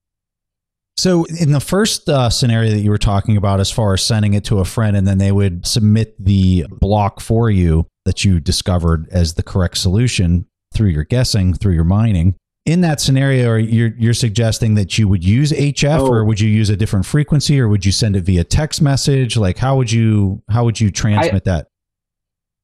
So, 0.95 1.25
in 1.25 1.51
the 1.51 1.59
first 1.59 2.07
uh, 2.07 2.29
scenario 2.29 2.69
that 2.71 2.79
you 2.81 2.91
were 2.91 2.99
talking 2.99 3.35
about, 3.35 3.59
as 3.59 3.71
far 3.71 3.93
as 3.93 4.03
sending 4.03 4.35
it 4.35 4.43
to 4.45 4.59
a 4.59 4.65
friend 4.65 4.95
and 4.95 5.07
then 5.07 5.17
they 5.17 5.31
would 5.31 5.65
submit 5.65 6.15
the 6.23 6.65
block 6.69 7.19
for 7.19 7.49
you 7.49 7.87
that 8.05 8.23
you 8.23 8.39
discovered 8.39 9.07
as 9.11 9.33
the 9.33 9.43
correct 9.43 9.77
solution 9.79 10.45
through 10.73 10.89
your 10.89 11.03
guessing, 11.03 11.53
through 11.53 11.73
your 11.73 11.83
mining. 11.83 12.35
In 12.65 12.81
that 12.81 13.01
scenario, 13.01 13.55
you're 13.55 13.93
you're 13.97 14.13
suggesting 14.13 14.75
that 14.75 14.97
you 14.97 15.07
would 15.07 15.23
use 15.25 15.51
HF, 15.51 15.99
Oh. 15.99 16.07
or 16.07 16.23
would 16.25 16.39
you 16.39 16.47
use 16.47 16.69
a 16.69 16.77
different 16.77 17.05
frequency, 17.05 17.59
or 17.59 17.67
would 17.67 17.85
you 17.85 17.91
send 17.91 18.15
it 18.15 18.21
via 18.21 18.43
text 18.43 18.81
message? 18.81 19.35
Like, 19.35 19.57
how 19.57 19.75
would 19.75 19.91
you 19.91 20.41
how 20.49 20.63
would 20.63 20.79
you 20.79 20.89
transmit 20.91 21.43
that? 21.45 21.67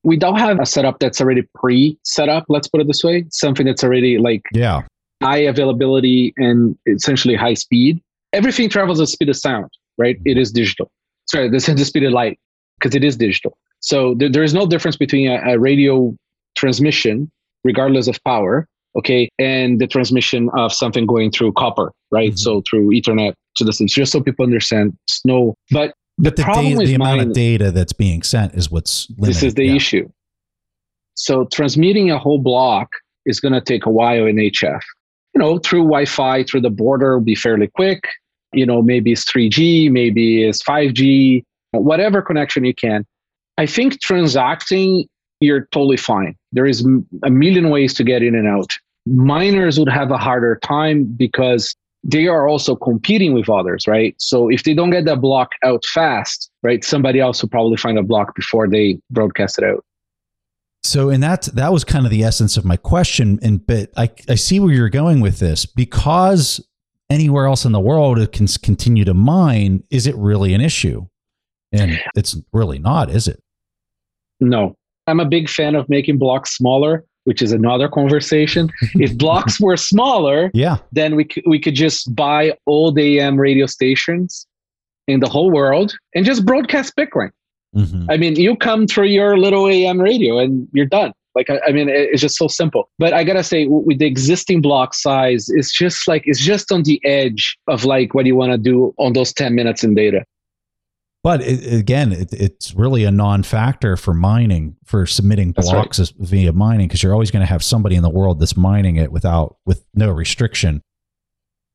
We 0.04 0.18
don't 0.18 0.40
have 0.40 0.60
a 0.60 0.66
setup 0.66 1.00
that's 1.00 1.20
already 1.20 1.44
pre-set 1.56 2.30
up. 2.30 2.46
Let's 2.50 2.68
put 2.68 2.82
it 2.82 2.88
this 2.88 3.04
way: 3.04 3.26
something 3.32 3.66
that's 3.66 3.84
already 3.84 4.18
like 4.18 4.44
Yeah, 4.54 4.84
high 5.22 5.40
availability 5.40 6.34
and 6.38 6.78
essentially 6.88 7.36
high 7.36 7.56
speed. 7.56 8.02
Everything 8.34 8.70
travels 8.70 9.00
at 9.00 9.04
the 9.04 9.08
speed 9.08 9.30
of 9.30 9.36
sound, 9.38 9.70
right? 9.98 10.18
It 10.26 10.38
is 10.38 10.52
digital. 10.52 10.92
Sorry, 11.30 11.50
this 11.50 11.68
is 11.68 11.76
the 11.76 11.86
speed 11.86 12.04
of 12.04 12.14
light 12.14 12.40
because 12.80 12.96
it 12.96 13.04
is 13.04 13.18
digital. 13.18 13.58
So 13.82 14.16
there, 14.16 14.30
there 14.30 14.44
is 14.44 14.54
no 14.54 14.66
difference 14.66 14.98
between 14.98 15.30
a, 15.30 15.54
a 15.54 15.60
radio 15.60 16.16
transmission, 16.56 17.30
regardless 17.64 18.08
of 18.08 18.22
power, 18.24 18.68
okay, 18.98 19.30
and 19.40 19.80
the 19.80 19.88
transmission 19.88 20.50
of 20.56 20.74
something 20.74 21.06
going 21.06 21.32
through 21.32 21.54
copper, 21.54 21.92
right? 22.12 22.34
Mhm. 22.34 22.40
So 22.40 22.64
through 22.70 22.90
Ethernet 22.92 23.34
to 23.58 23.64
the 23.64 23.72
system, 23.74 23.88
just 23.88 24.12
so 24.12 24.22
people 24.22 24.46
understand. 24.46 24.98
It's 25.08 25.22
no, 25.26 25.56
but 25.72 25.94
but 26.20 26.36
the 26.36 26.44
problem 26.44 26.76
with 26.76 26.88
the 26.88 26.96
amount 26.96 27.22
of 27.22 27.34
data 27.34 27.72
that's 27.72 27.94
being 27.94 28.22
sent 28.22 28.54
is 28.54 28.70
what's 28.70 29.10
limited. 29.12 29.28
this 29.28 29.44
is 29.44 29.54
the 29.56 29.66
Yeah. 29.66 29.76
issue. 29.76 30.10
So 31.16 31.46
transmitting 31.46 32.12
a 32.12 32.18
whole 32.18 32.40
block 32.40 32.90
is 33.26 33.40
going 33.40 33.54
to 33.54 33.62
take 33.62 33.86
a 33.86 33.90
while 33.90 34.26
in 34.26 34.38
HF. 34.40 34.82
You 35.36 35.40
know, 35.40 35.60
through 35.60 35.84
Wi-Fi, 35.84 36.44
through 36.44 36.62
the 36.62 36.70
border, 36.70 37.18
will 37.18 37.26
be 37.26 37.36
fairly 37.36 37.68
quick. 37.68 38.04
You 38.54 38.66
know, 38.66 38.82
maybe 38.82 39.12
it's 39.12 39.26
3G, 39.26 39.92
maybe 39.92 40.44
it's 40.44 40.64
5G, 40.64 41.44
whatever 41.72 42.22
connection 42.22 42.66
you 42.66 42.74
can. 42.74 43.06
I 43.58 43.66
think 43.66 44.00
transacting, 44.02 45.08
you're 45.42 45.68
totally 45.72 45.98
fine. 45.98 46.36
There 46.52 46.66
is 46.66 46.88
a 47.24 47.30
million 47.30 47.70
ways 47.70 47.94
to 47.96 48.04
get 48.04 48.24
in 48.24 48.34
and 48.34 48.48
out. 48.48 48.74
Miners 49.06 49.78
would 49.78 49.90
have 49.90 50.12
a 50.12 50.18
harder 50.18 50.60
time 50.64 51.04
because 51.04 51.76
they 52.04 52.28
are 52.28 52.48
also 52.48 52.76
competing 52.76 53.34
with 53.34 53.50
others, 53.50 53.88
right? 53.88 54.16
So 54.18 54.50
if 54.50 54.64
they 54.64 54.74
don't 54.74 54.90
get 54.90 55.06
that 55.06 55.22
block 55.22 55.50
out 55.64 55.84
fast, 55.86 56.50
right, 56.64 56.84
somebody 56.84 57.20
else 57.20 57.42
will 57.42 57.50
probably 57.50 57.78
find 57.78 57.98
a 57.98 58.04
block 58.04 58.36
before 58.36 58.68
they 58.68 59.00
broadcast 59.10 59.58
it 59.58 59.66
out. 59.66 59.84
So, 60.82 61.10
and 61.10 61.22
that 61.22 61.44
that 61.56 61.74
was 61.74 61.84
kind 61.84 62.06
of 62.06 62.12
the 62.12 62.24
essence 62.24 62.56
of 62.56 62.64
my 62.64 62.78
question. 62.78 63.38
And 63.42 63.66
but 63.66 63.92
I 63.98 64.10
I 64.30 64.36
see 64.36 64.60
where 64.60 64.74
you're 64.74 64.90
going 64.90 65.20
with 65.20 65.40
this 65.40 65.66
because 65.66 66.66
anywhere 67.10 67.48
else 67.48 67.66
in 67.66 67.72
the 67.72 67.80
world 67.80 68.18
it 68.20 68.32
can 68.32 68.48
continue 68.48 69.04
to 69.04 69.14
mine. 69.14 69.84
Is 69.90 70.08
it 70.08 70.16
really 70.16 70.54
an 70.54 70.62
issue? 70.62 71.06
And 71.72 72.00
it's 72.16 72.36
really 72.54 72.80
not, 72.80 73.12
is 73.12 73.28
it? 73.28 73.44
No, 74.40 74.76
I'm 75.06 75.20
a 75.20 75.26
big 75.26 75.50
fan 75.50 75.76
of 75.76 75.88
making 75.90 76.18
blocks 76.18 76.56
smaller, 76.56 77.06
which 77.30 77.42
is 77.46 77.52
another 77.52 77.88
conversation. 77.88 78.64
if 79.06 79.12
blocks 79.18 79.56
were 79.62 79.78
smaller, 79.78 80.50
Yeah. 80.54 80.78
then 80.92 81.16
we 81.16 81.24
could, 81.26 81.44
we 81.46 81.60
could 81.60 81.76
just 81.76 82.14
buy 82.16 82.42
all 82.66 82.92
the 82.92 83.20
AM 83.20 83.38
radio 83.40 83.66
stations 83.68 84.48
in 85.08 85.20
the 85.20 85.30
whole 85.30 85.52
world 85.52 85.94
and 86.16 86.26
just 86.26 86.44
broadcast 86.46 86.96
Bitcoin. 86.98 87.30
Mhm. 87.76 88.08
I 88.10 88.18
mean, 88.18 88.36
you 88.36 88.56
come 88.56 88.88
through 88.88 89.08
your 89.20 89.38
little 89.38 89.68
AM 89.68 90.00
radio 90.02 90.40
and 90.40 90.68
you're 90.74 90.88
done. 91.00 91.12
Like, 91.36 91.52
I, 91.52 91.60
I 91.68 91.72
mean, 91.72 91.88
it- 91.88 92.10
it's 92.12 92.22
just 92.22 92.36
so 92.36 92.48
simple. 92.48 92.90
But 92.98 93.14
I 93.14 93.24
gotta 93.24 93.44
say, 93.44 93.66
w- 93.66 93.84
with 93.86 94.00
the 94.00 94.08
existing 94.08 94.62
block 94.68 94.96
size, 94.96 95.44
it's 95.50 95.72
just 95.72 96.08
like 96.08 96.24
it's 96.26 96.40
just 96.52 96.72
on 96.72 96.82
the 96.90 97.00
edge 97.06 97.56
of 97.68 97.86
like 97.86 98.16
what 98.16 98.26
you 98.26 98.36
want 98.36 98.52
to 98.54 98.58
do 98.72 98.94
on 98.98 99.14
those 99.14 99.32
ten 99.32 99.54
minutes 99.54 99.84
in 99.84 99.94
data. 99.94 100.26
But 101.24 101.42
it, 101.42 101.74
again, 101.74 102.14
it, 102.14 102.32
it's 102.32 102.74
really 102.74 103.04
a 103.04 103.12
non-factor 103.12 103.98
for 103.98 104.14
mining 104.14 104.76
for 104.86 105.06
submitting 105.06 105.52
That's 105.52 105.70
blocks 105.70 106.00
as- 106.00 106.14
via 106.18 106.54
mining 106.54 106.88
because 106.88 107.04
you're 107.04 107.14
always 107.14 107.30
going 107.32 107.42
to 107.42 107.46
have 107.50 107.64
somebody 107.64 107.96
in 107.96 108.04
the 108.04 108.10
world 108.10 108.40
that's 108.40 108.56
mining 108.56 108.96
it 108.96 109.12
without 109.12 109.58
with 109.66 109.84
no 109.94 110.12
restriction. 110.12 110.82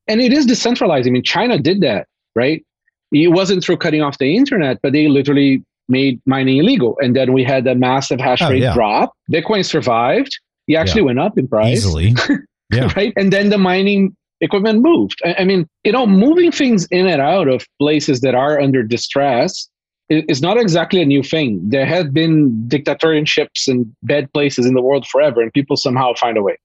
And 0.07 0.19
it 0.21 0.33
is 0.33 0.45
decentralized. 0.45 1.07
I 1.07 1.11
mean, 1.11 1.23
China 1.23 1.59
did 1.59 1.81
that, 1.81 2.07
right? 2.35 2.63
It 3.11 3.29
wasn't 3.31 3.63
through 3.63 3.77
cutting 3.77 4.01
off 4.01 4.17
the 4.17 4.35
internet, 4.35 4.79
but 4.81 4.93
they 4.93 5.07
literally 5.07 5.63
made 5.87 6.19
mining 6.25 6.57
illegal. 6.57 6.97
And 6.99 7.15
then 7.15 7.31
we 7.31 7.43
had 7.43 7.67
a 7.67 7.75
massive 7.75 8.19
hash 8.19 8.41
Oh, 8.41 8.49
rate 8.49 8.63
yeah. 8.63 8.73
drop. 8.73 9.13
Bitcoin 9.31 9.63
survived. 9.63 10.39
It 10.67 10.75
actually 10.75 11.03
went 11.03 11.19
up 11.19 11.37
in 11.37 11.47
price. 11.47 11.77
Easily. 11.77 12.13
Yeah. 12.73 12.91
right? 12.95 13.13
And 13.15 13.31
then 13.31 13.49
the 13.49 13.59
mining 13.59 14.15
equipment 14.41 14.81
moved. 14.81 15.19
I, 15.23 15.35
I 15.39 15.43
mean, 15.45 15.67
you 15.83 15.91
know, 15.91 16.05
moving 16.05 16.51
things 16.51 16.87
in 16.91 17.07
and 17.07 17.21
out 17.21 17.47
of 17.47 17.65
places 17.79 18.21
that 18.21 18.35
are 18.35 18.59
under 18.59 18.83
distress 18.83 19.69
is 20.09 20.41
not 20.41 20.57
exactly 20.57 21.01
a 21.01 21.05
new 21.05 21.23
thing. 21.23 21.59
There 21.67 21.85
have 21.85 22.13
been 22.13 22.67
dictatorships 22.67 23.67
and 23.67 23.91
bad 24.03 24.31
places 24.33 24.65
in 24.65 24.75
the 24.75 24.81
world 24.81 25.07
forever, 25.07 25.41
and 25.41 25.51
people 25.51 25.77
somehow 25.77 26.13
find 26.13 26.37
a 26.37 26.43
way. 26.43 26.57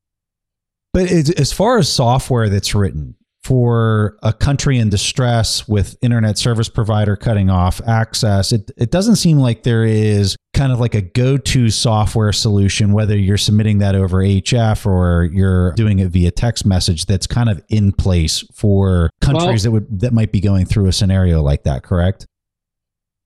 But 0.92 1.10
as 1.10 1.52
far 1.52 1.78
as 1.78 1.90
software 1.90 2.48
that's 2.48 2.74
written 2.74 3.14
for 3.43 4.18
a 4.22 4.32
country 4.32 4.78
in 4.78 4.91
distress 4.91 5.66
with 5.66 5.97
internet 6.03 6.36
service 6.38 6.68
provider 6.68 7.16
cutting 7.16 7.49
off 7.51 7.80
access, 7.86 8.53
it, 8.53 8.70
it 8.76 8.91
doesn't 8.91 9.16
seem 9.16 9.38
like 9.38 9.62
there 9.62 9.84
is 9.84 10.36
kind 10.53 10.72
of 10.72 10.78
like 10.80 10.95
a 10.95 11.01
go 11.01 11.36
to 11.38 11.70
software 11.70 12.32
solution, 12.32 12.93
whether 12.93 13.16
you're 13.16 13.38
submitting 13.38 13.78
that 13.78 13.95
over 13.95 14.18
HF 14.18 14.84
or 14.84 15.24
you're 15.32 15.72
doing 15.72 16.01
it 16.01 16.09
via 16.09 16.30
text 16.30 16.66
message 16.66 17.07
that's 17.07 17.26
kind 17.26 17.49
of 17.49 17.62
in 17.70 17.93
place 17.93 18.45
for 18.55 19.09
countries 19.20 19.62
that 19.62 19.70
would 19.70 20.01
that 20.01 20.12
might 20.12 20.32
be 20.32 20.41
going 20.41 20.66
through 20.66 20.86
a 20.86 20.93
scenario 20.93 21.41
like 21.43 21.62
that, 21.62 21.82
correct? 21.82 22.26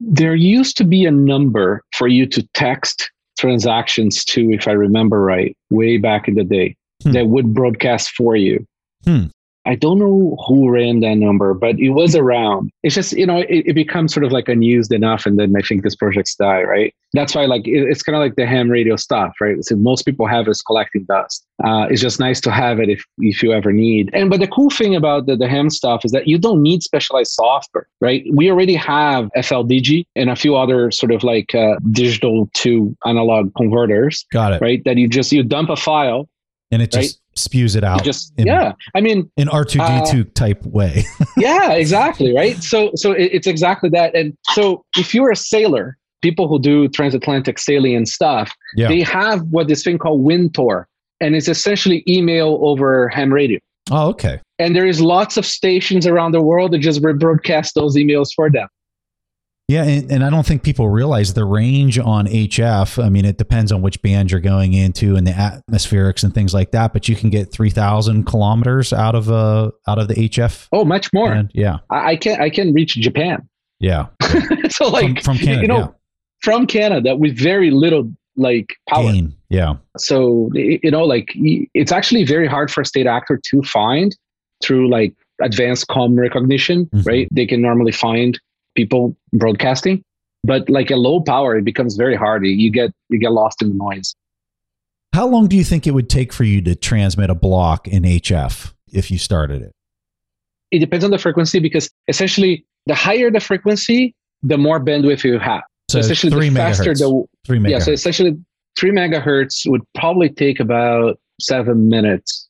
There 0.00 0.34
used 0.34 0.76
to 0.76 0.84
be 0.84 1.04
a 1.06 1.10
number 1.10 1.82
for 1.92 2.08
you 2.08 2.26
to 2.26 2.46
text 2.54 3.10
transactions 3.38 4.24
to, 4.26 4.50
if 4.52 4.68
I 4.68 4.72
remember 4.72 5.20
right, 5.22 5.56
way 5.70 5.96
back 5.96 6.28
in 6.28 6.34
the 6.34 6.44
day, 6.44 6.76
Hmm. 7.02 7.12
that 7.12 7.26
would 7.26 7.52
broadcast 7.52 8.10
for 8.10 8.36
you. 8.36 8.64
Hmm. 9.04 9.24
I 9.66 9.74
don't 9.76 9.98
know 9.98 10.36
who 10.46 10.70
ran 10.70 11.00
that 11.00 11.14
number, 11.14 11.54
but 11.54 11.78
it 11.78 11.90
was 11.90 12.14
around. 12.14 12.70
It's 12.82 12.94
just, 12.94 13.12
you 13.14 13.26
know, 13.26 13.38
it, 13.38 13.64
it 13.66 13.74
becomes 13.74 14.12
sort 14.12 14.24
of 14.24 14.30
like 14.32 14.48
unused 14.48 14.92
enough. 14.92 15.24
And 15.24 15.38
then 15.38 15.54
I 15.56 15.62
think 15.62 15.82
this 15.82 15.96
projects 15.96 16.34
die, 16.34 16.62
right? 16.62 16.94
That's 17.14 17.34
why, 17.34 17.46
like, 17.46 17.66
it, 17.66 17.88
it's 17.88 18.02
kind 18.02 18.14
of 18.16 18.20
like 18.20 18.36
the 18.36 18.44
ham 18.46 18.68
radio 18.68 18.96
stuff, 18.96 19.32
right? 19.40 19.56
So 19.64 19.76
most 19.76 20.02
people 20.02 20.26
have 20.26 20.48
is 20.48 20.60
collecting 20.60 21.04
dust. 21.04 21.46
Uh, 21.64 21.86
it's 21.88 22.00
just 22.00 22.20
nice 22.20 22.40
to 22.42 22.50
have 22.50 22.78
it 22.78 22.90
if, 22.90 23.04
if 23.18 23.42
you 23.42 23.52
ever 23.52 23.72
need. 23.72 24.10
And, 24.12 24.28
but 24.28 24.40
the 24.40 24.48
cool 24.48 24.68
thing 24.68 24.94
about 24.94 25.26
the, 25.26 25.36
the 25.36 25.48
ham 25.48 25.70
stuff 25.70 26.04
is 26.04 26.12
that 26.12 26.28
you 26.28 26.38
don't 26.38 26.62
need 26.62 26.82
specialized 26.82 27.32
software, 27.32 27.86
right? 28.00 28.24
We 28.32 28.50
already 28.50 28.74
have 28.74 29.30
FLDIGI 29.36 30.04
and 30.14 30.28
a 30.28 30.36
few 30.36 30.56
other 30.56 30.90
sort 30.90 31.12
of 31.12 31.24
like 31.24 31.54
uh, 31.54 31.76
digital 31.92 32.50
to 32.54 32.94
analog 33.06 33.54
converters, 33.54 34.26
Got 34.32 34.54
it. 34.54 34.60
right? 34.60 34.82
That 34.84 34.96
you 34.98 35.08
just, 35.08 35.32
you 35.32 35.42
dump 35.42 35.70
a 35.70 35.76
file, 35.76 36.28
And 36.70 36.82
it 36.82 36.90
just 36.90 37.20
spews 37.36 37.76
it 37.76 37.84
out 37.84 38.02
just, 38.04 38.32
in, 38.36 38.46
yeah. 38.46 38.72
I 38.94 39.00
mean, 39.00 39.30
in 39.36 39.48
R2D2 39.48 40.26
uh, 40.26 40.30
type 40.34 40.64
way. 40.64 41.04
yeah 41.36 41.72
exactly 41.72 42.34
right 42.34 42.62
so 42.62 42.90
so 42.94 43.12
it, 43.12 43.30
it's 43.32 43.46
exactly 43.46 43.88
that 43.90 44.14
and 44.14 44.36
so 44.52 44.84
if 44.96 45.14
you're 45.14 45.30
a 45.30 45.36
sailor 45.36 45.96
people 46.22 46.48
who 46.48 46.58
do 46.58 46.88
transatlantic 46.88 47.58
sailing 47.58 47.94
and 47.94 48.08
stuff 48.08 48.52
Yeah. 48.76 48.88
they 48.88 49.00
have 49.00 49.42
what 49.50 49.68
this 49.68 49.82
thing 49.82 49.98
called 49.98 50.22
wintor 50.22 50.86
and 51.20 51.34
it's 51.34 51.48
essentially 51.48 52.02
email 52.08 52.58
over 52.62 53.08
ham 53.08 53.32
radio 53.32 53.58
oh, 53.90 54.08
okay. 54.10 54.40
and 54.58 54.74
there 54.74 54.86
is 54.86 55.00
lots 55.00 55.36
of 55.36 55.44
stations 55.44 56.06
around 56.06 56.32
the 56.32 56.42
world 56.42 56.72
that 56.72 56.78
just 56.78 57.02
rebroadcast 57.02 57.72
those 57.74 57.96
emails 57.96 58.28
for 58.34 58.50
them 58.50 58.68
Yeah, 59.66 59.84
and, 59.84 60.12
and 60.12 60.22
I 60.24 60.28
don't 60.28 60.44
think 60.44 60.62
people 60.62 60.90
realize 60.90 61.32
the 61.32 61.46
range 61.46 61.98
on 61.98 62.26
HF. 62.26 63.02
I 63.02 63.08
mean, 63.08 63.24
it 63.24 63.38
depends 63.38 63.72
on 63.72 63.80
which 63.80 64.00
band 64.02 64.30
you're 64.30 64.40
going 64.40 64.74
into 64.74 65.16
and 65.16 65.26
the 65.26 65.30
atmospherics 65.32 66.22
and 66.22 66.34
things 66.34 66.52
like 66.52 66.72
that. 66.72 66.92
But 66.92 67.08
you 67.08 67.16
can 67.16 67.30
get 67.30 67.50
three 67.50 67.70
thousand 67.70 68.24
kilometers 68.24 68.92
out 68.92 69.14
of 69.14 69.30
uh 69.30 69.70
out 69.88 69.98
of 69.98 70.08
the 70.08 70.14
HF. 70.14 70.68
oh 70.72 70.84
much 70.84 71.10
more 71.14 71.30
band. 71.30 71.50
Yeah, 71.54 71.78
I, 71.88 72.10
I 72.10 72.16
can 72.16 72.40
i 72.42 72.50
can 72.50 72.74
reach 72.74 72.94
japan 72.96 73.48
yeah. 73.80 74.06
so 74.68 74.88
like 74.88 75.22
from, 75.22 75.36
from 75.36 75.38
Canada. 75.38 75.62
you 75.62 75.68
know 75.68 75.94
from 76.42 76.66
canada 76.66 77.16
with 77.16 77.36
very 77.38 77.70
little 77.70 78.10
like 78.36 78.68
power 78.88 79.10
Gain. 79.12 79.34
Yeah. 79.48 79.74
so 79.96 80.50
you 80.54 80.90
know 80.90 81.04
like 81.04 81.28
it's 81.34 81.90
actually 81.92 82.24
very 82.24 82.46
hard 82.46 82.70
for 82.70 82.82
a 82.82 82.84
state 82.86 83.06
actor 83.06 83.40
to 83.50 83.62
find 83.62 84.14
through 84.62 84.90
like 84.90 85.14
advanced 85.42 85.88
comm 85.88 86.18
recognition 86.18 86.86
Mhm. 86.86 87.06
right 87.06 87.28
they 87.32 87.46
can 87.46 87.60
normally 87.62 87.92
find 87.92 88.38
people 88.74 89.16
broadcasting 89.32 90.02
but 90.42 90.68
like 90.68 90.90
a 90.90 90.96
low 90.96 91.20
power 91.20 91.56
it 91.56 91.64
becomes 91.64 91.96
very 91.96 92.14
hard 92.16 92.44
you 92.44 92.70
get 92.70 92.90
you 93.08 93.18
get 93.18 93.32
lost 93.32 93.62
in 93.62 93.68
the 93.70 93.74
noise 93.74 94.14
How 95.14 95.26
long 95.26 95.46
do 95.48 95.56
you 95.56 95.64
think 95.64 95.86
it 95.86 95.92
would 95.92 96.10
take 96.10 96.32
for 96.32 96.44
you 96.44 96.60
to 96.62 96.74
transmit 96.74 97.30
a 97.30 97.34
block 97.34 97.86
in 97.88 98.02
HF 98.02 98.72
if 98.92 99.10
you 99.10 99.18
started 99.18 99.62
it? 99.62 99.72
it 100.70 100.80
depends 100.80 101.04
on 101.04 101.10
the 101.12 101.18
frequency 101.18 101.60
because 101.60 101.88
essentially 102.08 102.64
the 102.86 102.94
higher 102.96 103.30
the 103.30 103.38
frequency, 103.40 104.12
the 104.42 104.58
more 104.58 104.78
bandwidth 104.84 105.22
you 105.24 105.38
have. 105.38 105.62
So, 105.88 105.98
essentially 106.00 106.32
three 106.32 106.48
the 106.48 106.56
faster 106.56 106.90
megahertz. 106.92 106.98
the 106.98 107.24
three 107.46 107.58
megahertz. 107.58 107.70
yeah, 107.70 107.78
so 107.78 107.92
essentially 107.92 108.32
three 108.76 108.90
megahertz 108.90 109.70
would 109.70 109.82
probably 109.94 110.28
take 110.30 110.58
about 110.58 111.18
seven 111.40 111.88
minutes. 111.88 112.48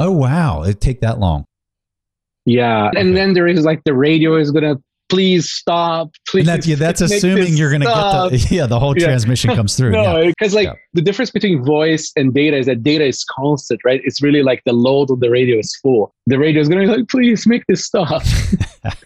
oh 0.00 0.10
wow, 0.12 0.62
it 0.64 0.80
take 0.82 1.00
that 1.00 1.18
long. 1.18 1.46
Yeah, 2.44 2.88
Okay. 2.88 3.00
and 3.00 3.16
then 3.16 3.32
there 3.32 3.46
is 3.48 3.64
like 3.64 3.82
the 3.84 3.94
radio 3.94 4.36
is 4.36 4.50
gonna 4.50 4.76
please 5.08 5.50
stop. 5.50 6.10
Please, 6.28 6.46
that's 6.46 6.66
yeah, 6.66 6.76
that's 6.76 7.00
assuming 7.02 7.56
you're 7.56 7.70
going 7.70 7.82
to 7.82 7.86
stop." 7.86 8.30
get 8.30 8.40
the 8.40 8.48
yeah 8.54 8.66
the 8.66 8.78
whole 8.80 8.96
Yeah. 8.98 9.06
transmission 9.06 9.54
comes 9.54 9.76
through. 9.76 9.92
yeah. 9.94 10.02
No, 10.12 10.26
because 10.26 10.54
like 10.54 10.66
Yeah. 10.66 10.74
the 10.94 11.02
difference 11.02 11.30
between 11.30 11.64
voice 11.64 12.10
and 12.16 12.32
data 12.34 12.56
is 12.56 12.66
that 12.66 12.82
data 12.82 13.04
is 13.06 13.24
constant, 13.24 13.80
right? 13.84 14.00
It's 14.04 14.22
really 14.22 14.42
like 14.42 14.62
the 14.66 14.72
load 14.72 15.10
of 15.10 15.20
the 15.20 15.30
radio 15.30 15.58
is 15.58 15.76
full. 15.82 16.12
The 16.26 16.38
radio 16.38 16.60
is 16.62 16.68
going 16.68 16.86
to 16.86 16.92
be 16.92 16.98
like, 16.98 17.08
please 17.08 17.46
make 17.46 17.62
this 17.68 17.84
stop. 17.84 18.22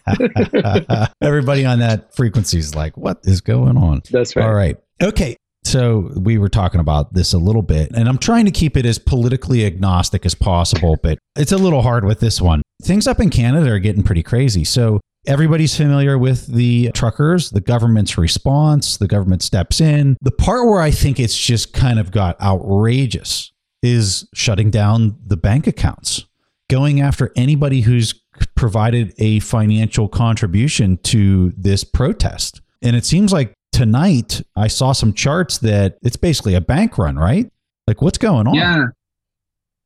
Everybody 1.21 1.65
on 1.65 1.79
that 1.79 2.13
frequency 2.15 2.57
is 2.59 2.75
like, 2.75 2.95
what 2.97 3.19
is 3.23 3.41
going 3.41 3.77
on? 3.77 4.01
That's 4.11 4.35
right. 4.35 4.45
All 4.45 4.53
right. 4.53 4.77
Okay. 5.01 5.35
So 5.65 6.11
we 6.15 6.37
were 6.37 6.49
talking 6.49 6.79
about 6.79 7.13
this 7.13 7.33
a 7.33 7.37
little 7.37 7.61
bit, 7.61 7.91
and 7.93 8.07
I'm 8.07 8.17
trying 8.17 8.45
to 8.45 8.51
keep 8.51 8.77
it 8.77 8.85
as 8.85 8.97
politically 8.97 9.65
agnostic 9.65 10.25
as 10.25 10.33
possible, 10.33 10.95
but 11.03 11.19
it's 11.37 11.51
a 11.51 11.57
little 11.57 11.81
hard 11.81 12.05
with 12.05 12.21
this 12.21 12.39
one. 12.41 12.61
Things 12.83 13.07
up 13.07 13.19
in 13.19 13.29
Canada 13.29 13.69
are 13.71 13.79
getting 13.79 14.01
pretty 14.01 14.23
crazy. 14.23 14.63
So 14.63 15.01
everybody's 15.27 15.75
familiar 15.75 16.17
with 16.17 16.47
the 16.47 16.91
truckers, 16.93 17.49
the 17.49 17.61
government's 17.61 18.17
response, 18.17 18.97
the 18.97 19.07
government 19.07 19.43
steps 19.43 19.81
in. 19.81 20.17
The 20.21 20.31
part 20.31 20.67
where 20.67 20.81
I 20.81 20.91
think 20.91 21.19
it's 21.19 21.37
just 21.37 21.73
kind 21.73 21.99
of 21.99 22.11
got 22.11 22.39
outrageous 22.41 23.51
is 23.81 24.27
shutting 24.33 24.71
down 24.71 25.17
the 25.25 25.37
bank 25.37 25.67
accounts, 25.67 26.25
going 26.69 27.01
after 27.01 27.31
anybody 27.35 27.81
who's 27.81 28.13
provided 28.55 29.13
a 29.17 29.39
financial 29.39 30.07
contribution 30.07 30.97
to 31.03 31.53
this 31.57 31.83
protest. 31.83 32.61
And 32.81 32.95
it 32.95 33.05
seems 33.05 33.33
like 33.33 33.53
tonight 33.71 34.41
I 34.55 34.67
saw 34.67 34.91
some 34.93 35.13
charts 35.13 35.59
that 35.59 35.97
it's 36.01 36.15
basically 36.15 36.55
a 36.55 36.61
bank 36.61 36.97
run, 36.97 37.17
right? 37.17 37.51
Like 37.87 38.01
what's 38.01 38.17
going 38.17 38.47
on? 38.47 38.55
Yeah. 38.55 38.85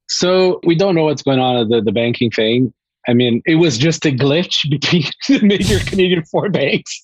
So 0.10 0.60
we 0.66 0.76
don't 0.76 0.96
know 0.96 1.06
what's 1.06 1.24
going 1.24 1.40
on 1.40 1.58
with 1.60 1.70
the, 1.70 1.82
the 1.82 1.92
banking 1.92 2.30
thing. 2.30 2.74
I 3.08 3.14
mean, 3.14 3.42
it 3.46 3.56
was 3.56 3.78
just 3.78 4.06
a 4.06 4.12
glitch 4.12 4.70
between 4.70 5.04
the 5.28 5.46
major 5.46 5.80
Canadian 5.80 6.24
four 6.26 6.50
banks. 6.50 7.02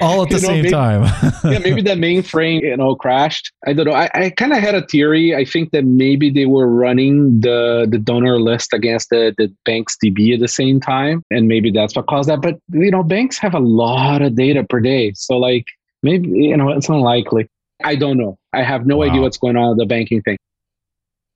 All 0.00 0.22
at 0.24 0.30
the 0.30 0.36
You 0.36 0.42
know, 0.42 0.48
same 0.48 0.62
maybe- 0.62 0.70
time. 0.70 1.02
yeah, 1.44 1.58
maybe 1.58 1.82
the 1.82 1.90
mainframe, 1.96 2.62
you 2.62 2.76
know, 2.76 2.94
crashed. 2.94 3.50
I 3.66 3.72
don't 3.72 3.86
know. 3.86 3.92
I, 3.92 4.08
I 4.14 4.30
kind 4.30 4.52
of 4.52 4.58
had 4.58 4.74
a 4.74 4.86
theory. 4.86 5.34
I 5.34 5.44
think 5.44 5.72
that 5.72 5.84
maybe 5.84 6.30
they 6.30 6.46
were 6.46 6.68
running 6.68 7.40
the 7.40 7.86
the 7.90 7.98
donor 7.98 8.38
list 8.38 8.72
against 8.72 9.10
the 9.10 9.34
the 9.36 9.52
bank's 9.64 9.96
DB 10.02 10.32
at 10.34 10.40
the 10.40 10.48
same 10.48 10.80
time, 10.80 11.22
and 11.30 11.48
maybe 11.48 11.70
that's 11.70 11.96
what 11.96 12.06
caused 12.06 12.28
that. 12.28 12.40
But 12.40 12.58
you 12.72 12.90
know, 12.90 13.02
banks 13.02 13.38
have 13.38 13.54
a 13.54 13.58
lot 13.60 14.22
of 14.22 14.36
data 14.36 14.64
per 14.64 14.80
day, 14.80 15.12
so 15.14 15.36
like 15.36 15.64
maybe 16.02 16.28
you 16.28 16.56
know 16.56 16.70
it's 16.70 16.88
unlikely. 16.88 17.48
I 17.84 17.94
don't 17.96 18.16
know. 18.16 18.38
I 18.52 18.62
have 18.62 18.86
no 18.86 18.96
Wow. 18.98 19.04
idea 19.06 19.20
what's 19.20 19.36
going 19.38 19.56
on 19.56 19.70
with 19.70 19.78
the 19.78 19.86
banking 19.86 20.22
thing. 20.22 20.36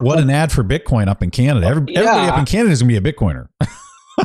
What 0.00 0.18
an 0.18 0.30
ad 0.30 0.52
for 0.52 0.64
Bitcoin 0.64 1.08
up 1.08 1.22
in 1.22 1.30
Canada. 1.30 1.66
Every, 1.66 1.84
Yeah. 1.88 2.00
Everybody 2.00 2.28
up 2.28 2.38
in 2.38 2.44
Canada 2.46 2.72
is 2.72 2.82
going 2.82 2.94
to 2.94 3.00
be 3.00 3.08
a 3.08 3.12
Bitcoiner. 3.12 3.48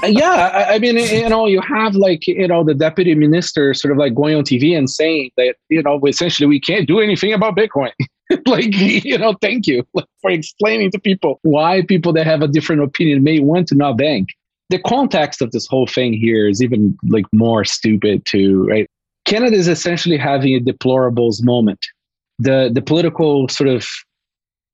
Yeah, 0.04 0.52
I, 0.54 0.76
I 0.76 0.80
mean, 0.80 0.98
you 0.98 1.30
know, 1.30 1.46
you 1.46 1.62
have 1.62 1.96
like 1.96 2.28
you 2.28 2.48
know 2.48 2.64
the 2.64 2.74
deputy 2.74 3.16
minister 3.16 3.74
sort 3.74 3.92
of 3.92 3.98
like 3.98 4.14
going 4.14 4.36
on 4.36 4.44
TV 4.44 4.78
and 4.78 4.90
saying 4.90 5.32
that 5.38 5.56
you 5.70 5.82
know 5.82 6.00
essentially 6.06 6.48
we 6.48 6.60
can't 6.60 6.88
do 6.88 7.00
anything 7.00 7.34
about 7.34 7.56
Bitcoin. 7.56 7.92
like 8.46 8.76
you 8.76 9.18
know, 9.18 9.36
thank 9.42 9.68
you 9.68 9.86
for 9.94 10.30
explaining 10.30 10.92
to 10.92 11.00
people 11.00 11.40
why 11.44 11.84
people 11.88 12.12
that 12.14 12.26
have 12.26 12.42
a 12.42 12.48
different 12.48 12.84
opinion 12.84 13.24
may 13.24 13.40
want 13.40 13.68
to 13.70 13.76
not 13.76 13.98
bank. 13.98 14.30
The 14.70 14.80
context 14.80 15.42
of 15.42 15.52
this 15.52 15.68
whole 15.68 15.88
thing 15.88 16.14
here 16.14 16.50
is 16.50 16.62
even 16.62 16.98
like 17.08 17.26
more 17.32 17.64
stupid 17.64 18.26
too, 18.26 18.66
right? 18.66 18.90
Canada 19.26 19.56
is 19.56 19.68
essentially 19.68 20.18
having 20.18 20.56
a 20.56 20.60
deplorables 20.60 21.44
moment. 21.44 21.80
The 22.40 22.70
the 22.74 22.82
political 22.82 23.48
sort 23.48 23.70
of 23.70 23.88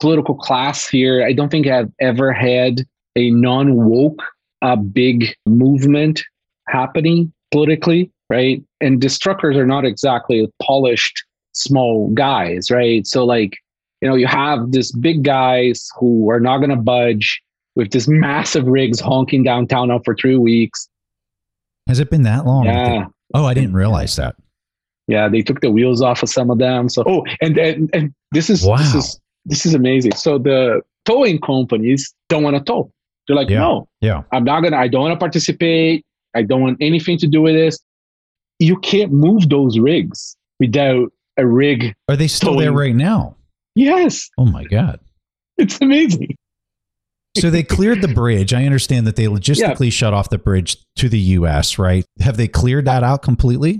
political 0.02 0.36
class 0.36 0.88
here, 0.88 1.24
I 1.24 1.32
don't 1.32 1.50
think 1.50 1.68
I've 1.68 1.92
ever 2.02 2.34
had 2.34 2.86
a 3.16 3.30
non 3.30 3.86
woke 3.86 4.22
a 4.64 4.68
uh, 4.68 4.76
big 4.76 5.36
movement 5.48 6.22
happening 6.68 7.34
politically, 7.52 8.12
right? 8.30 8.64
And 8.80 9.02
these 9.02 9.18
truckers 9.18 9.58
are 9.58 9.66
not 9.66 9.86
exactly 9.86 10.48
polished 10.62 11.24
small 11.54 12.10
guys, 12.14 12.70
right? 12.70 13.08
So 13.08 13.26
like, 13.26 13.58
you 14.02 14.10
know, 14.10 14.16
you 14.16 14.28
have 14.28 14.72
these 14.72 14.92
big 14.92 15.24
guys 15.24 15.90
who 16.00 16.30
are 16.30 16.40
not 16.40 16.60
gonna 16.60 16.76
budge 16.76 17.42
with 17.76 17.92
this 17.92 18.08
massive 18.10 18.68
rigs 18.68 19.00
honking 19.00 19.44
downtown 19.44 19.88
now 19.88 20.00
for 20.06 20.16
three 20.16 20.38
weeks. 20.38 20.88
Has 21.88 22.00
it 22.00 22.10
been 22.10 22.24
that 22.24 22.46
long? 22.46 22.66
Yeah. 22.66 23.06
Oh, 23.34 23.46
I 23.46 23.54
didn't 23.54 23.74
realize 23.74 24.16
that. 24.18 24.36
Yeah, 25.08 25.28
they 25.28 25.42
took 25.42 25.62
the 25.62 25.72
wheels 25.72 26.02
off 26.02 26.22
of 26.22 26.30
some 26.30 26.52
of 26.52 26.60
them. 26.60 26.88
So 26.88 27.04
oh, 27.06 27.26
and 27.42 27.58
and, 27.58 27.90
and 27.94 28.14
this 28.32 28.50
is 28.50 28.64
Wow. 28.64 28.78
this 28.78 28.94
is 28.94 29.21
this 29.46 29.66
is 29.66 29.74
amazing. 29.74 30.14
So 30.16 30.38
the 30.38 30.82
towing 31.06 31.40
companies 31.40 32.14
don't 32.30 32.44
want 32.44 32.56
to 32.58 32.64
tow. 32.64 32.92
They're 33.28 33.36
like, 33.36 33.50
Yeah. 33.50 33.60
no, 33.60 33.88
Yeah. 34.02 34.24
I'm 34.32 34.44
not 34.44 34.62
gonna. 34.62 34.78
I 34.78 34.88
don't 34.88 35.02
want 35.02 35.14
to 35.14 35.20
participate. 35.20 36.06
I 36.36 36.44
don't 36.44 36.62
want 36.62 36.78
anything 36.82 37.18
to 37.20 37.28
do 37.28 37.42
with 37.42 37.56
this. 37.56 37.78
You 38.60 38.78
can't 38.78 39.12
move 39.12 39.50
those 39.50 39.78
rigs 39.80 40.36
without 40.60 41.12
a 41.38 41.46
rig. 41.48 41.94
Are 42.10 42.16
they 42.16 42.28
still 42.28 42.56
there 42.58 42.72
right 42.72 42.96
now? 42.96 43.36
Yes, 43.76 44.30
Oh 44.38 44.46
my 44.46 44.64
God. 44.66 45.00
it's 45.58 45.80
amazing. 45.82 46.36
So 47.38 47.50
they 47.50 47.64
cleared 47.64 48.02
the 48.02 48.10
bridge. 48.10 48.54
I 48.54 48.66
understand 48.66 49.08
that 49.08 49.16
they 49.16 49.26
logistically 49.26 49.92
shut 49.92 50.14
off 50.14 50.30
the 50.30 50.38
bridge 50.38 50.78
to 50.98 51.08
the 51.08 51.20
US, 51.20 51.80
right? 51.80 52.04
Have 52.20 52.36
they 52.38 52.48
cleared 52.50 52.86
that 52.86 53.04
out 53.04 53.22
completely? 53.22 53.80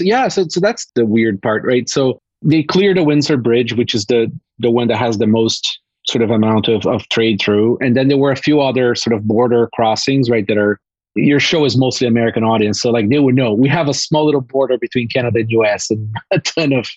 Yeah, 0.00 0.28
so 0.28 0.46
so 0.48 0.58
that's 0.60 0.90
the 0.94 1.06
weird 1.06 1.40
part, 1.42 1.64
right? 1.64 1.88
So 1.88 2.18
they 2.42 2.62
cleared 2.64 2.96
the 2.96 3.04
Windsor 3.04 3.36
Bridge, 3.36 3.74
which 3.74 3.94
is 3.94 4.06
the 4.06 4.32
the 4.60 4.70
one 4.70 4.88
that 4.88 4.96
has 4.96 5.18
the 5.18 5.26
most 5.26 5.80
sort 6.06 6.22
of 6.22 6.30
amount 6.30 6.68
of, 6.68 6.86
of 6.86 7.08
trade 7.08 7.40
through, 7.40 7.78
and 7.80 7.96
then 7.96 8.08
there 8.08 8.18
were 8.18 8.32
a 8.32 8.36
few 8.36 8.60
other 8.60 8.94
sort 8.94 9.14
of 9.14 9.26
border 9.26 9.68
crossings, 9.74 10.30
right? 10.30 10.46
That 10.46 10.58
are 10.58 10.78
your 11.14 11.40
show 11.40 11.64
is 11.64 11.76
mostly 11.76 12.06
American 12.06 12.44
audience, 12.44 12.80
so 12.80 12.90
like 12.90 13.08
they 13.08 13.18
would 13.18 13.34
know 13.34 13.52
we 13.52 13.68
have 13.68 13.88
a 13.88 13.94
small 13.94 14.24
little 14.24 14.40
border 14.40 14.78
between 14.78 15.08
Canada 15.08 15.40
and 15.40 15.50
US, 15.50 15.90
and 15.90 16.08
a 16.30 16.40
ton 16.40 16.72
of 16.72 16.88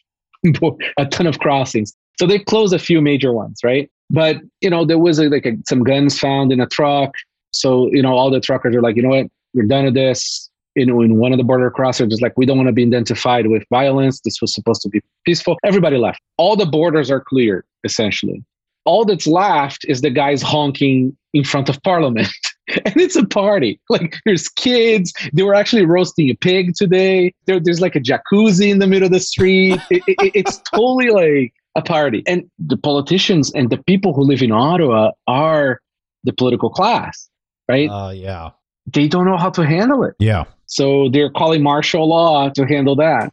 a 0.97 1.05
ton 1.05 1.28
of 1.28 1.39
crossings. 1.39 1.93
So 2.20 2.28
they 2.28 2.39
closed 2.39 2.74
a 2.74 2.80
few 2.80 3.01
major 3.01 3.34
ones, 3.34 3.59
right? 3.64 3.89
But 4.09 4.38
you 4.61 4.70
know 4.70 4.86
there 4.86 4.99
was 4.99 5.20
a, 5.20 5.30
like 5.30 5.45
a, 5.45 5.53
some 5.68 5.84
guns 5.84 6.20
found 6.20 6.51
in 6.51 6.59
a 6.59 6.68
truck, 6.68 7.14
so 7.51 7.89
you 7.91 8.01
know 8.01 8.14
all 8.14 8.30
the 8.30 8.39
truckers 8.39 8.76
are 8.76 8.82
like, 8.82 8.95
you 8.95 9.01
know 9.01 9.09
what, 9.09 9.28
we're 9.53 9.64
done 9.64 9.86
with 9.86 9.95
this 9.95 10.49
know, 10.76 11.02
in 11.02 11.18
one 11.18 11.32
of 11.32 11.38
the 11.38 11.44
border 11.44 11.70
crossers, 11.72 12.10
just 12.10 12.22
like 12.22 12.34
we 12.38 12.46
don't 12.46 12.58
want 12.58 12.68
to 12.68 12.74
be 12.74 12.84
identified 12.84 13.48
with 13.48 13.64
violence. 13.70 14.20
This 14.22 14.42
was 14.42 14.54
supposed 14.54 14.82
to 14.84 14.90
be 14.90 15.02
peaceful. 15.26 15.58
Everybody 15.64 15.98
left. 15.98 16.20
All 16.38 16.56
the 16.56 16.66
borders 16.66 17.10
are 17.12 17.22
cleared, 17.22 17.66
essentially. 17.84 18.44
All 18.86 19.06
that's 19.06 19.28
left 19.28 19.86
is 19.88 20.02
the 20.02 20.10
guys 20.10 20.42
honking 20.42 21.16
in 21.34 21.44
front 21.44 21.70
of 21.70 21.82
Parliament. 21.84 22.28
and 22.86 22.98
it's 23.00 23.16
a 23.16 23.26
party. 23.26 23.80
Like 23.90 24.16
there's 24.26 24.50
kids. 24.50 25.14
They 25.34 25.44
were 25.44 25.56
actually 25.56 25.86
roasting 25.86 26.30
a 26.30 26.36
pig 26.36 26.76
today. 26.76 27.34
There, 27.46 27.60
there's 27.60 27.80
like 27.82 27.96
a 27.96 28.02
jacuzzi 28.02 28.70
in 28.70 28.80
the 28.80 28.88
middle 28.88 29.06
of 29.06 29.12
the 29.14 29.20
street. 29.20 29.80
It- 29.90 30.04
it- 30.08 30.32
it's 30.36 30.58
totally 30.74 31.10
like 31.10 31.54
a 31.76 31.82
party. 31.82 32.24
And 32.28 32.50
the 32.60 32.78
politicians 32.78 33.52
and 33.54 33.70
the 33.70 33.78
people 33.78 34.14
who 34.14 34.22
live 34.24 34.42
in 34.42 34.52
Ottawa 34.52 35.12
are 35.28 35.80
the 36.26 36.34
political 36.34 36.70
class, 36.70 37.30
right? 37.70 37.90
Uh, 37.90 38.12
yeah. 38.12 38.50
they 38.86 39.08
don't 39.08 39.26
know 39.26 39.38
how 39.38 39.50
to 39.52 39.66
handle 39.66 40.04
it. 40.04 40.14
Yeah. 40.20 40.44
So 40.74 41.10
they're 41.10 41.30
calling 41.30 41.62
martial 41.62 42.10
law 42.10 42.50
to 42.50 42.66
handle 42.66 42.96
that. 42.96 43.32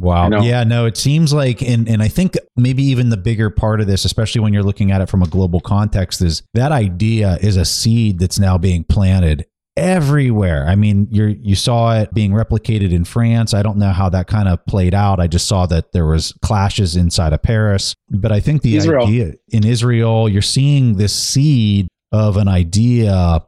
Wow. 0.00 0.42
Yeah, 0.42 0.64
no, 0.64 0.86
it 0.86 0.96
seems 0.96 1.32
like, 1.32 1.62
and, 1.62 1.88
and 1.88 2.02
I 2.02 2.08
think 2.08 2.36
maybe 2.56 2.82
even 2.82 3.10
the 3.10 3.16
bigger 3.16 3.48
part 3.48 3.80
of 3.80 3.86
this, 3.86 4.04
especially 4.04 4.40
when 4.40 4.52
you're 4.52 4.64
looking 4.64 4.90
at 4.90 5.00
it 5.00 5.08
from 5.08 5.22
a 5.22 5.28
global 5.28 5.60
context, 5.60 6.20
is 6.20 6.42
that 6.54 6.72
idea 6.72 7.38
is 7.40 7.56
a 7.56 7.64
seed 7.64 8.18
that's 8.18 8.40
now 8.40 8.58
being 8.58 8.82
planted 8.82 9.46
everywhere. 9.76 10.66
I 10.66 10.74
mean, 10.74 11.06
you 11.10 11.36
you 11.40 11.54
saw 11.54 11.96
it 11.96 12.12
being 12.12 12.32
replicated 12.32 12.92
in 12.92 13.04
France. 13.04 13.54
I 13.54 13.62
don't 13.62 13.78
know 13.78 13.90
how 13.90 14.08
that 14.08 14.26
kind 14.26 14.48
of 14.48 14.64
played 14.66 14.94
out. 14.94 15.20
I 15.20 15.28
just 15.28 15.46
saw 15.46 15.66
that 15.66 15.92
there 15.92 16.06
was 16.06 16.32
clashes 16.42 16.96
inside 16.96 17.32
of 17.32 17.42
Paris, 17.42 17.94
but 18.10 18.32
I 18.32 18.40
think 18.40 18.62
the 18.62 18.76
Israel. 18.76 19.06
idea 19.06 19.34
in 19.48 19.64
Israel, 19.64 20.28
you're 20.28 20.42
seeing 20.42 20.96
this 20.96 21.14
seed 21.14 21.86
of 22.12 22.36
an 22.36 22.48
idea 22.48 23.44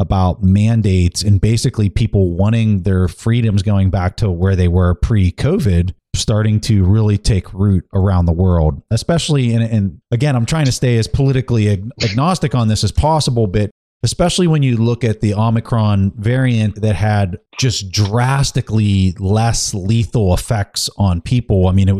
about 0.00 0.42
mandates 0.42 1.22
and 1.22 1.40
basically 1.40 1.88
people 1.90 2.32
wanting 2.32 2.82
their 2.82 3.06
freedoms 3.06 3.62
going 3.62 3.90
back 3.90 4.16
to 4.16 4.30
where 4.30 4.56
they 4.56 4.66
were 4.66 4.94
pre-COVID 4.94 5.92
starting 6.16 6.58
to 6.58 6.84
really 6.84 7.16
take 7.18 7.52
root 7.52 7.84
around 7.94 8.24
the 8.26 8.32
world 8.32 8.82
especially 8.90 9.52
in 9.52 9.62
and 9.62 10.00
again 10.10 10.34
I'm 10.34 10.46
trying 10.46 10.64
to 10.64 10.72
stay 10.72 10.96
as 10.98 11.06
politically 11.06 11.68
ag- 11.68 11.88
agnostic 12.02 12.54
on 12.54 12.66
this 12.66 12.82
as 12.82 12.90
possible 12.90 13.46
but 13.46 13.70
especially 14.02 14.46
when 14.46 14.62
you 14.62 14.76
look 14.78 15.04
at 15.04 15.20
the 15.20 15.34
Omicron 15.34 16.12
variant 16.16 16.80
that 16.80 16.96
had 16.96 17.38
just 17.58 17.92
drastically 17.92 19.12
less 19.18 19.74
lethal 19.74 20.32
effects 20.32 20.88
on 20.96 21.20
people. 21.20 21.68
I 21.68 21.72
mean 21.72 21.88
it 21.88 21.96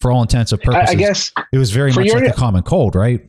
for 0.00 0.10
all 0.10 0.22
intents 0.22 0.50
and 0.52 0.60
purposes 0.60 0.90
I 0.90 0.94
guess 0.94 1.32
it 1.52 1.58
was 1.58 1.70
very 1.70 1.92
much 1.92 2.06
your- 2.06 2.20
like 2.20 2.30
a 2.30 2.32
common 2.32 2.62
cold 2.62 2.94
right 2.96 3.20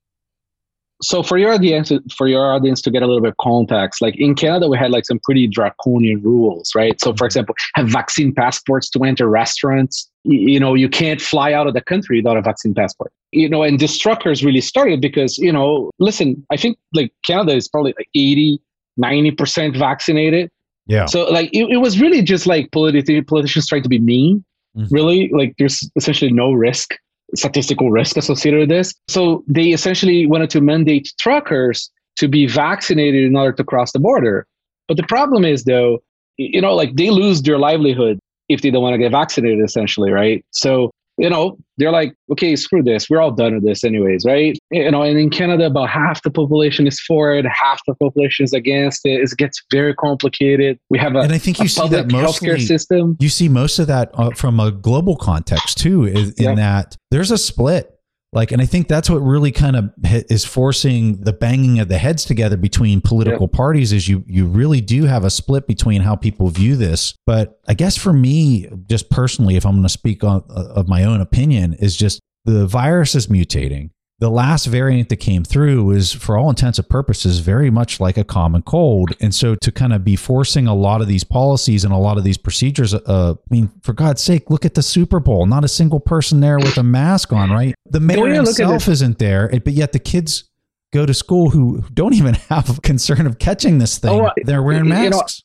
so 1.04 1.22
for 1.22 1.38
your 1.38 1.54
audience 1.54 1.92
for 2.16 2.28
your 2.28 2.52
audience 2.54 2.82
to 2.82 2.90
get 2.90 3.04
a 3.04 3.08
little 3.08 3.22
bit 3.22 3.30
of 3.30 3.38
context 3.38 4.02
like 4.02 4.16
in 4.18 4.34
canada 4.36 4.68
we 4.68 4.78
had 4.78 4.92
like 4.92 5.06
some 5.06 5.20
pretty 5.20 5.48
draconian 5.48 6.22
rules 6.22 6.72
right? 6.76 7.00
So 7.02 7.14
for 7.16 7.26
example 7.26 7.56
have 7.76 7.88
vaccine 7.90 8.34
passports 8.34 8.90
to 8.92 9.04
enter 9.04 9.28
restaurants? 9.28 10.10
You 10.24 10.60
know 10.60 10.74
you 10.74 10.90
can't 10.90 11.22
fly 11.22 11.54
out 11.54 11.68
of 11.68 11.74
the 11.74 11.82
country 11.82 12.20
without 12.20 12.38
a 12.38 12.42
vaccine 12.42 12.74
passport. 12.74 13.12
You 13.32 13.50
know 13.50 13.64
and 13.64 13.80
this 13.80 13.98
truckers 13.98 14.44
really 14.44 14.62
started 14.62 15.02
because 15.02 15.38
you 15.38 15.52
know 15.52 15.92
listen 16.00 16.46
i 16.52 16.58
think 16.58 16.78
like 16.94 17.12
canada 17.24 17.54
is 17.56 17.68
probably 17.68 17.94
like 17.98 18.08
80 18.16 18.60
90% 19.00 19.78
vaccinated. 19.78 20.50
Yeah. 20.86 21.06
so 21.06 21.26
like 21.26 21.50
it, 21.54 21.70
it 21.70 21.78
was 21.78 22.00
really 22.02 22.22
just 22.22 22.46
like 22.46 22.70
politi- 22.72 23.26
politicians 23.26 23.68
trying 23.68 23.84
to 23.84 23.90
be 23.90 24.00
mean. 24.00 24.44
Mhm. 24.78 24.88
really? 24.92 25.30
Like 25.32 25.54
there's 25.58 25.90
essentially 25.96 26.32
no 26.32 26.52
risk 26.52 26.96
statistical 27.36 27.92
risk 27.92 28.18
associated 28.18 28.60
with 28.60 28.70
this. 28.70 28.94
So 29.08 29.44
they 29.48 29.70
essentially 29.70 30.26
wanted 30.26 30.50
to 30.52 30.62
mandate 30.62 31.12
truckers 31.20 31.92
to 32.18 32.28
be 32.28 32.48
vaccinated 32.48 33.24
in 33.26 33.36
order 33.36 33.54
to 33.54 33.64
cross 33.64 33.92
the 33.92 34.00
border. 34.00 34.46
But 34.88 34.98
the 34.98 35.04
problem 35.04 35.46
is 35.46 35.64
though 35.64 36.04
you 36.38 36.62
know 36.62 36.74
like 36.74 36.96
they 36.96 37.10
lose 37.10 37.42
their 37.42 37.58
livelihood 37.58 38.20
if 38.50 38.62
they 38.62 38.72
don't 38.72 38.82
want 38.82 38.94
to 38.94 38.98
get 38.98 39.12
vaccinated 39.12 39.64
essentially 39.64 40.12
right? 40.12 40.44
So 40.52 40.92
you 41.18 41.30
know 41.30 41.58
they're 41.78 41.92
like 41.92 42.14
okay 42.32 42.56
screw 42.56 42.82
this. 42.84 43.10
We're 43.10 43.22
all 43.22 43.32
done 43.32 43.56
with 43.56 43.66
this 43.66 43.84
anyways 43.84 44.26
right? 44.26 44.58
You 44.72 44.90
know 44.92 45.02
and 45.04 45.18
in 45.18 45.30
canada 45.30 45.66
about 45.68 45.90
half 45.90 46.22
the 46.24 46.32
population 46.32 46.88
is 46.88 47.00
for 47.00 47.34
it 47.36 47.46
half 47.46 47.82
the 47.88 47.96
population 47.96 48.44
is 48.46 48.54
against 48.54 49.02
it. 49.06 49.22
It 49.22 49.38
gets 49.38 49.62
very 49.72 49.94
complicated. 49.94 50.80
We 50.90 50.98
have 51.00 51.16
a, 51.16 51.20
And 51.20 51.34
I 51.34 51.38
think 51.38 51.60
you 51.60 51.68
see 51.68 51.88
that 51.90 52.08
healthcare 52.08 52.60
system. 52.60 53.18
you 53.20 53.30
see 53.30 53.50
most 53.50 53.80
of 53.80 53.88
that 53.88 54.12
uh, 54.16 54.32
from 54.32 54.60
a 54.60 54.72
global 54.72 55.16
context 55.16 55.78
too 55.78 56.06
is, 56.06 56.32
in 56.34 56.44
Yeah. 56.44 56.56
that 56.56 56.98
there's 57.12 57.32
a 57.32 57.38
split 57.38 57.93
like 58.34 58.52
and 58.52 58.62
i 58.62 58.66
think 58.66 58.88
that's 58.88 59.10
what 59.10 59.20
really 59.20 59.52
kind 59.52 59.76
of 59.76 59.92
is 60.04 60.44
forcing 60.44 61.22
the 61.22 61.34
banging 61.34 61.80
of 61.80 61.88
the 61.88 61.98
heads 61.98 62.26
together 62.26 62.58
between 62.58 63.00
political 63.00 63.48
parties 63.48 63.94
is 63.94 64.08
you 64.08 64.24
you 64.28 64.46
really 64.46 64.82
do 64.82 65.06
have 65.06 65.24
a 65.24 65.30
split 65.30 65.68
between 65.68 66.02
how 66.02 66.16
people 66.16 66.50
view 66.50 66.76
this. 66.76 67.16
But 67.26 67.60
i 67.68 67.74
guess 67.74 67.98
for 67.98 68.14
me 68.14 68.70
just 68.88 69.10
personally 69.10 69.56
if 69.56 69.66
i'm 69.66 69.74
going 69.74 69.84
to 69.84 69.90
speak 69.90 70.24
on 70.24 70.44
uh, 70.50 70.74
of 70.76 70.88
my 70.88 71.04
own 71.04 71.22
opinion 71.22 71.74
is 71.74 71.96
just 71.96 72.20
the 72.46 72.68
virus 72.68 73.16
is 73.16 73.28
mutating 73.28 73.92
the 74.20 74.30
last 74.30 74.66
variant 74.68 75.10
that 75.10 75.18
came 75.18 75.44
through 75.44 75.92
is 75.92 76.14
for 76.14 76.38
all 76.38 76.50
intents 76.50 76.78
and 76.80 76.88
purposes 76.88 77.40
very 77.40 77.70
much 77.70 78.00
like 78.00 78.18
a 78.18 78.24
common 78.24 78.62
cold 78.62 79.12
and 79.20 79.34
so 79.36 79.56
to 79.56 79.72
kind 79.72 79.92
of 79.92 80.04
be 80.06 80.16
forcing 80.16 80.66
a 80.68 80.74
lot 80.74 81.02
of 81.02 81.08
these 81.08 81.24
policies 81.24 81.84
and 81.84 81.94
a 81.94 81.98
lot 81.98 82.18
of 82.18 82.24
these 82.24 82.38
procedures 82.38 82.94
uh, 82.94 83.34
i 83.34 83.54
mean 83.54 83.70
for 83.82 83.92
god's 83.92 84.22
sake 84.22 84.50
look 84.50 84.64
at 84.66 84.76
the 84.76 84.84
super 84.84 85.20
bowl 85.20 85.46
not 85.46 85.66
a 85.66 85.68
single 85.68 86.00
person 86.00 86.40
there 86.40 86.58
with 86.58 86.78
a 86.78 86.84
mask 86.84 87.34
on 87.34 87.50
right 87.52 87.76
the 87.90 88.00
mayor 88.00 88.22
way 88.24 88.30
to 88.34 88.42
look 88.42 88.50
at 88.52 88.58
himself 88.60 88.88
isn't 88.88 89.18
there 89.20 89.50
but 89.66 89.74
yet 89.74 89.92
the 89.92 90.00
kids 90.00 90.46
go 90.94 91.06
to 91.06 91.14
school 91.14 91.50
who 91.50 91.84
don't 91.94 92.14
even 92.14 92.34
have 92.50 92.78
a 92.78 92.82
concern 92.82 93.26
of 93.28 93.40
catching 93.40 93.80
this 93.80 93.98
thing 93.98 94.22
Oh, 94.22 94.32
they're 94.46 94.64
wearing 94.64 94.86
you 94.86 94.92
know, 94.92 95.10
masks 95.10 95.44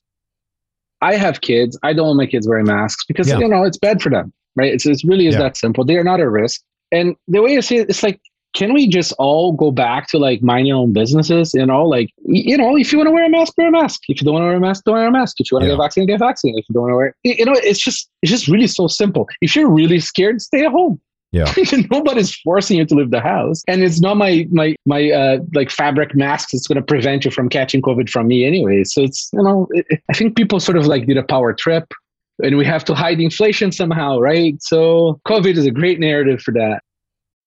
I 1.00 1.14
have 1.14 1.40
kids. 1.42 1.78
I 1.84 1.92
don't 1.92 2.06
want 2.08 2.16
my 2.16 2.26
kids 2.26 2.48
wearing 2.48 2.66
masks 2.66 3.04
because 3.06 3.28
Yeah. 3.28 3.38
you 3.38 3.46
know 3.48 3.62
it's 3.62 3.78
bad 3.78 4.02
for 4.02 4.10
them, 4.10 4.32
right? 4.56 4.72
It's 4.74 4.84
it 4.84 5.00
really 5.04 5.28
is 5.28 5.34
Yeah. 5.36 5.42
that 5.42 5.56
simple. 5.56 5.84
They 5.84 5.96
are 5.96 6.02
not 6.02 6.18
at 6.18 6.28
risk. 6.28 6.60
And 6.90 7.14
the 7.28 7.40
way 7.40 7.52
you 7.52 7.62
see 7.62 7.76
it, 7.76 7.88
it's 7.88 8.02
like, 8.02 8.20
can 8.54 8.72
we 8.72 8.88
just 8.88 9.12
all 9.18 9.52
go 9.52 9.70
back 9.70 10.08
to 10.08 10.18
like 10.18 10.42
mind 10.42 10.66
your 10.66 10.76
own 10.78 10.92
businesses? 10.92 11.52
You 11.54 11.66
know, 11.66 11.84
like 11.84 12.10
you 12.24 12.56
know, 12.56 12.76
if 12.76 12.92
you 12.92 12.98
want 12.98 13.08
to 13.08 13.12
wear 13.12 13.24
a 13.24 13.28
mask, 13.30 13.54
wear 13.58 13.68
a 13.68 13.70
mask. 13.70 14.00
If 14.08 14.20
you 14.20 14.24
don't 14.24 14.34
want 14.34 14.42
to 14.44 14.46
wear 14.48 14.56
a 14.56 14.60
mask, 14.60 14.84
don't 14.84 14.94
wear 14.94 15.06
a 15.06 15.10
mask. 15.12 15.36
If 15.40 15.50
you 15.50 15.56
want 15.56 15.64
to 15.64 15.68
Yeah. 15.70 15.74
get 15.76 15.82
vaccinated, 15.82 16.08
get 16.18 16.18
vaccinated. 16.26 16.60
If 16.60 16.68
you 16.68 16.72
don't 16.74 16.82
want 16.82 16.92
to 16.92 16.96
wear, 16.96 17.16
you 17.24 17.44
know, 17.44 17.52
it's 17.56 17.78
just 17.78 18.08
it's 18.22 18.30
just 18.32 18.48
really 18.48 18.66
so 18.66 18.86
simple. 18.88 19.26
If 19.40 19.54
you're 19.54 19.70
really 19.70 20.00
scared, 20.00 20.40
stay 20.40 20.64
at 20.64 20.72
home. 20.72 21.00
Yeah. 21.30 21.52
Nobody's 21.90 22.34
forcing 22.36 22.78
you 22.78 22.86
to 22.86 22.94
leave 22.94 23.10
the 23.10 23.20
house, 23.20 23.62
and 23.68 23.82
it's 23.82 24.00
not 24.00 24.16
my 24.16 24.46
my 24.50 24.74
my 24.86 25.10
uh, 25.10 25.38
like 25.54 25.70
fabric 25.70 26.14
masks 26.16 26.52
that's 26.52 26.66
going 26.66 26.76
to 26.76 26.82
prevent 26.82 27.26
you 27.26 27.30
from 27.30 27.50
catching 27.50 27.82
COVID 27.82 28.08
from 28.08 28.28
me 28.28 28.46
anyway. 28.46 28.82
So 28.84 29.02
it's 29.02 29.28
you 29.34 29.42
know 29.42 29.68
it- 29.72 30.00
I 30.08 30.14
think 30.14 30.36
people 30.36 30.58
sort 30.58 30.78
of 30.78 30.86
like 30.86 31.06
did 31.06 31.18
a 31.18 31.22
power 31.22 31.52
trip, 31.52 31.92
and 32.42 32.56
we 32.56 32.64
have 32.64 32.82
to 32.86 32.94
hide 32.94 33.20
inflation 33.20 33.72
somehow, 33.72 34.18
right? 34.20 34.54
So 34.62 35.20
COVID 35.28 35.58
is 35.58 35.66
a 35.66 35.70
great 35.70 36.00
narrative 36.00 36.40
for 36.40 36.52
that. 36.54 36.80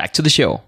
back 0.00 0.14
to 0.14 0.22
the 0.22 0.30
show. 0.30 0.62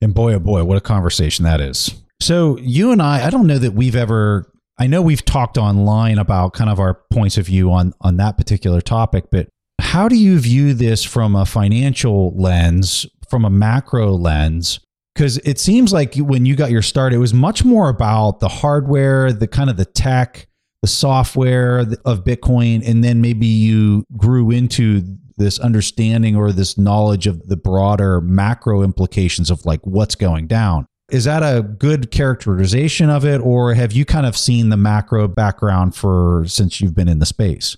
And 0.00 0.14
boy, 0.14 0.32
oh 0.32 0.38
boy, 0.38 0.64
what 0.64 0.78
a 0.78 0.80
conversation 0.80 1.44
that 1.44 1.60
is. 1.60 1.94
So, 2.20 2.58
you 2.58 2.92
and 2.92 3.02
I, 3.02 3.26
I 3.26 3.30
don't 3.30 3.46
know 3.46 3.58
that 3.58 3.72
we've 3.74 3.94
ever, 3.94 4.50
I 4.78 4.86
know 4.86 5.02
we've 5.02 5.24
talked 5.24 5.58
online 5.58 6.18
about 6.18 6.54
kind 6.54 6.70
of 6.70 6.80
our 6.80 6.94
points 7.12 7.36
of 7.36 7.44
view 7.44 7.70
on, 7.70 7.92
on 8.00 8.16
that 8.16 8.38
particular 8.38 8.80
topic, 8.80 9.26
but 9.30 9.48
how 9.82 10.08
do 10.08 10.16
you 10.16 10.38
view 10.38 10.72
this 10.72 11.04
from 11.04 11.36
a 11.36 11.44
financial 11.44 12.34
lens, 12.36 13.04
from 13.28 13.44
a 13.44 13.50
macro 13.50 14.12
lens? 14.12 14.80
Because 15.14 15.36
it 15.38 15.58
seems 15.58 15.92
like 15.92 16.14
when 16.16 16.46
you 16.46 16.56
got 16.56 16.70
your 16.70 16.82
start, 16.82 17.12
it 17.12 17.18
was 17.18 17.34
much 17.34 17.64
more 17.64 17.90
about 17.90 18.40
the 18.40 18.48
hardware, 18.48 19.30
the 19.30 19.46
kind 19.46 19.68
of 19.68 19.76
the 19.76 19.84
tech, 19.84 20.46
the 20.80 20.88
software 20.88 21.80
of 21.80 22.24
Bitcoin, 22.24 22.86
and 22.88 23.04
then 23.04 23.20
maybe 23.20 23.46
you 23.46 24.04
grew 24.16 24.50
into 24.50 25.02
this 25.36 25.58
understanding 25.58 26.36
or 26.36 26.52
this 26.52 26.78
knowledge 26.78 27.26
of 27.26 27.48
the 27.48 27.56
broader 27.56 28.20
macro 28.20 28.82
implications 28.82 29.50
of 29.50 29.64
like 29.66 29.80
what's 29.84 30.14
going 30.14 30.46
down. 30.46 30.86
Is 31.10 31.24
that 31.24 31.42
a 31.42 31.62
good 31.62 32.10
characterization 32.10 33.10
of 33.10 33.26
it, 33.26 33.40
or 33.40 33.74
have 33.74 33.92
you 33.92 34.04
kind 34.04 34.24
of 34.26 34.36
seen 34.36 34.70
the 34.70 34.76
macro 34.76 35.28
background 35.28 35.94
for 35.94 36.44
since 36.46 36.80
you've 36.80 36.94
been 36.94 37.08
in 37.08 37.18
the 37.18 37.26
space? 37.26 37.76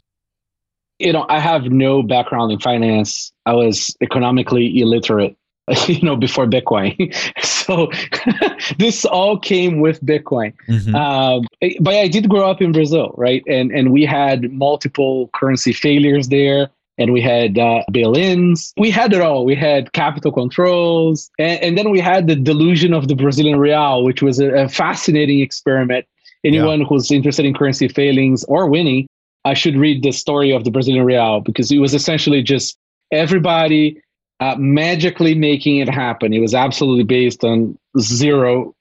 You 0.99 1.13
know, 1.13 1.27
I 1.29 1.41
have 1.41 1.65
no 1.65 2.03
background 2.03 2.53
in 2.53 2.61
finance. 2.61 3.33
I 3.45 3.53
was 3.53 3.95
economically 4.01 4.81
illiterate, 4.81 5.37
you 5.89 6.01
know, 6.03 6.17
before 6.17 6.47
Bitcoin. 6.47 7.15
so 7.45 7.91
this 8.79 9.05
all 9.05 9.39
came 9.39 9.81
with 9.81 10.01
Bitcoin. 10.05 10.55
Mm-hmm. 10.69 10.95
Um, 10.95 11.47
but 11.81 11.95
I 11.95 12.07
did 12.07 12.29
grow 12.29 12.49
up 12.49 12.63
in 12.63 12.71
Brazil, 12.71 13.13
right? 13.17 13.43
And 13.49 13.73
and 13.73 13.93
we 13.93 14.05
had 14.05 14.53
multiple 14.53 15.31
currency 15.35 15.73
failures 15.73 16.29
there 16.29 16.71
and 16.99 17.13
we 17.13 17.21
had 17.21 17.59
uh, 17.59 17.83
bail-ins. 17.93 18.73
We 18.77 18.91
had 18.91 19.13
it 19.13 19.21
all. 19.21 19.45
We 19.45 19.55
had 19.55 19.93
capital 19.93 20.33
controls, 20.33 21.31
and, 21.39 21.61
and, 21.63 21.79
then 21.79 21.91
we 21.91 22.01
had 22.01 22.27
the 22.27 22.37
delusion 22.37 22.93
of 22.93 23.09
the 23.09 23.15
Brazilian 23.15 23.59
real, 23.59 24.03
which 24.03 24.23
was 24.23 24.41
a, 24.41 24.65
a 24.65 24.69
fascinating 24.69 25.41
experiment. 25.41 26.07
Anyone 26.45 26.81
yeah. 26.81 26.87
who's 26.87 27.11
interested 27.11 27.45
in 27.45 27.55
currency 27.55 27.89
failings 27.89 28.45
or 28.45 28.69
winning, 28.69 29.07
I 29.45 29.55
should 29.55 29.77
read 29.77 30.03
the 30.03 30.13
story 30.13 30.53
of 30.53 30.65
the 30.65 30.71
Brazilian 30.71 31.05
real 31.05 31.41
because 31.41 31.71
it 31.71 31.79
was 31.79 31.95
essentially 31.95 32.43
just 32.43 32.77
everybody 33.13 34.01
uh, 34.41 34.55
magically 34.59 35.35
making 35.35 35.79
it 35.79 35.89
happen. 35.89 36.33
It 36.33 36.41
was 36.41 36.55
absolutely 36.55 37.05
based 37.05 37.45
on 37.45 37.79
zero, 37.99 38.75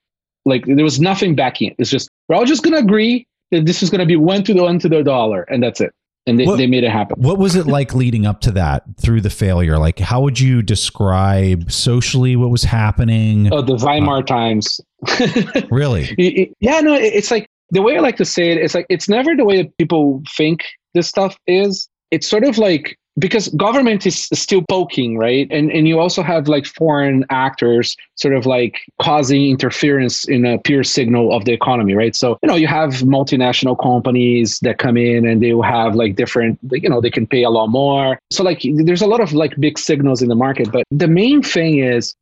like 0.46 0.66
there 0.66 0.84
was 0.84 1.00
nothing 1.00 1.36
backing 1.36 1.72
it. 1.72 1.76
It's 1.80 1.90
just 1.90 2.10
we're 2.30 2.36
all 2.36 2.46
just 2.46 2.64
gonna 2.64 2.78
agree 2.78 3.28
that 3.52 3.66
this 3.66 3.82
is 3.84 3.90
gonna 3.90 4.06
be 4.06 4.16
one 4.16 4.44
to 4.44 4.54
the 4.54 4.64
one 4.64 4.80
to 4.80 4.90
the 4.90 5.04
dollar, 5.04 5.44
and 5.44 5.64
that's 5.64 5.82
it 5.82 5.94
and 6.28 6.40
they, 6.40 6.46
what, 6.46 6.58
they 6.58 6.68
made 6.68 6.84
it 6.84 6.92
happen. 6.92 7.22
What 7.22 7.38
was 7.38 7.56
it 7.56 7.68
like 7.68 7.94
leading 7.94 8.26
up 8.26 8.42
to 8.42 8.52
that 8.52 8.84
through 8.98 9.22
the 9.22 9.30
failure? 9.30 9.78
Like, 9.78 10.00
how 10.00 10.22
would 10.22 10.40
you 10.40 10.62
describe 10.62 11.72
socially 11.72 12.36
what 12.36 12.50
was 12.50 12.64
happening? 12.64 13.54
Oh, 13.54 13.62
the 13.62 13.76
Weimar 13.76 14.20
uh, 14.20 14.22
times. 14.24 14.82
really? 15.70 16.54
yeah, 16.60 16.82
no, 16.82 16.94
it's 16.94 17.30
like 17.30 17.48
the 17.70 17.82
way 17.82 17.98
I 17.98 18.00
like 18.00 18.18
to 18.18 18.26
say 18.26 18.52
it, 18.52 18.58
it's 18.58 18.74
like 18.74 18.88
it's 18.90 19.08
never 19.08 19.36
the 19.36 19.46
way 19.46 19.62
that 19.62 19.78
people 19.78 20.24
think 20.36 20.64
this 20.94 21.08
stuff 21.08 21.38
is. 21.46 21.88
It's 22.12 22.28
sort 22.28 22.44
of 22.44 22.58
like 22.58 22.98
because 23.18 23.48
government 23.50 24.06
is 24.06 24.28
still 24.34 24.64
poking 24.70 25.18
right? 25.18 25.48
And 25.50 25.72
and 25.72 25.88
you 25.88 26.00
also 26.00 26.22
have 26.22 26.48
like 26.48 26.66
foreign 26.66 27.26
actors 27.30 27.96
sort 28.16 28.36
of 28.36 28.46
like 28.46 28.82
causing 29.02 29.50
interference 29.50 30.28
in 30.28 30.46
a 30.46 30.58
pure 30.60 30.84
signal 30.84 31.34
of 31.34 31.46
the 31.46 31.54
economy 31.54 31.94
right? 31.94 32.16
So 32.16 32.38
you 32.44 32.48
know 32.48 32.56
you 32.56 32.68
have 32.68 32.92
multinational 33.04 33.82
companies 33.82 34.60
that 34.60 34.78
come 34.78 34.98
in 34.98 35.26
and 35.26 35.42
they 35.42 35.54
will 35.54 35.64
have 35.64 35.96
like 35.96 36.16
different 36.16 36.60
you 36.72 36.90
know 36.90 37.02
they 37.02 37.12
can 37.12 37.28
pay 37.28 37.44
a 37.44 37.50
lot 37.50 37.68
more. 37.68 38.20
So 38.32 38.44
like 38.44 38.62
there's 38.64 39.02
a 39.02 39.08
lot 39.08 39.22
of 39.22 39.34
like 39.34 39.56
big 39.60 39.78
signals 39.80 40.22
in 40.22 40.30
the 40.30 40.36
market 40.36 40.72
but 40.72 40.84
the 40.92 41.08
main 41.08 41.42
thing 41.42 41.80
is 41.80 42.16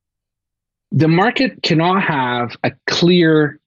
the 0.91 1.07
market 1.07 1.61
cannot 1.63 2.03
have 2.03 2.55
a 2.63 2.71
clear 2.87 3.59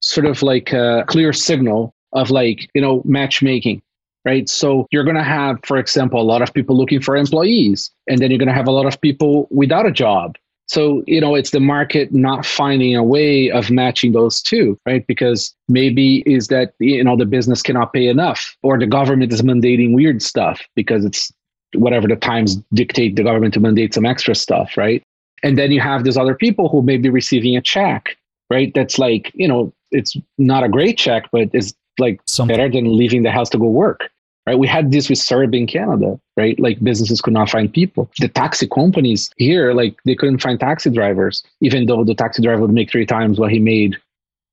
sort 0.00 0.26
of 0.26 0.42
like 0.42 0.72
a 0.72 1.04
clear 1.08 1.32
signal 1.32 1.94
of 2.12 2.30
like 2.30 2.68
you 2.74 2.80
know 2.80 3.02
matchmaking 3.04 3.82
right? 4.26 4.48
So 4.48 4.88
you're 4.90 5.04
going 5.04 5.16
to 5.16 5.22
have, 5.22 5.60
for 5.64 5.78
example, 5.78 6.20
a 6.20 6.24
lot 6.24 6.42
of 6.42 6.52
people 6.52 6.76
looking 6.76 7.00
for 7.00 7.16
employees, 7.16 7.90
and 8.08 8.18
then 8.18 8.30
you're 8.30 8.38
going 8.38 8.48
to 8.48 8.54
have 8.54 8.66
a 8.66 8.72
lot 8.72 8.84
of 8.84 9.00
people 9.00 9.46
without 9.50 9.86
a 9.86 9.92
job. 9.92 10.36
So, 10.68 11.04
you 11.06 11.20
know, 11.20 11.36
it's 11.36 11.52
the 11.52 11.60
market 11.60 12.12
not 12.12 12.44
finding 12.44 12.96
a 12.96 13.04
way 13.04 13.52
of 13.52 13.70
matching 13.70 14.10
those 14.10 14.42
two, 14.42 14.76
right? 14.84 15.06
Because 15.06 15.54
maybe 15.68 16.24
is 16.26 16.48
that, 16.48 16.74
you 16.80 17.04
know, 17.04 17.16
the 17.16 17.24
business 17.24 17.62
cannot 17.62 17.92
pay 17.92 18.08
enough 18.08 18.56
or 18.64 18.76
the 18.76 18.86
government 18.86 19.32
is 19.32 19.42
mandating 19.42 19.94
weird 19.94 20.20
stuff 20.22 20.60
because 20.74 21.04
it's 21.04 21.32
whatever 21.74 22.08
the 22.08 22.16
times 22.16 22.56
dictate 22.74 23.14
the 23.14 23.22
government 23.22 23.54
to 23.54 23.60
mandate 23.60 23.94
some 23.94 24.04
extra 24.04 24.34
stuff, 24.34 24.76
right? 24.76 25.04
And 25.44 25.56
then 25.56 25.70
you 25.70 25.80
have 25.80 26.02
these 26.02 26.16
other 26.16 26.34
people 26.34 26.68
who 26.68 26.82
may 26.82 26.96
be 26.96 27.10
receiving 27.10 27.56
a 27.56 27.60
check, 27.60 28.16
right? 28.50 28.72
That's 28.74 28.98
like, 28.98 29.30
you 29.34 29.46
know, 29.46 29.72
it's 29.92 30.16
not 30.36 30.64
a 30.64 30.68
great 30.68 30.98
check, 30.98 31.28
but 31.30 31.48
it's 31.52 31.74
like 31.98 32.20
Something. 32.26 32.56
better 32.56 32.68
than 32.68 32.96
leaving 32.96 33.22
the 33.22 33.30
house 33.30 33.50
to 33.50 33.58
go 33.58 33.66
work 33.66 34.10
right? 34.46 34.58
We 34.58 34.68
had 34.68 34.92
this 34.92 35.08
with 35.08 35.18
CERB 35.18 35.56
in 35.58 35.66
Canada, 35.66 36.18
right? 36.36 36.58
Like 36.58 36.82
businesses 36.82 37.20
could 37.20 37.32
not 37.32 37.50
find 37.50 37.72
people. 37.72 38.10
The 38.18 38.28
taxi 38.28 38.68
companies 38.68 39.30
here, 39.36 39.72
like 39.72 39.96
they 40.04 40.14
couldn't 40.14 40.38
find 40.38 40.58
taxi 40.58 40.90
drivers, 40.90 41.42
even 41.60 41.86
though 41.86 42.04
the 42.04 42.14
taxi 42.14 42.42
driver 42.42 42.62
would 42.62 42.72
make 42.72 42.90
three 42.90 43.06
times 43.06 43.38
what 43.38 43.50
he 43.50 43.58
made 43.58 43.96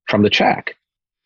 from 0.08 0.24
the 0.24 0.30
check. 0.30 0.76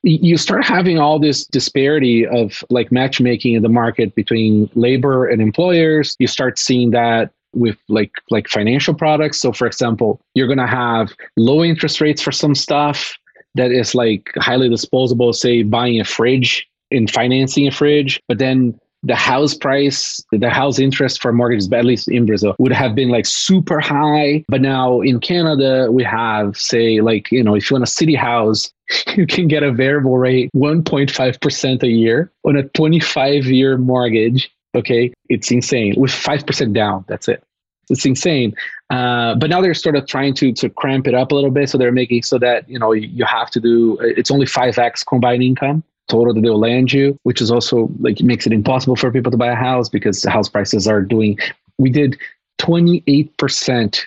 You 0.03 0.38
start 0.38 0.63
having 0.63 0.99
all 0.99 1.18
this 1.18 1.45
disparity 1.45 2.26
of 2.28 2.63
like 2.70 2.91
matchmaking 2.91 3.55
in 3.55 3.63
the 3.63 3.70
market 3.70 4.13
between 4.15 4.70
labor 4.76 5.28
and 5.28 5.41
employers. 5.41 6.15
You 6.20 6.28
start 6.28 6.59
seeing 6.59 6.91
that 6.91 7.32
with 7.53 7.78
like 7.89 8.11
like 8.30 8.47
financial 8.47 8.93
products. 8.93 9.39
So 9.39 9.51
for 9.51 9.65
example, 9.65 10.22
you're 10.36 10.47
gonna 10.47 10.68
have 10.68 11.13
low 11.36 11.63
interest 11.63 11.99
rates 11.99 12.22
for 12.22 12.32
some 12.32 12.53
stuff 12.53 13.18
that 13.55 13.72
is 13.72 13.95
like 13.95 14.30
highly 14.38 14.70
disposable, 14.70 15.34
say 15.34 15.63
buying 15.63 15.99
a 15.99 16.05
fridge 16.05 16.68
in 16.91 17.07
financing 17.07 17.67
a 17.67 17.71
fridge, 17.71 18.21
but 18.27 18.38
then 18.38 18.79
the 19.03 19.15
house 19.15 19.53
price, 19.53 20.23
the 20.31 20.49
house 20.49 20.79
interest 20.79 21.21
for 21.21 21.31
mortgages, 21.31 21.71
at 21.71 21.85
least 21.85 22.07
in 22.07 22.25
Brazil, 22.25 22.55
would 22.59 22.71
have 22.71 22.95
been 22.95 23.09
like 23.09 23.25
super 23.25 23.79
high. 23.79 24.43
But 24.47 24.61
now 24.61 25.01
in 25.01 25.19
Canada, 25.19 25.91
we 25.91 26.03
have, 26.03 26.57
say, 26.57 27.01
like, 27.01 27.31
you 27.31 27.43
know, 27.43 27.55
if 27.55 27.69
you 27.69 27.75
want 27.75 27.83
a 27.83 27.91
city 27.91 28.15
house, 28.15 28.71
you 29.15 29.27
can 29.27 29.47
get 29.47 29.63
a 29.63 29.71
variable 29.71 30.17
rate 30.17 30.49
1.5% 30.55 31.83
a 31.83 31.88
year 31.88 32.31
on 32.43 32.57
a 32.57 32.63
25 32.69 33.45
year 33.45 33.77
mortgage. 33.77 34.51
Okay. 34.75 35.13
It's 35.29 35.51
insane 35.51 35.93
with 35.97 36.11
5% 36.11 36.73
down. 36.73 37.05
That's 37.07 37.27
it. 37.27 37.43
It's 37.89 38.05
insane. 38.05 38.53
Uh, 38.89 39.35
but 39.35 39.49
now 39.49 39.61
they're 39.61 39.73
sort 39.73 39.95
of 39.95 40.05
trying 40.07 40.33
to 40.35 40.51
to 40.53 40.69
cramp 40.69 41.07
it 41.07 41.13
up 41.13 41.31
a 41.31 41.35
little 41.35 41.51
bit. 41.51 41.69
So 41.69 41.77
they're 41.77 41.91
making 41.91 42.23
so 42.23 42.38
that, 42.39 42.67
you 42.67 42.77
know, 42.77 42.91
you 42.91 43.23
have 43.25 43.49
to 43.51 43.61
do, 43.61 43.97
it's 44.01 44.31
only 44.31 44.45
5x 44.45 45.05
combined 45.05 45.43
income 45.43 45.83
total 46.07 46.33
that 46.33 46.41
they'll 46.41 46.59
land 46.59 46.93
you, 46.93 47.17
which 47.23 47.41
is 47.41 47.51
also 47.51 47.89
like 47.99 48.21
makes 48.21 48.45
it 48.45 48.53
impossible 48.53 48.95
for 48.95 49.11
people 49.11 49.31
to 49.31 49.37
buy 49.37 49.47
a 49.47 49.55
house 49.55 49.89
because 49.89 50.21
the 50.21 50.29
house 50.29 50.49
prices 50.49 50.87
are 50.87 51.01
doing. 51.01 51.37
We 51.77 51.89
did 51.89 52.17
28% 52.59 53.99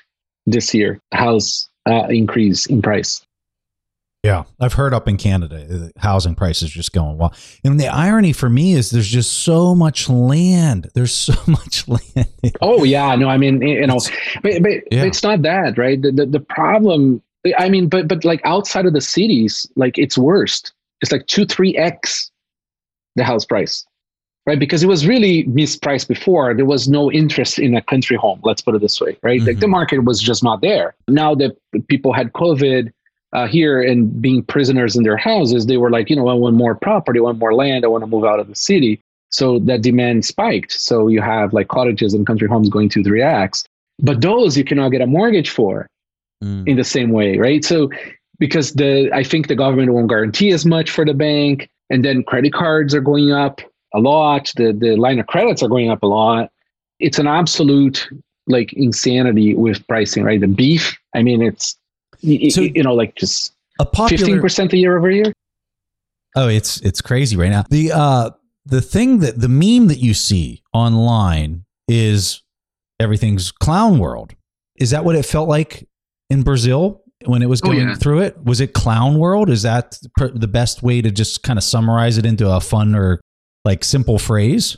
this 0.47 0.75
year 0.75 1.01
house 1.13 1.69
uh, 1.87 2.07
increase 2.09 2.67
in 2.67 2.83
price. 2.83 3.23
Yeah, 4.23 4.45
I've 4.61 4.75
heard 4.75 4.93
up 4.93 5.09
in 5.09 5.17
Canada, 5.17 5.91
housing 5.97 6.35
prices 6.35 6.71
just 6.71 6.93
going 6.93 7.17
well. 7.17 7.33
And 7.65 7.81
the 7.81 7.89
irony 7.89 8.35
for 8.35 8.51
me 8.51 8.75
is 8.75 8.91
there's 8.91 9.09
just 9.09 9.33
so 9.45 9.75
much 9.75 10.11
land. 10.11 10.91
There's 10.95 11.15
so 11.15 11.33
much 11.47 11.89
land. 11.89 12.29
oh 12.61 12.85
yeah, 12.85 13.15
no, 13.17 13.29
I 13.29 13.39
mean, 13.39 13.63
you 13.63 13.87
know, 13.87 13.99
but, 14.43 14.63
but 14.63 14.73
yeah. 14.91 15.05
it's 15.05 15.23
not 15.23 15.41
that, 15.43 15.79
right? 15.79 16.01
The, 16.01 16.13
the, 16.13 16.27
the 16.27 16.41
problem 16.41 17.23
I 17.59 17.69
mean, 17.69 17.89
but 17.89 18.09
but 18.09 18.25
like 18.25 18.41
outside 18.45 18.87
of 18.87 18.93
the 18.93 19.01
cities, 19.01 19.67
like 19.77 19.99
it's 19.99 20.19
worst. 20.19 20.73
It's 21.01 21.13
like 21.13 21.27
two, 21.27 21.47
three 21.47 21.77
x 21.77 22.31
the 23.17 23.25
house 23.25 23.45
price, 23.45 23.85
right? 24.47 24.59
Because 24.59 24.83
it 24.83 24.87
was 24.87 25.07
really 25.07 25.45
mispriced 25.45 26.09
before. 26.09 26.55
There 26.55 26.65
was 26.65 26.89
no 26.89 27.11
interest 27.11 27.59
in 27.59 27.75
a 27.75 27.83
country 27.83 28.17
home. 28.17 28.41
Let's 28.45 28.63
put 28.63 28.75
it 28.75 28.81
this 28.81 29.01
way, 29.01 29.19
right? 29.23 29.39
Mm-hmm. 29.39 29.47
Like 29.47 29.59
the 29.59 29.67
mm-hmm. 29.67 29.73
market 29.73 30.05
was 30.05 30.21
just 30.21 30.45
not 30.45 30.61
there. 30.61 30.95
Now 31.09 31.35
that 31.37 31.57
people 31.89 32.13
had 32.13 32.33
COVID 32.33 32.93
uh, 33.33 33.47
here 33.47 33.83
and 33.83 34.21
being 34.21 34.43
prisoners 34.45 34.97
in 34.97 35.03
their 35.03 35.17
houses, 35.17 35.67
they 35.67 35.77
were 35.77 35.91
like, 35.91 36.11
you 36.11 36.17
know, 36.17 36.29
I 36.29 36.35
want 36.35 36.57
more 36.57 36.75
property, 36.75 37.19
I 37.19 37.23
want 37.23 37.39
more 37.39 37.55
land, 37.55 37.85
I 37.85 37.89
want 37.89 38.03
to 38.03 38.07
move 38.07 38.25
out 38.25 38.41
of 38.41 38.49
the 38.49 38.57
city. 38.57 39.01
So 39.31 39.61
that 39.61 39.83
demand 39.83 40.25
spiked. 40.25 40.73
So 40.73 41.07
you 41.07 41.21
have 41.21 41.53
like 41.53 41.69
cottages 41.69 42.15
and 42.15 42.27
country 42.27 42.49
homes 42.49 42.69
going 42.69 42.89
to 42.91 43.03
3x. 43.03 43.65
But 44.01 44.21
those 44.21 44.57
you 44.57 44.65
cannot 44.65 44.91
get 44.91 45.03
a 45.03 45.07
mortgage 45.07 45.51
for 45.51 45.87
mm. 46.43 46.67
in 46.67 46.77
the 46.77 46.85
same 46.85 47.13
way, 47.13 47.39
right? 47.39 47.65
So 47.65 47.91
because 48.41 48.73
the 48.73 49.13
I 49.15 49.23
think 49.23 49.47
the 49.47 49.55
government 49.55 49.93
won't 49.93 50.09
guarantee 50.09 50.51
as 50.51 50.67
much 50.67 50.91
for 50.91 51.05
the 51.05 51.15
bank, 51.15 51.71
and 51.91 52.05
then 52.05 52.25
credit 52.25 52.53
cards 52.53 52.93
are 52.95 53.01
going 53.01 53.31
up 53.31 53.61
a 53.95 54.01
lot. 54.01 54.51
The 54.57 54.73
the 54.73 54.97
line 54.97 55.21
of 55.21 55.29
credits 55.29 55.63
are 55.63 55.69
going 55.69 55.91
up 55.91 56.03
a 56.03 56.07
lot. 56.09 56.51
It's 56.99 57.21
an 57.21 57.29
absolute 57.29 58.09
like 58.49 58.73
insanity 58.73 59.55
with 59.55 59.87
pricing, 59.87 60.25
right? 60.25 60.41
The 60.41 60.49
beef, 60.49 60.99
I 61.15 61.23
mean, 61.23 61.43
it's 61.43 61.77
so 62.53 62.63
you 62.63 62.83
know 62.83 62.95
like 62.95 63.15
just 63.15 63.53
a 63.79 64.09
fifteen 64.09 64.41
percent 64.41 64.73
a 64.73 64.77
year 64.77 64.99
over 64.99 65.11
year. 65.11 65.33
Oh, 66.35 66.49
it's 66.49 66.81
it's 66.81 67.01
crazy 67.01 67.37
right 67.37 67.51
now. 67.51 67.65
The 67.71 67.93
uh 67.93 68.31
the 68.65 68.81
thing 68.81 69.19
that 69.21 69.41
the 69.41 69.49
meme 69.49 69.89
that 69.89 69.99
you 69.99 70.15
see 70.15 70.63
online 70.73 71.65
is 71.89 72.43
everything's 72.99 73.53
clown 73.53 73.99
world. 73.99 74.35
Is 74.77 74.91
that 74.91 75.05
what 75.05 75.15
it 75.15 75.27
felt 75.27 75.49
like 75.49 75.87
in 76.31 76.43
Brazil 76.43 77.03
when 77.27 77.43
it 77.43 77.49
was 77.49 77.61
oh, 77.63 77.67
going 77.67 77.81
oh, 77.81 77.91
yeah. 77.91 77.95
through 77.95 78.21
it? 78.21 78.43
Was 78.45 78.61
it 78.61 78.73
clown 78.73 79.19
world? 79.19 79.51
Is 79.51 79.63
that 79.63 79.99
the 80.19 80.49
best 80.49 80.83
way 80.83 81.03
to 81.03 81.11
just 81.11 81.43
kind 81.43 81.59
of 81.59 81.65
summarize 81.65 82.19
it 82.19 82.27
into 82.27 82.51
a 82.51 82.61
fun 82.61 82.95
or 82.95 83.21
like 83.65 83.85
simple 83.85 84.19
phrase? 84.19 84.77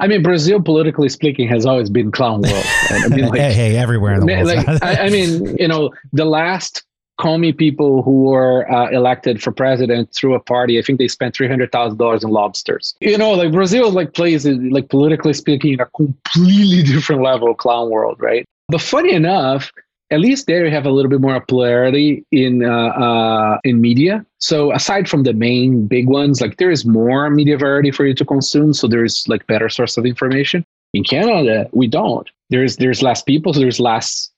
I 0.00 0.08
mean, 0.08 0.22
Brazil, 0.22 0.60
politically 0.60 1.08
speaking, 1.08 1.48
has 1.48 1.66
always 1.66 1.88
been 1.88 2.10
clown 2.10 2.42
world. 2.42 2.64
I 2.90 3.08
mean, 3.08 3.26
like, 3.28 3.40
hey, 3.40 3.52
hey, 3.52 3.76
everywhere 3.76 4.14
in 4.14 4.20
the 4.20 4.26
world. 4.26 4.46
Like, 4.46 4.82
I, 4.82 5.04
I, 5.04 5.08
mean, 5.10 5.56
you 5.58 5.68
know, 5.68 5.90
the 6.12 6.24
last 6.24 6.82
Comey 7.20 7.56
people 7.56 8.02
who 8.02 8.24
were 8.24 8.70
uh, 8.70 8.90
elected 8.90 9.40
for 9.40 9.52
president 9.52 10.12
through 10.12 10.34
a 10.34 10.40
party, 10.40 10.78
I 10.78 10.82
think 10.82 10.98
they 10.98 11.06
spent 11.06 11.34
three 11.34 11.46
hundred 11.46 11.70
thousand 11.70 11.98
dollars 11.98 12.24
in 12.24 12.30
lobsters. 12.30 12.96
You 13.00 13.16
know, 13.16 13.32
like 13.32 13.52
Brazil, 13.52 13.92
like 13.92 14.14
plays 14.14 14.44
like 14.46 14.88
politically 14.88 15.32
speaking, 15.32 15.78
a 15.80 15.86
completely 15.96 16.82
different 16.92 17.22
level 17.22 17.52
of 17.52 17.58
clown 17.58 17.88
world, 17.88 18.16
right? 18.20 18.44
But 18.68 18.80
funny 18.80 19.12
enough, 19.12 19.70
at 20.10 20.20
least 20.20 20.46
there 20.46 20.64
you 20.64 20.70
have 20.70 20.86
a 20.86 20.90
little 20.90 21.10
bit 21.10 21.20
more 21.20 21.38
popularity 21.40 22.24
in 22.30 22.64
uh, 22.64 22.88
uh, 22.88 23.58
in 23.64 23.80
media. 23.80 24.24
So 24.38 24.72
aside 24.72 25.08
from 25.08 25.22
the 25.22 25.32
main 25.32 25.86
big 25.86 26.08
ones, 26.08 26.40
like 26.40 26.58
there 26.58 26.70
is 26.70 26.84
more 26.84 27.30
media 27.30 27.56
variety 27.56 27.90
for 27.90 28.06
you 28.06 28.14
to 28.14 28.24
consume. 28.24 28.72
So 28.74 28.86
there's 28.86 29.26
like 29.28 29.46
better 29.46 29.68
source 29.68 29.96
of 29.96 30.04
information. 30.06 30.64
In 30.92 31.02
Canada, 31.04 31.68
we 31.72 31.86
don't. 31.88 32.28
There's 32.50 32.76
there's 32.76 33.02
less 33.02 33.22
people, 33.22 33.54
so 33.54 33.60
there's 33.60 33.80
less 33.80 34.30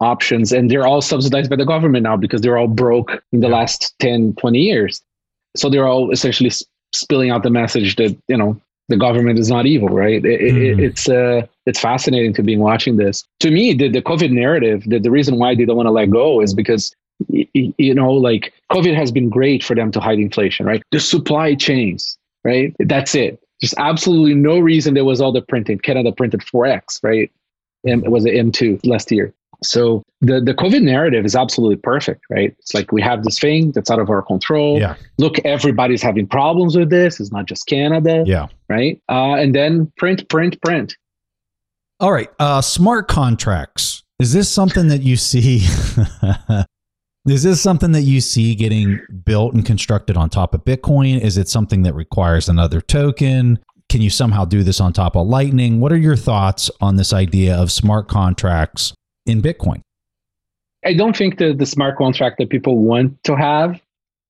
options, 0.00 0.52
and 0.52 0.70
they're 0.70 0.86
all 0.86 1.00
subsidized 1.00 1.50
by 1.50 1.56
the 1.56 1.66
government 1.66 2.02
now 2.02 2.16
because 2.16 2.40
they're 2.40 2.58
all 2.58 2.66
broke 2.66 3.22
in 3.32 3.40
the 3.40 3.48
yeah. 3.48 3.56
last 3.56 3.94
10, 4.00 4.34
20 4.34 4.58
years. 4.58 5.02
So 5.56 5.70
they're 5.70 5.86
all 5.86 6.10
essentially 6.10 6.50
spilling 6.92 7.30
out 7.30 7.42
the 7.42 7.50
message 7.50 7.96
that 7.96 8.16
you 8.28 8.36
know 8.36 8.60
the 8.88 8.96
government 8.96 9.38
is 9.38 9.48
not 9.48 9.66
evil, 9.66 9.88
right? 9.88 10.24
It, 10.24 10.40
mm. 10.40 10.78
it, 10.78 10.80
it's 10.80 11.08
uh, 11.08 11.46
it's 11.66 11.80
fascinating 11.80 12.34
to 12.34 12.42
be 12.42 12.56
watching 12.56 12.96
this. 12.96 13.24
To 13.40 13.50
me, 13.50 13.72
the, 13.72 13.88
the 13.88 14.02
COVID 14.02 14.30
narrative, 14.30 14.84
the, 14.86 14.98
the 14.98 15.10
reason 15.10 15.38
why 15.38 15.54
they 15.54 15.64
don't 15.64 15.76
want 15.76 15.86
to 15.86 15.92
let 15.92 16.10
go 16.10 16.40
is 16.40 16.54
because 16.54 16.94
you 17.28 17.94
know, 17.94 18.12
like 18.12 18.52
COVID 18.72 18.94
has 18.96 19.12
been 19.12 19.28
great 19.28 19.62
for 19.62 19.74
them 19.74 19.92
to 19.92 20.00
hide 20.00 20.18
inflation, 20.18 20.66
right? 20.66 20.82
The 20.90 21.00
supply 21.00 21.54
chains, 21.54 22.18
right? 22.44 22.74
That's 22.80 23.14
it. 23.14 23.40
Just 23.60 23.74
absolutely 23.78 24.34
no 24.34 24.58
reason 24.58 24.94
there 24.94 25.04
was 25.04 25.20
all 25.20 25.32
the 25.32 25.42
printing. 25.42 25.78
Canada 25.78 26.12
printed 26.12 26.40
4x, 26.40 27.00
right? 27.02 27.30
And 27.84 28.04
it 28.04 28.10
was 28.10 28.24
an 28.24 28.32
M2 28.32 28.84
last 28.84 29.12
year. 29.12 29.32
So 29.64 30.02
the, 30.20 30.40
the 30.40 30.54
COVID 30.54 30.82
narrative 30.82 31.24
is 31.24 31.34
absolutely 31.34 31.76
perfect, 31.76 32.22
right? 32.30 32.54
It's 32.58 32.74
like 32.74 32.92
we 32.92 33.02
have 33.02 33.24
this 33.24 33.38
thing 33.38 33.72
that's 33.72 33.90
out 33.90 33.98
of 33.98 34.10
our 34.10 34.22
control. 34.22 34.78
Yeah. 34.78 34.96
Look, 35.18 35.38
everybody's 35.40 36.02
having 36.02 36.26
problems 36.26 36.76
with 36.76 36.90
this. 36.90 37.20
It's 37.20 37.32
not 37.32 37.46
just 37.46 37.66
Canada. 37.66 38.24
Yeah. 38.26 38.48
Right. 38.68 39.00
Uh, 39.08 39.34
and 39.34 39.54
then 39.54 39.92
print, 39.96 40.28
print, 40.28 40.60
print. 40.62 40.96
All 42.00 42.12
right. 42.12 42.28
Uh, 42.38 42.60
smart 42.60 43.08
contracts. 43.08 44.02
Is 44.18 44.32
this 44.32 44.48
something 44.48 44.88
that 44.88 45.02
you 45.02 45.16
see? 45.16 45.58
is 47.28 47.42
this 47.42 47.60
something 47.60 47.92
that 47.92 48.02
you 48.02 48.20
see 48.20 48.54
getting 48.54 49.00
built 49.24 49.54
and 49.54 49.64
constructed 49.64 50.16
on 50.16 50.30
top 50.30 50.54
of 50.54 50.64
Bitcoin? 50.64 51.20
Is 51.20 51.36
it 51.36 51.48
something 51.48 51.82
that 51.82 51.94
requires 51.94 52.48
another 52.48 52.80
token? 52.80 53.58
Can 53.88 54.02
you 54.02 54.10
somehow 54.10 54.44
do 54.44 54.62
this 54.62 54.80
on 54.80 54.92
top 54.92 55.16
of 55.16 55.26
Lightning? 55.26 55.80
What 55.80 55.92
are 55.92 55.96
your 55.96 56.16
thoughts 56.16 56.70
on 56.80 56.96
this 56.96 57.12
idea 57.12 57.56
of 57.56 57.70
smart 57.70 58.08
contracts 58.08 58.92
in 59.26 59.42
Bitcoin? 59.42 59.80
I 60.84 60.94
don't 60.94 61.16
think 61.16 61.38
the, 61.38 61.52
the 61.52 61.66
smart 61.66 61.96
contract 61.96 62.38
that 62.38 62.50
people 62.50 62.78
want 62.78 63.22
to 63.24 63.36
have, 63.36 63.80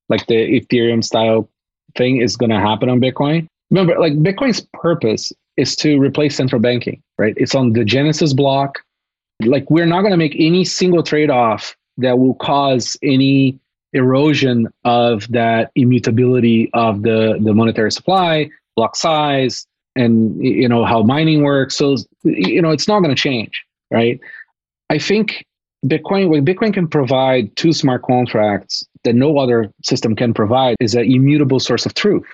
like 0.09 0.27
the 0.27 0.61
Ethereum 0.61 1.03
style 1.03 1.49
thing, 1.97 2.19
is 2.19 2.37
going 2.37 2.51
to 2.51 2.61
happen 2.61 2.89
on 2.89 3.01
Bitcoin. 3.01 3.49
Remember, 3.71 3.99
like 3.99 4.13
Bitcoin's 4.15 4.61
purpose 4.73 5.33
is 5.57 5.75
to 5.77 5.99
replace 5.99 6.37
central 6.37 6.61
banking, 6.61 7.03
right? 7.19 7.35
It's 7.37 7.55
on 7.55 7.73
the 7.73 7.85
Genesis 7.85 8.33
block. 8.33 8.81
Like, 9.45 9.69
we're 9.69 9.87
not 9.87 10.03
going 10.03 10.13
to 10.13 10.17
make 10.17 10.37
any 10.39 10.65
single 10.65 11.03
trade 11.03 11.31
off 11.31 11.77
that 11.99 12.19
will 12.19 12.35
cause 12.35 12.97
any 13.03 13.59
erosion 13.93 14.69
of 14.85 15.29
that 15.31 15.71
immutability 15.75 16.71
of 16.75 17.03
the, 17.03 17.39
the 17.41 17.55
monetary 17.55 17.91
supply, 17.91 18.49
block 18.77 18.97
size, 18.97 19.67
and 19.97 20.45
you 20.45 20.69
know 20.69 20.85
how 20.85 21.03
mining 21.03 21.43
works. 21.43 21.77
So 21.77 21.97
you 22.25 22.61
know 22.61 22.71
it's 22.71 22.89
not 22.89 23.01
going 23.01 23.15
to 23.15 23.21
change, 23.21 23.65
right? 23.91 24.21
I 24.91 24.99
think 24.99 25.45
Bitcoin, 25.85 26.29
what 26.29 26.45
Bitcoin 26.45 26.73
can 26.73 26.89
provide 26.89 27.55
to 27.57 27.73
smart 27.73 28.03
contracts 28.03 28.85
that 29.05 29.15
no 29.15 29.39
other 29.39 29.71
system 29.83 30.17
can 30.17 30.33
provide 30.33 30.77
is 30.81 30.95
an 30.95 31.05
immutable 31.05 31.61
source 31.61 31.85
of 31.85 31.95
truth, 31.95 32.27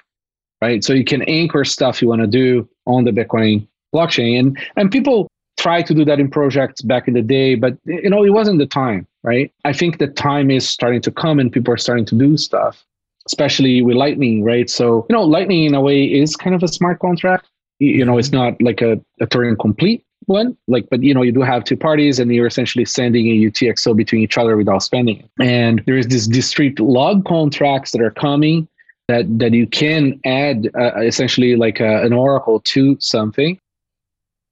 right? 0.63 0.85
So 0.85 0.93
you 0.93 1.05
can 1.05 1.23
anchor 1.23 1.65
stuff 1.65 2.01
you 2.01 2.09
want 2.09 2.21
to 2.21 2.27
do 2.27 2.69
on 2.87 3.05
the 3.05 3.11
Bitcoin 3.11 3.67
blockchain. 3.95 4.39
And, 4.39 4.59
and 4.77 4.91
people 4.91 5.29
try 5.59 5.83
to 5.83 5.93
do 5.93 6.05
that 6.05 6.21
in 6.21 6.31
projects 6.31 6.81
back 6.81 7.09
in 7.09 7.15
the 7.15 7.23
day, 7.23 7.55
but 7.55 7.77
you 7.85 8.09
know, 8.09 8.25
it 8.25 8.31
wasn't 8.31 8.59
the 8.59 8.67
time, 8.67 9.07
right? 9.23 9.53
I 9.65 9.73
think 9.73 9.99
the 9.99 10.07
time 10.07 10.51
is 10.51 10.69
starting 10.69 11.03
to 11.03 11.11
come 11.11 11.39
and 11.39 11.53
people 11.53 11.75
are 11.75 11.77
starting 11.77 12.07
to 12.07 12.15
do 12.15 12.37
stuff, 12.37 12.85
especially 13.27 13.83
with 13.83 13.97
Lightning, 13.97 14.45
right? 14.45 14.71
So, 14.71 15.07
you 15.11 15.15
know, 15.15 15.25
Lightning 15.25 15.65
in 15.65 15.75
a 15.75 15.81
way 15.81 16.05
is 16.05 16.37
kind 16.37 16.55
of 16.55 16.63
a 16.63 16.69
smart 16.69 17.01
contract. 17.01 17.47
You 17.81 18.05
know, 18.05 18.17
it's 18.17 18.33
not 18.33 18.61
like 18.63 18.81
a, 18.81 19.01
a 19.21 19.27
Turing 19.27 19.59
complete, 19.59 20.05
one 20.31 20.57
like 20.69 20.89
but 20.91 21.03
you 21.03 21.13
know 21.13 21.23
you 21.23 21.33
do 21.33 21.43
have 21.43 21.65
two 21.65 21.77
parties 21.77 22.19
and 22.19 22.33
you're 22.33 22.47
essentially 22.47 22.85
sending 22.85 23.27
a 23.27 23.51
utxo 23.51 23.95
between 23.95 24.23
each 24.23 24.39
other 24.39 24.57
without 24.57 24.83
spending 24.83 25.19
it. 25.19 25.31
And 25.41 25.83
there 25.87 25.99
is 25.99 26.07
this 26.07 26.27
discrete 26.27 26.79
log 26.79 27.25
contracts 27.27 27.91
that 27.93 28.01
are 28.01 28.13
coming 28.13 28.69
that 29.09 29.27
that 29.39 29.53
you 29.53 29.67
can 29.67 30.21
add 30.25 30.71
uh, 30.79 31.01
essentially 31.01 31.57
like 31.57 31.81
a, 31.81 32.03
an 32.03 32.13
oracle 32.13 32.61
to 32.61 32.97
something. 33.01 33.61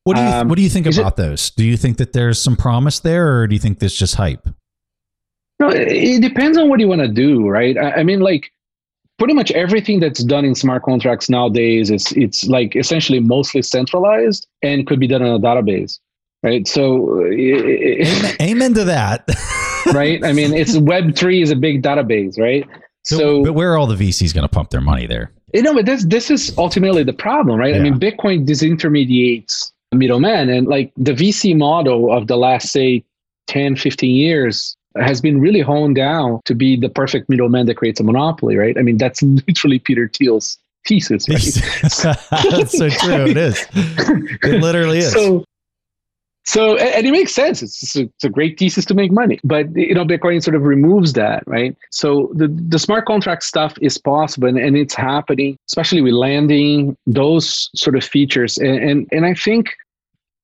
What 0.02 0.16
do 0.16 0.22
you 0.22 0.28
um, 0.28 0.48
what 0.48 0.56
do 0.56 0.62
you 0.62 0.68
think 0.68 0.86
about 0.86 1.12
it, 1.12 1.16
those? 1.16 1.50
Do 1.50 1.64
you 1.64 1.76
think 1.76 1.98
that 1.98 2.12
there's 2.12 2.42
some 2.42 2.56
promise 2.56 2.98
there 3.00 3.38
or 3.38 3.46
do 3.46 3.54
you 3.54 3.60
think 3.60 3.78
this 3.78 3.94
just 3.94 4.16
hype? 4.16 4.48
No 5.60 5.70
it 5.70 6.20
depends 6.20 6.58
on 6.58 6.68
what 6.68 6.80
you 6.80 6.88
want 6.88 7.02
to 7.02 7.08
do 7.08 7.48
right? 7.48 7.78
I, 7.78 8.00
I 8.00 8.02
mean 8.02 8.20
like 8.20 8.50
pretty 9.18 9.34
much 9.34 9.50
everything 9.52 10.00
that's 10.00 10.22
done 10.24 10.44
in 10.44 10.54
smart 10.54 10.82
contracts 10.82 11.28
nowadays 11.28 11.90
is 11.90 12.12
it's 12.12 12.46
like 12.46 12.76
essentially 12.76 13.20
mostly 13.20 13.62
centralized 13.62 14.46
and 14.62 14.86
could 14.86 15.00
be 15.00 15.06
done 15.06 15.22
in 15.22 15.28
a 15.28 15.38
database 15.38 15.98
right? 16.42 16.66
So 16.66 17.20
uh, 17.20 17.32
amen, 17.32 18.36
amen 18.40 18.74
to 18.74 18.84
that. 18.84 19.28
Right? 19.92 20.24
I 20.24 20.32
mean 20.32 20.52
it's 20.52 20.76
web3 20.76 21.42
is 21.42 21.50
a 21.50 21.56
big 21.56 21.82
database 21.82 22.38
right? 22.38 22.66
So 23.04 23.42
but 23.42 23.54
where 23.54 23.72
are 23.72 23.78
all 23.78 23.86
the 23.86 23.96
vcs 23.96 24.34
going 24.34 24.42
to 24.42 24.48
pump 24.48 24.70
their 24.70 24.80
money 24.80 25.06
there? 25.06 25.32
You 25.54 25.62
know 25.62 25.74
but 25.74 25.86
this 25.86 26.04
this 26.04 26.30
is 26.30 26.56
ultimately 26.58 27.04
the 27.04 27.14
problem 27.14 27.58
right? 27.58 27.74
Yeah. 27.74 27.80
i 27.80 27.82
mean 27.82 27.98
bitcoin 27.98 28.46
disintermediates 28.46 29.72
middlemen 29.92 30.50
and 30.50 30.66
like 30.66 30.92
the 30.98 31.12
vc 31.12 31.56
model 31.56 32.12
of 32.12 32.26
the 32.26 32.36
last 32.36 32.68
say 32.68 33.02
10 33.46 33.76
15 33.76 34.14
years 34.14 34.76
has 34.96 35.20
been 35.20 35.40
really 35.40 35.60
honed 35.60 35.96
down 35.96 36.40
to 36.44 36.54
be 36.54 36.76
the 36.76 36.88
perfect 36.88 37.28
middleman 37.28 37.66
that 37.66 37.76
creates 37.76 38.00
a 38.00 38.04
monopoly, 38.04 38.56
right? 38.56 38.76
I 38.78 38.82
mean, 38.82 38.96
that's 38.96 39.22
literally 39.48 39.78
Peter 39.78 40.10
Thiel's 40.12 40.58
thesis, 40.86 41.28
right? 41.28 41.40
that's 42.50 42.76
so 42.76 42.88
true. 42.88 43.26
It 43.26 43.36
is. 43.36 43.66
It 44.44 44.62
literally 44.62 44.98
is. 44.98 45.12
So, 45.12 45.44
so 46.44 46.76
and 46.76 47.06
it 47.06 47.10
makes 47.10 47.34
sense. 47.34 47.62
It's 47.62 47.94
a, 47.96 48.02
it's 48.02 48.24
a 48.24 48.30
great 48.30 48.58
thesis 48.58 48.84
to 48.86 48.94
make 48.94 49.12
money, 49.12 49.38
but 49.44 49.74
you 49.76 49.94
know, 49.94 50.04
Bitcoin 50.04 50.42
sort 50.42 50.54
of 50.54 50.62
removes 50.62 51.12
that, 51.12 51.42
right? 51.46 51.76
So 51.90 52.30
the 52.34 52.48
the 52.48 52.78
smart 52.78 53.04
contract 53.04 53.42
stuff 53.42 53.74
is 53.82 53.98
possible, 53.98 54.48
and, 54.48 54.58
and 54.58 54.76
it's 54.76 54.94
happening, 54.94 55.58
especially 55.68 56.00
with 56.00 56.14
landing 56.14 56.96
those 57.06 57.68
sort 57.74 57.96
of 57.96 58.04
features, 58.04 58.56
and 58.56 58.78
and, 58.78 59.08
and 59.12 59.26
I 59.26 59.34
think 59.34 59.74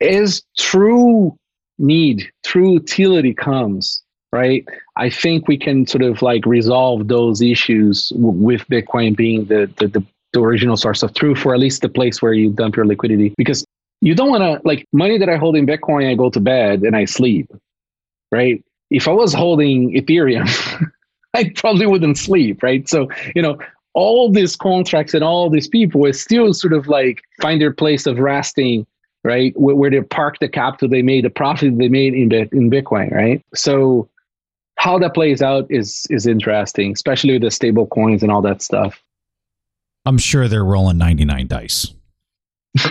as 0.03 0.43
true 0.59 1.35
need, 1.79 2.31
true 2.45 2.75
utility 2.75 3.33
comes, 3.33 4.04
right? 4.35 4.67
I 4.97 5.11
think 5.11 5.47
we 5.47 5.57
can 5.57 5.87
sort 5.87 6.03
of 6.03 6.21
like 6.21 6.45
resolve 6.45 7.07
those 7.07 7.41
issues 7.41 8.09
w- 8.09 8.33
with 8.33 8.67
Bitcoin 8.67 9.17
being 9.17 9.45
the, 9.45 9.73
the, 9.79 9.87
the, 9.87 10.05
the 10.33 10.41
original 10.41 10.77
source 10.77 11.05
of 11.05 11.15
truth, 11.15 11.47
or 11.47 11.55
at 11.55 11.61
least 11.61 11.83
the 11.83 11.89
place 11.89 12.21
where 12.21 12.33
you 12.33 12.51
dump 12.51 12.75
your 12.75 12.85
liquidity. 12.85 13.33
Because 13.39 13.65
you 14.01 14.13
don't 14.17 14.31
want 14.31 14.43
to, 14.43 14.61
like, 14.67 14.85
money 14.93 15.19
that 15.19 15.29
I 15.29 15.37
hold 15.37 15.55
in 15.55 15.67
Bitcoin, 15.67 16.11
I 16.11 16.17
go 16.17 16.31
to 16.31 16.41
bed 16.41 16.83
and 16.83 16.97
I 16.97 17.05
sleep, 17.05 17.49
right? 18.33 18.63
If 18.91 19.07
I 19.07 19.13
was 19.13 19.33
holding 19.33 19.95
Ethereum, 19.95 20.49
I 21.35 21.53
probably 21.55 21.87
wouldn't 21.87 22.19
sleep, 22.19 22.61
right? 22.61 22.89
So, 22.89 23.09
you 23.37 23.43
know, 23.43 23.57
all 23.93 24.33
these 24.33 24.57
contracts 24.57 25.15
and 25.15 25.23
all 25.23 25.49
these 25.49 25.69
people 25.69 26.05
is 26.07 26.21
still 26.21 26.53
sort 26.53 26.73
of 26.73 26.89
like 26.89 27.23
find 27.41 27.61
their 27.61 27.73
place 27.73 28.05
of 28.05 28.19
resting 28.19 28.85
right 29.23 29.59
where, 29.59 29.77
where 29.77 29.91
they 29.91 30.03
park 30.03 30.37
the 30.41 30.49
capital 30.49 30.89
they 30.89 31.01
made 31.01 31.25
the 31.25 31.31
profit 31.31 31.79
they 31.79 31.89
made 31.89 32.13
in, 32.13 32.31
in 32.33 32.71
bitcoin 32.71 33.11
right 33.13 33.41
so 33.55 34.09
how 34.85 34.99
that 34.99 35.15
plays 35.15 35.41
out 35.41 35.67
is 35.71 36.07
is 36.11 36.27
interesting, 36.27 36.93
especially 36.93 37.33
with 37.33 37.43
the 37.43 37.51
stable 37.51 37.87
coins 37.87 38.23
and 38.23 38.31
all 38.31 38.43
that 38.43 38.61
stuff. 38.61 39.03
I'm 40.05 40.19
sure 40.19 40.47
they're 40.47 40.63
rolling 40.63 40.99
99 40.99 41.47
dice. 41.47 41.95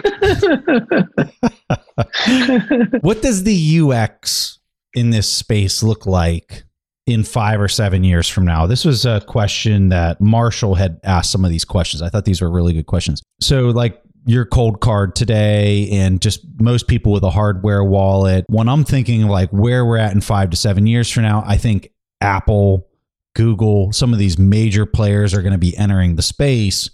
what 3.01 3.21
does 3.21 3.43
the 3.43 3.79
UX 3.79 4.57
in 4.95 5.11
this 5.11 5.31
space 5.31 5.83
look 5.83 6.07
like 6.07 6.63
in 7.05 7.23
five 7.23 7.61
or 7.61 7.67
seven 7.67 8.03
years 8.03 8.27
from 8.27 8.45
now? 8.45 8.65
This 8.65 8.85
was 8.85 9.05
a 9.05 9.21
question 9.21 9.89
that 9.89 10.19
Marshall 10.19 10.73
had 10.73 10.99
asked 11.03 11.31
some 11.31 11.45
of 11.45 11.51
these 11.51 11.65
questions. 11.65 12.01
I 12.01 12.09
thought 12.09 12.25
these 12.25 12.41
were 12.41 12.49
really 12.49 12.73
good 12.73 12.87
questions. 12.87 13.21
So, 13.39 13.65
like, 13.65 14.01
your 14.25 14.45
Coldcard 14.45 15.15
today 15.15 15.89
and 15.91 16.21
just 16.21 16.41
most 16.59 16.87
people 16.87 17.11
with 17.11 17.23
a 17.23 17.29
hardware 17.29 17.83
wallet. 17.83 18.45
When 18.47 18.69
I'm 18.69 18.83
thinking 18.83 19.27
like 19.27 19.49
where 19.49 19.85
we're 19.85 19.97
at 19.97 20.13
in 20.13 20.21
five 20.21 20.49
to 20.51 20.57
seven 20.57 20.87
years 20.87 21.09
from 21.09 21.23
now, 21.23 21.43
I 21.45 21.57
think 21.57 21.89
Apple, 22.21 22.87
Google, 23.35 23.91
some 23.91 24.13
of 24.13 24.19
these 24.19 24.37
major 24.37 24.85
players 24.85 25.33
are 25.33 25.41
going 25.41 25.53
to 25.53 25.57
be 25.57 25.75
entering 25.77 26.15
the 26.15 26.21
space. 26.21 26.89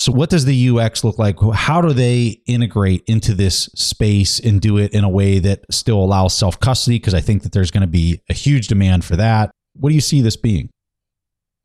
So, 0.00 0.12
what 0.12 0.28
does 0.28 0.44
the 0.44 0.68
UX 0.68 1.04
look 1.04 1.18
like? 1.18 1.36
How 1.54 1.80
do 1.80 1.92
they 1.92 2.40
integrate 2.46 3.04
into 3.06 3.32
this 3.32 3.70
space 3.74 4.40
and 4.40 4.60
do 4.60 4.76
it 4.76 4.92
in 4.92 5.04
a 5.04 5.08
way 5.08 5.38
that 5.38 5.64
still 5.70 6.02
allows 6.02 6.36
self 6.36 6.58
custody? 6.58 6.98
Because 6.98 7.14
I 7.14 7.20
think 7.20 7.42
that 7.44 7.52
there's 7.52 7.70
going 7.70 7.82
to 7.82 7.86
be 7.86 8.20
a 8.28 8.34
huge 8.34 8.66
demand 8.66 9.04
for 9.04 9.16
that. 9.16 9.50
What 9.74 9.90
do 9.90 9.94
you 9.94 10.00
see 10.00 10.20
this 10.20 10.36
being? 10.36 10.68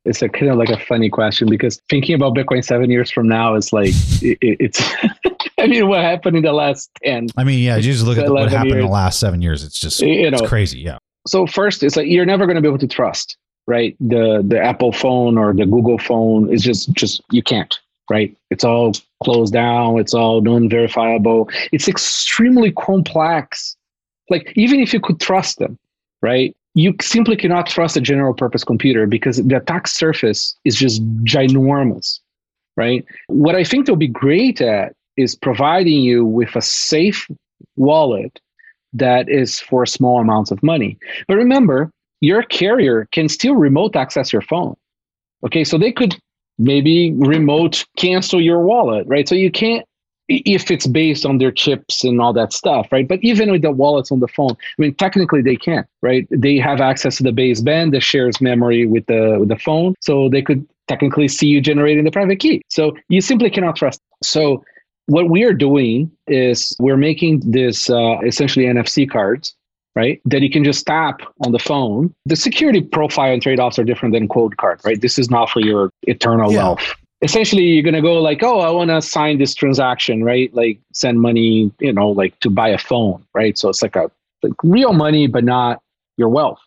It's 0.10 0.22
a 0.22 0.28
kind 0.30 0.52
of 0.52 0.58
like 0.58 0.70
a 0.70 0.80
funny 0.80 1.10
question 1.10 1.48
because 1.48 1.80
thinking 1.90 2.16
about 2.16 2.36
Bitcoin 2.36 2.66
seven 2.66 2.90
years 2.90 3.12
from 3.12 3.28
now 3.28 3.56
is 3.56 3.72
like 3.72 3.94
it, 4.22 4.38
it's. 4.42 4.82
I 5.60 5.68
mean, 5.68 5.88
what 5.88 6.02
happened 6.02 6.38
in 6.38 6.44
the 6.44 6.54
last 6.54 6.90
ten? 7.04 7.28
I 7.38 7.44
mean, 7.44 7.60
yeah, 7.60 7.76
you 7.76 7.84
just 7.84 8.06
look 8.06 8.18
at 8.18 8.30
what 8.30 8.50
happened 8.50 8.72
years. 8.72 8.80
in 8.80 8.86
the 8.86 8.92
last 8.92 9.20
seven 9.20 9.42
years. 9.42 9.64
It's 9.64 9.80
just 9.80 10.02
you 10.02 10.32
know 10.32 10.38
it's 10.40 10.50
crazy. 10.50 10.80
Yeah. 10.80 10.98
So 11.28 11.46
first, 11.46 11.84
it's 11.84 11.96
like 11.96 12.08
you're 12.08 12.26
never 12.26 12.46
going 12.46 12.56
to 12.56 12.62
be 12.62 12.68
able 12.68 12.80
to 12.80 12.88
trust, 12.88 13.38
right? 13.68 13.96
The 14.00 14.44
the 14.46 14.60
Apple 14.60 14.92
phone 14.92 15.38
or 15.38 15.54
the 15.54 15.66
Google 15.66 15.98
phone 15.98 16.52
is 16.52 16.64
just 16.64 16.92
just 16.94 17.22
you 17.32 17.44
can't, 17.44 17.78
right? 18.10 18.36
It's 18.50 18.64
all 18.64 18.94
closed 19.22 19.54
down. 19.54 20.00
It's 20.00 20.14
all 20.14 20.42
non-verifiable. 20.42 21.50
It's 21.72 21.88
extremely 21.88 22.72
complex. 22.72 23.76
Like 24.30 24.54
even 24.56 24.80
if 24.80 24.94
you 24.94 25.00
could 25.00 25.20
trust 25.20 25.60
them, 25.60 25.78
right? 26.22 26.56
You 26.76 26.94
simply 27.02 27.36
cannot 27.36 27.68
trust 27.68 27.98
a 27.98 28.02
general 28.02 28.34
purpose 28.34 28.64
computer 28.64 29.08
because 29.08 29.38
the 29.38 29.58
attack 29.58 29.88
surface 29.88 30.56
is 30.66 30.76
just 30.76 31.04
ginormous, 31.24 32.20
right? 32.78 33.04
What 33.28 33.56
I 33.56 33.64
think 33.64 33.86
they'll 33.86 33.96
be 33.96 34.08
great 34.08 34.62
at 34.62 34.94
is 35.18 35.36
providing 35.36 36.02
you 36.02 36.26
with 36.26 36.56
a 36.56 36.62
safe 36.62 37.28
wallet 37.76 38.40
that 38.94 39.30
is 39.30 39.60
for 39.60 39.86
small 39.86 40.20
amounts 40.20 40.52
of 40.52 40.62
money. 40.64 40.98
But 41.28 41.36
remember, 41.36 41.92
your 42.22 42.44
carrier 42.44 43.08
can 43.12 43.30
still 43.30 43.56
remote 43.56 43.96
access 43.96 44.32
your 44.32 44.42
phone. 44.42 44.76
Okay, 45.46 45.64
so 45.64 45.78
they 45.78 45.92
could 45.92 46.18
maybe 46.58 47.14
remote 47.14 47.86
cancel 47.98 48.42
your 48.42 48.60
wallet, 48.60 49.08
right? 49.08 49.28
So 49.28 49.36
you 49.36 49.52
can't 49.52 49.86
if 50.30 50.70
it's 50.70 50.88
based 50.88 51.26
on 51.26 51.40
their 51.40 51.52
chips 51.52 52.04
and 52.04 52.22
all 52.22 52.34
that 52.34 52.54
stuff, 52.54 52.88
right? 52.92 53.08
But 53.08 53.20
even 53.22 53.52
with 53.52 53.64
the 53.64 53.72
wallets 53.72 54.12
on 54.12 54.20
the 54.20 54.28
phone, 54.28 54.52
I 54.52 54.82
mean, 54.82 54.94
technically 54.96 55.42
they 55.42 55.56
can, 55.56 55.86
right? 56.02 56.28
They 56.30 56.58
have 56.58 56.80
access 56.80 57.18
to 57.18 57.24
the 57.24 57.32
baseband 57.32 57.92
that 57.94 58.02
shares 58.02 58.40
memory 58.40 58.86
with 58.86 59.06
the 59.08 59.38
with 59.40 59.50
the 59.50 59.58
phone, 59.58 59.96
so 60.00 60.30
they 60.30 60.42
could 60.42 60.68
technically 60.88 61.28
see 61.28 61.48
you 61.48 61.62
generating 61.62 62.04
the 62.04 62.12
private 62.12 62.40
key. 62.40 62.62
So 62.70 62.96
you 63.10 63.22
simply 63.22 63.50
cannot 63.50 63.76
trust. 63.76 64.02
So 64.24 64.64
what 65.08 65.30
we 65.30 65.44
are 65.44 65.54
doing 65.54 66.12
is 66.28 66.76
we're 66.80 66.98
making 66.98 67.42
this 67.52 67.90
uh, 67.90 68.20
essentially 68.26 68.66
NFC 68.66 69.10
cards, 69.10 69.56
right? 69.96 70.22
That 70.26 70.42
you 70.42 70.52
can 70.52 70.64
just 70.64 70.86
tap 70.86 71.22
on 71.44 71.52
the 71.52 71.60
phone. 71.60 72.14
The 72.26 72.36
security 72.36 72.82
profile 72.82 73.34
and 73.34 73.42
trade 73.42 73.60
offs 73.60 73.80
are 73.80 73.84
different 73.84 74.14
than 74.14 74.28
Coldcard, 74.28 74.86
right? 74.86 75.02
This 75.02 75.18
is 75.18 75.30
not 75.30 75.50
for 75.50 75.62
your 75.62 75.92
eternal 76.04 76.52
yeah. 76.52 76.60
wealth 76.60 76.96
essentially 77.22 77.64
you're 77.64 77.84
going 77.84 77.94
to 77.94 78.02
go 78.02 78.22
like 78.22 78.44
oh 78.44 78.60
i 78.60 78.70
want 78.70 78.90
to 78.90 79.02
sign 79.02 79.38
this 79.38 79.54
transaction 79.54 80.24
right? 80.24 80.54
Like 80.54 80.80
send 80.94 81.22
money 81.22 81.72
you 81.80 81.94
know 81.94 82.10
like 82.10 82.40
to 82.40 82.50
buy 82.50 82.70
a 82.70 82.78
phone 82.78 83.26
right? 83.34 83.58
So 83.58 83.70
it's 83.70 83.82
like 83.82 83.96
a 83.96 84.10
like 84.44 84.54
real 84.64 84.94
money 84.94 85.28
but 85.28 85.44
not 85.44 85.82
your 86.18 86.30
wealth. 86.30 86.60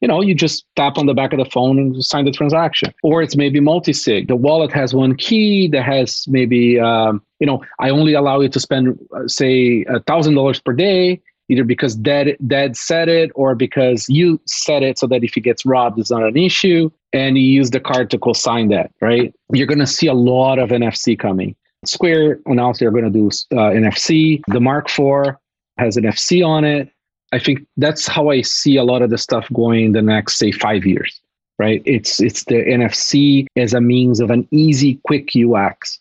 You 0.00 0.08
know 0.08 0.20
you 0.20 0.34
just 0.34 0.64
tap 0.76 0.96
on 0.96 1.06
the 1.06 1.14
back 1.14 1.32
of 1.32 1.38
the 1.38 1.50
phone 1.50 1.78
and 1.78 2.04
sign 2.04 2.24
the 2.24 2.30
transaction. 2.30 2.94
Or 3.02 3.20
it's 3.20 3.36
maybe 3.36 3.60
multi-sig. 3.60 4.28
The 4.28 4.36
wallet 4.36 4.72
has 4.72 4.94
one 4.94 5.16
key 5.16 5.68
that 5.68 5.84
has 5.84 6.24
maybe 6.28 6.78
um, 6.78 7.22
you 7.40 7.46
know 7.46 7.62
i 7.80 7.90
only 7.90 8.14
allow 8.14 8.40
you 8.40 8.48
to 8.48 8.60
spend 8.60 8.98
uh, 9.14 9.26
say 9.26 9.84
a 9.88 10.00
thousand 10.00 10.34
dollars 10.34 10.60
per 10.60 10.72
day 10.72 11.20
either 11.48 11.64
because 11.64 11.94
dad 11.94 12.36
dad 12.46 12.76
said 12.76 13.08
it 13.08 13.30
or 13.34 13.54
because 13.54 14.08
you 14.08 14.40
said 14.46 14.82
it 14.82 14.98
so 14.98 15.06
that 15.06 15.24
if 15.24 15.34
he 15.34 15.40
gets 15.40 15.64
robbed 15.64 15.98
it's 15.98 16.10
not 16.10 16.22
an 16.22 16.36
issue. 16.36 16.90
And 17.14 17.38
you 17.38 17.44
use 17.44 17.70
the 17.70 17.80
card 17.80 18.10
to 18.10 18.18
co-sign 18.18 18.68
that 18.68 18.90
right? 19.00 19.34
You're 19.52 19.66
going 19.66 19.78
to 19.78 19.86
see 19.86 20.06
a 20.06 20.14
lot 20.14 20.58
of 20.58 20.70
nfc 20.70 21.18
coming. 21.18 21.54
Square 21.84 22.40
announced 22.46 22.80
they're 22.80 22.90
going 22.90 23.04
to 23.04 23.10
do 23.10 23.28
uh, 23.56 23.70
nfc 23.70 24.42
the 24.48 24.60
mark 24.60 24.88
iv 24.98 25.36
has 25.78 25.96
NFC 25.96 26.44
on 26.44 26.64
it. 26.64 26.90
I 27.32 27.38
think 27.38 27.66
that's 27.76 28.06
how 28.06 28.30
i 28.30 28.40
see 28.42 28.76
a 28.76 28.84
lot 28.84 29.02
of 29.02 29.10
the 29.10 29.18
stuff 29.18 29.46
going 29.52 29.92
the 29.92 30.02
next 30.02 30.38
say 30.38 30.52
five 30.52 30.86
years 30.86 31.20
right? 31.58 31.82
It's 31.84 32.20
it's 32.20 32.44
the 32.44 32.64
nfc 32.64 33.46
as 33.56 33.74
a 33.74 33.80
means 33.80 34.20
of 34.20 34.30
an 34.30 34.46
easy 34.50 35.00
quick 35.04 35.30
ux 35.36 35.98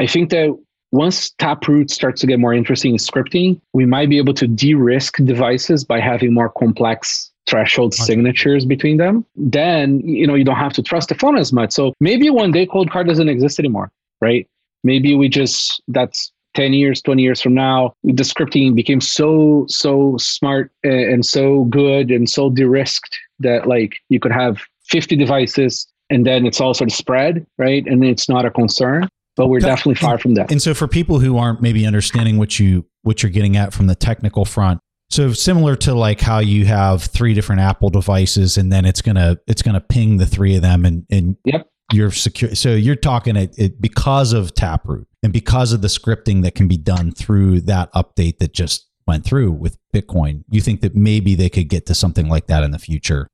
i 0.00 0.06
think 0.06 0.30
that 0.30 0.56
once 0.92 1.30
Taproot 1.30 1.90
starts 1.90 2.20
to 2.20 2.26
get 2.26 2.38
more 2.38 2.52
interesting 2.52 2.92
in 2.92 2.98
scripting, 2.98 3.60
we 3.72 3.86
might 3.86 4.08
be 4.08 4.18
able 4.18 4.34
to 4.34 4.46
de-risk 4.46 5.16
devices 5.24 5.84
by 5.84 6.00
having 6.00 6.34
more 6.34 6.48
complex 6.48 7.30
threshold 7.46 7.94
signatures 7.94 8.64
between 8.64 8.96
them. 8.96 9.24
Then, 9.36 10.00
you 10.00 10.26
know, 10.26 10.34
you 10.34 10.44
don't 10.44 10.56
have 10.56 10.72
to 10.74 10.82
trust 10.82 11.08
the 11.08 11.14
phone 11.14 11.36
as 11.36 11.52
much. 11.52 11.72
So 11.72 11.94
maybe 12.00 12.30
one 12.30 12.52
day 12.52 12.66
Coldcard 12.66 13.06
doesn't 13.06 13.28
exist 13.28 13.58
anymore, 13.58 13.90
right? 14.20 14.48
Maybe 14.84 15.14
we 15.14 15.28
just 15.28 15.82
that's 15.88 16.32
10 16.54 16.72
years, 16.72 17.00
20 17.02 17.22
years 17.22 17.40
from 17.40 17.54
now, 17.54 17.94
the 18.02 18.24
scripting 18.24 18.74
became 18.74 19.00
so, 19.00 19.66
so 19.68 20.16
smart 20.18 20.72
and 20.82 21.24
so 21.24 21.64
good 21.64 22.10
and 22.10 22.28
so 22.28 22.50
de-risked 22.50 23.16
that 23.38 23.68
like 23.68 24.00
you 24.08 24.18
could 24.18 24.32
have 24.32 24.58
50 24.84 25.14
devices 25.14 25.86
and 26.08 26.26
then 26.26 26.44
it's 26.44 26.60
all 26.60 26.74
sort 26.74 26.90
of 26.90 26.96
spread, 26.96 27.46
right? 27.56 27.86
And 27.86 28.04
it's 28.04 28.28
not 28.28 28.44
a 28.44 28.50
concern 28.50 29.08
but 29.36 29.48
we're 29.48 29.60
definitely 29.60 29.94
far 29.94 30.18
from 30.18 30.34
that. 30.34 30.50
And 30.50 30.60
so 30.60 30.74
for 30.74 30.88
people 30.88 31.20
who 31.20 31.38
aren't 31.38 31.62
maybe 31.62 31.86
understanding 31.86 32.38
what 32.38 32.58
you 32.58 32.86
what 33.02 33.22
you're 33.22 33.30
getting 33.30 33.56
at 33.56 33.72
from 33.72 33.86
the 33.86 33.94
technical 33.94 34.44
front, 34.44 34.80
so 35.10 35.32
similar 35.32 35.74
to 35.76 35.94
like 35.94 36.20
how 36.20 36.38
you 36.38 36.66
have 36.66 37.02
three 37.02 37.34
different 37.34 37.60
Apple 37.60 37.90
devices 37.90 38.56
and 38.56 38.72
then 38.72 38.84
it's 38.84 39.02
gonna 39.02 39.38
it's 39.46 39.62
gonna 39.62 39.80
ping 39.80 40.18
the 40.18 40.26
three 40.26 40.54
of 40.56 40.62
them 40.62 40.84
and 40.84 41.04
and 41.10 41.36
yep. 41.44 41.68
you're 41.92 42.12
secure. 42.12 42.54
So 42.54 42.74
you're 42.74 42.96
talking 42.96 43.36
it, 43.36 43.54
it 43.58 43.80
because 43.80 44.32
of 44.32 44.54
Taproot 44.54 45.08
and 45.22 45.32
because 45.32 45.72
of 45.72 45.82
the 45.82 45.88
scripting 45.88 46.42
that 46.42 46.54
can 46.54 46.68
be 46.68 46.76
done 46.76 47.12
through 47.12 47.62
that 47.62 47.92
update 47.92 48.38
that 48.38 48.52
just 48.52 48.88
went 49.06 49.24
through 49.24 49.50
with 49.50 49.76
Bitcoin. 49.92 50.44
You 50.48 50.60
think 50.60 50.80
that 50.82 50.94
maybe 50.94 51.34
they 51.34 51.48
could 51.48 51.68
get 51.68 51.86
to 51.86 51.94
something 51.94 52.28
like 52.28 52.46
that 52.46 52.62
in 52.62 52.70
the 52.70 52.78
future. 52.78 53.28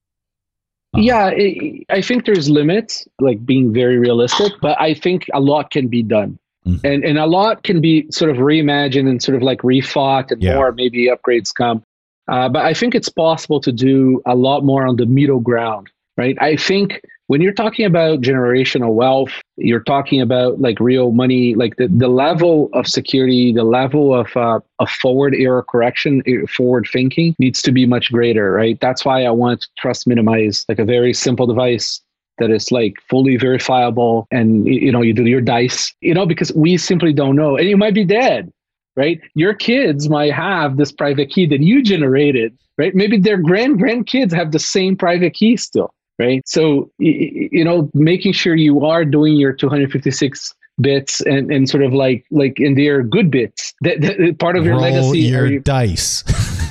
Yeah, 0.96 1.30
it, 1.32 1.84
I 1.88 2.00
think 2.00 2.26
there's 2.26 2.48
limits, 2.50 3.06
like 3.20 3.44
being 3.44 3.72
very 3.72 3.98
realistic, 3.98 4.52
but 4.60 4.80
I 4.80 4.94
think 4.94 5.26
a 5.32 5.40
lot 5.40 5.70
can 5.70 5.88
be 5.88 6.02
done. 6.02 6.38
Mm-hmm. 6.66 6.86
And, 6.86 7.04
and 7.04 7.18
a 7.18 7.26
lot 7.26 7.62
can 7.62 7.80
be 7.80 8.10
sort 8.10 8.30
of 8.30 8.38
reimagined 8.38 9.08
and 9.08 9.22
sort 9.22 9.36
of 9.36 9.42
like 9.42 9.62
refought 9.62 10.32
and 10.32 10.42
yeah. 10.42 10.54
more 10.54 10.72
maybe 10.72 11.08
upgrades 11.08 11.54
come. 11.54 11.82
Uh, 12.28 12.48
but 12.48 12.64
I 12.64 12.74
think 12.74 12.94
it's 12.94 13.08
possible 13.08 13.60
to 13.60 13.70
do 13.70 14.20
a 14.26 14.34
lot 14.34 14.64
more 14.64 14.86
on 14.86 14.96
the 14.96 15.06
middle 15.06 15.38
ground, 15.38 15.88
right? 16.16 16.36
I 16.40 16.56
think 16.56 17.02
when 17.28 17.40
you're 17.40 17.52
talking 17.52 17.84
about 17.84 18.20
generational 18.20 18.94
wealth, 18.94 19.32
you're 19.56 19.82
talking 19.82 20.20
about 20.20 20.60
like 20.60 20.78
real 20.80 21.12
money, 21.12 21.54
like 21.54 21.76
the, 21.76 21.88
the 21.88 22.08
level 22.08 22.68
of 22.72 22.86
security, 22.86 23.52
the 23.52 23.64
level 23.64 24.14
of 24.14 24.36
uh, 24.36 24.60
a 24.80 24.86
forward 24.86 25.34
error 25.34 25.62
correction, 25.62 26.22
forward 26.48 26.88
thinking 26.92 27.34
needs 27.38 27.62
to 27.62 27.72
be 27.72 27.86
much 27.86 28.12
greater, 28.12 28.52
right? 28.52 28.78
That's 28.80 29.04
why 29.04 29.24
I 29.24 29.30
want 29.30 29.66
trust 29.78 30.06
minimize, 30.06 30.64
like 30.68 30.78
a 30.78 30.84
very 30.84 31.12
simple 31.12 31.46
device 31.46 32.00
that 32.38 32.50
is 32.50 32.70
like 32.70 32.94
fully 33.08 33.36
verifiable 33.38 34.26
and 34.30 34.66
you 34.66 34.92
know 34.92 35.00
you 35.00 35.14
do 35.14 35.24
your 35.24 35.40
dice 35.40 35.94
you 36.02 36.12
know 36.12 36.26
because 36.26 36.52
we 36.52 36.76
simply 36.76 37.14
don't 37.14 37.34
know 37.34 37.56
and 37.56 37.66
you 37.66 37.78
might 37.78 37.94
be 37.94 38.04
dead 38.04 38.52
right? 38.96 39.20
Your 39.34 39.54
kids 39.54 40.08
might 40.08 40.32
have 40.32 40.76
this 40.76 40.90
private 40.90 41.30
key 41.30 41.46
that 41.46 41.60
you 41.60 41.82
generated, 41.82 42.56
right? 42.78 42.94
Maybe 42.94 43.18
their 43.18 43.36
grand 43.36 43.78
grandkids 43.78 44.32
have 44.32 44.52
the 44.52 44.58
same 44.58 44.96
private 44.96 45.34
key 45.34 45.56
still, 45.56 45.94
right? 46.18 46.46
So, 46.46 46.90
you 46.98 47.64
know, 47.64 47.90
making 47.94 48.32
sure 48.32 48.54
you 48.54 48.84
are 48.84 49.04
doing 49.04 49.36
your 49.36 49.52
256 49.52 50.54
bits 50.80 51.20
and, 51.22 51.50
and 51.50 51.68
sort 51.68 51.82
of 51.82 51.94
like 51.94 52.26
like 52.30 52.60
in 52.60 52.74
their 52.74 53.02
good 53.02 53.30
bits 53.30 53.72
that, 53.80 54.00
that 54.02 54.38
part 54.38 54.56
of 54.56 54.64
your 54.64 54.74
Roll 54.74 54.82
legacy 54.82 55.20
your 55.20 55.46
you, 55.46 55.60
dice. 55.60 56.22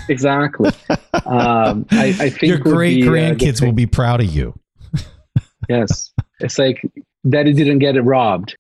exactly. 0.10 0.72
Um, 1.26 1.86
I, 1.92 2.16
I, 2.20 2.30
think 2.30 2.44
your 2.44 2.60
great 2.60 2.96
be, 2.96 3.02
grandkids 3.04 3.62
uh, 3.62 3.66
will 3.66 3.74
be 3.74 3.88
proud 3.88 4.22
of 4.22 4.28
you. 4.28 4.54
Yes. 5.68 6.14
It's 6.42 6.60
like 6.60 6.80
daddy 7.28 7.52
didn't 7.52 7.80
get 7.80 7.96
it 7.96 8.04
robbed. 8.04 8.56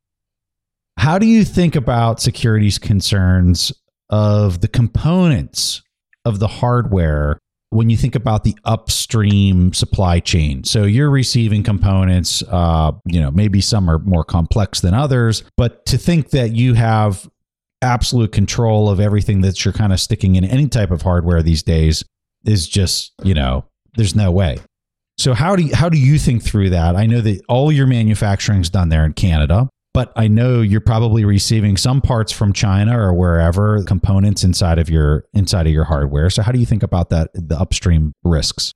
How 0.97 1.19
do 1.19 1.27
you 1.27 1.45
think 1.45 1.75
about 1.75 2.19
security's 2.19 2.79
concerns 2.79 3.71
of 4.09 4.61
the 4.61 4.67
components 4.67 5.83
of 6.23 6.39
the 6.39 6.47
hardware 6.47 7.37
when 7.75 7.89
you 7.89 7.97
think 7.97 8.15
about 8.15 8.43
the 8.43 8.57
upstream 8.63 9.73
supply 9.73 10.19
chain. 10.19 10.63
So 10.63 10.83
you're 10.83 11.09
receiving 11.09 11.61
components, 11.61 12.41
uh, 12.49 12.93
you 13.05 13.19
know, 13.19 13.31
maybe 13.31 13.61
some 13.61 13.89
are 13.89 13.99
more 13.99 14.23
complex 14.23 14.79
than 14.79 14.93
others, 14.93 15.43
but 15.57 15.85
to 15.87 15.97
think 15.97 16.29
that 16.29 16.51
you 16.53 16.73
have 16.73 17.29
absolute 17.81 18.31
control 18.31 18.89
of 18.89 18.99
everything 18.99 19.41
that 19.41 19.63
you're 19.63 19.73
kind 19.73 19.93
of 19.93 19.99
sticking 19.99 20.35
in 20.35 20.45
any 20.45 20.67
type 20.67 20.91
of 20.91 21.01
hardware 21.01 21.43
these 21.43 21.61
days 21.61 22.03
is 22.45 22.67
just, 22.67 23.13
you 23.23 23.33
know, 23.33 23.65
there's 23.95 24.15
no 24.15 24.31
way. 24.31 24.57
So 25.17 25.33
how 25.33 25.55
do 25.55 25.63
you, 25.63 25.75
how 25.75 25.89
do 25.89 25.97
you 25.97 26.17
think 26.17 26.43
through 26.43 26.71
that? 26.71 26.95
I 26.95 27.05
know 27.05 27.21
that 27.21 27.41
all 27.47 27.71
your 27.71 27.87
manufacturing 27.87 28.61
is 28.61 28.69
done 28.69 28.89
there 28.89 29.05
in 29.05 29.13
Canada 29.13 29.69
but 29.95 30.11
I 30.15 30.27
know 30.27 30.61
you're 30.61 30.81
probably 30.81 31.23
receiving 31.23 31.77
some 31.77 32.01
parts 32.01 32.31
from 32.31 32.51
China 32.51 32.99
or 32.99 33.13
wherever 33.13 33.81
components 33.85 34.43
inside 34.43 34.77
of 34.77 34.89
your 34.89 35.25
inside 35.33 35.65
of 35.67 35.73
your 35.73 35.85
hardware. 35.85 36.29
So 36.29 36.43
how 36.43 36.51
do 36.51 36.59
you 36.59 36.65
think 36.65 36.83
about 36.83 37.09
that 37.09 37.29
the 37.33 37.57
upstream 37.57 38.13
risks? 38.23 38.73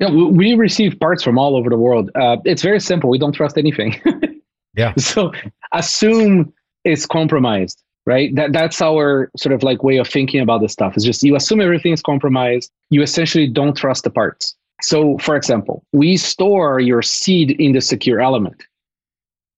Yeah, 0.00 0.10
we 0.10 0.54
receive 0.54 0.98
parts 0.98 1.22
from 1.22 1.38
all 1.38 1.54
over 1.54 1.70
the 1.70 1.76
world. 1.76 2.10
Uh, 2.14 2.38
it's 2.44 2.62
very 2.62 2.80
simple. 2.80 3.10
We 3.10 3.18
don't 3.18 3.32
trust 3.32 3.56
anything. 3.56 4.00
yeah. 4.74 4.94
So 4.96 5.30
assume 5.72 6.52
it's 6.84 7.06
compromised, 7.06 7.82
right? 8.06 8.34
That 8.34 8.52
that's 8.52 8.80
our 8.80 9.30
sort 9.36 9.52
of 9.52 9.62
like 9.62 9.84
way 9.84 9.98
of 9.98 10.08
thinking 10.08 10.40
about 10.40 10.62
this 10.62 10.72
stuff. 10.72 10.94
It's 10.96 11.04
just 11.04 11.22
you 11.22 11.36
assume 11.36 11.60
everything 11.60 11.92
is 11.92 12.02
compromised. 12.02 12.72
You 12.90 13.02
essentially 13.02 13.46
don't 13.46 13.76
trust 13.76 14.04
the 14.04 14.10
parts. 14.10 14.56
So, 14.82 15.18
for 15.18 15.36
example, 15.36 15.84
we 15.92 16.16
store 16.16 16.80
your 16.80 17.02
seed 17.02 17.52
in 17.52 17.72
the 17.72 17.80
secure 17.80 18.20
element. 18.20 18.64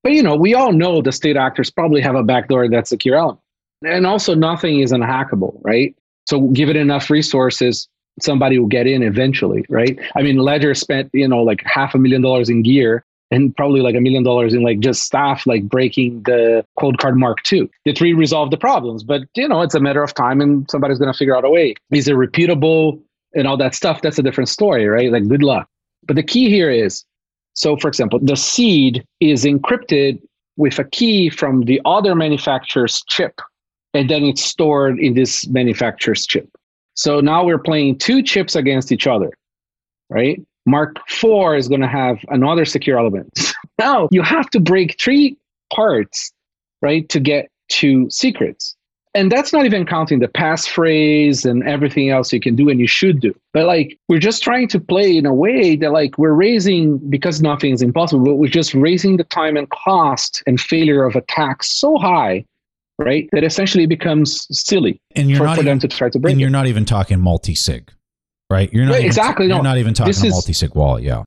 But 0.03 0.13
you 0.13 0.23
know, 0.23 0.37
we 0.37 0.55
all 0.55 0.73
know 0.73 1.03
the 1.03 1.13
state 1.13 1.37
actors 1.37 1.71
probably 1.71 2.01
have 2.01 2.15
a 2.15 2.23
backdoor 2.23 2.69
that's 2.69 2.91
secure 2.91 3.17
element. 3.17 3.41
And 3.85 4.07
also 4.07 4.35
nothing 4.35 4.81
is 4.81 4.93
unhackable, 4.93 5.61
right? 5.63 5.95
So 6.27 6.49
give 6.49 6.69
it 6.69 6.77
enough 6.77 7.11
resources, 7.11 7.89
somebody 8.21 8.59
will 8.59 8.67
get 8.67 8.87
in 8.87 9.03
eventually, 9.03 9.65
right? 9.69 9.99
I 10.17 10.23
mean, 10.23 10.39
Ledger 10.39 10.75
spent, 10.75 11.11
you 11.13 11.29
know, 11.29 11.43
like 11.43 11.63
half 11.65 11.95
a 11.95 11.99
million 11.99 12.23
dollars 12.23 12.49
in 12.49 12.63
gear 12.63 13.05
and 13.31 13.55
probably 13.57 13.81
like 13.81 13.95
a 13.95 14.01
million 14.01 14.23
dollars 14.23 14.55
in 14.55 14.63
like 14.63 14.81
just 14.81 15.03
staff 15.03 15.47
like 15.47 15.65
breaking 15.65 16.23
the 16.23 16.65
Coldcard 16.79 17.17
Mark 17.17 17.43
two. 17.43 17.69
The 17.85 17.93
three 17.93 18.13
resolved 18.13 18.53
the 18.53 18.57
problems, 18.57 19.03
but 19.03 19.23
you 19.35 19.49
know, 19.49 19.63
it's 19.63 19.75
a 19.75 19.81
matter 19.81 20.03
of 20.03 20.15
time 20.15 20.41
and 20.41 20.69
somebody's 20.71 20.99
gonna 20.99 21.15
figure 21.15 21.37
out 21.37 21.45
a 21.45 21.51
way. 21.51 21.75
Is 21.91 22.09
it 22.09 22.15
repeatable 22.15 23.01
and 23.35 23.47
all 23.47 23.57
that 23.57 23.75
stuff? 23.75 24.01
That's 24.03 24.19
a 24.19 24.23
different 24.23 24.49
story, 24.49 24.87
right? 24.87 25.11
Like 25.11 25.29
good 25.29 25.43
luck. 25.43 25.69
But 26.07 26.17
the 26.17 26.23
key 26.23 26.49
here 26.49 26.71
is 26.71 27.05
so, 27.57 27.77
for 27.77 27.89
example, 27.89 28.19
the 28.23 28.37
seed 28.37 29.05
is 29.21 29.45
encrypted 29.45 30.21
with 30.57 30.79
a 30.79 30.85
key 30.85 31.31
from 31.31 31.63
the 31.63 31.81
other 31.85 32.15
manufacturer's 32.15 33.03
chip, 33.09 33.41
and 33.95 34.09
then 34.11 34.25
it's 34.25 34.45
stored 34.45 34.99
in 34.99 35.15
this 35.15 35.47
manufacturer's 35.49 36.27
chip. 36.27 36.49
So 36.95 37.21
now 37.21 37.45
we're 37.45 37.59
playing 37.59 37.99
two 37.99 38.23
chips 38.23 38.57
against 38.57 38.93
each 38.93 39.07
other, 39.07 39.31
right? 40.11 40.41
Mark 40.67 40.97
IV 41.11 41.57
is 41.57 41.69
going 41.69 41.81
to 41.81 41.89
have 41.89 42.19
another 42.29 42.65
secure 42.65 42.99
element. 42.99 43.31
now 43.79 44.09
you 44.11 44.23
have 44.23 44.51
to 44.51 44.61
break 44.61 45.01
three 45.01 45.37
parts, 45.73 46.33
right, 46.83 47.09
to 47.09 47.21
get 47.21 47.51
two 47.69 48.09
secrets 48.11 48.76
and 49.17 49.33
that's 49.33 49.53
not 49.53 49.65
even 49.65 49.87
counting 49.87 50.19
the 50.21 50.29
passphrase 50.29 51.45
and 51.49 51.67
everything 51.67 52.11
else 52.11 52.33
you 52.33 52.39
can 52.41 52.55
do 52.55 52.69
and 52.69 52.79
you 52.79 52.87
should 52.87 53.21
do. 53.21 53.35
But 53.53 53.65
like 53.67 53.99
we're 54.09 54.19
just 54.21 54.43
trying 54.43 54.69
to 54.69 54.79
play 54.79 55.17
in 55.17 55.25
a 55.27 55.35
way 55.35 55.75
that 55.77 55.91
like 55.91 56.19
we're 56.19 56.35
raising 56.35 56.99
because 57.11 57.41
nothing 57.41 57.73
is 57.73 57.83
impossible 57.83 58.25
but 58.25 58.35
we're 58.37 58.51
just 58.51 58.75
raising 58.75 59.17
the 59.17 59.25
time 59.25 59.57
and 59.57 59.69
cost 59.71 60.43
and 60.47 60.61
failure 60.61 61.05
of 61.05 61.17
attacks 61.17 61.69
so 61.71 61.97
high 61.97 62.45
right 62.99 63.29
that 63.33 63.43
essentially 63.45 63.87
becomes 63.87 64.47
silly 64.51 65.01
and 65.15 65.29
you're 65.31 65.39
for, 65.39 65.45
not 65.45 65.55
for 65.57 65.61
even, 65.63 65.73
them 65.73 65.79
to 65.81 65.89
try 65.89 66.09
to 66.09 66.19
break 66.19 66.33
and 66.33 66.41
you're 66.41 66.51
not 66.51 66.67
even 66.67 66.85
talking 66.85 67.21
multi-sig 67.21 67.91
right? 68.49 68.73
You're 68.73 68.85
not 68.85 68.93
Right, 68.93 68.99
even, 69.01 69.07
exactly, 69.07 69.47
you're 69.47 69.57
no. 69.57 69.63
not 69.63 69.79
even 69.79 69.93
talking 69.93 70.09
This 70.11 70.23
a 70.23 70.27
is- 70.27 70.33
multi-sig 70.33 70.75
wallet 70.75 71.03
yeah. 71.03 71.25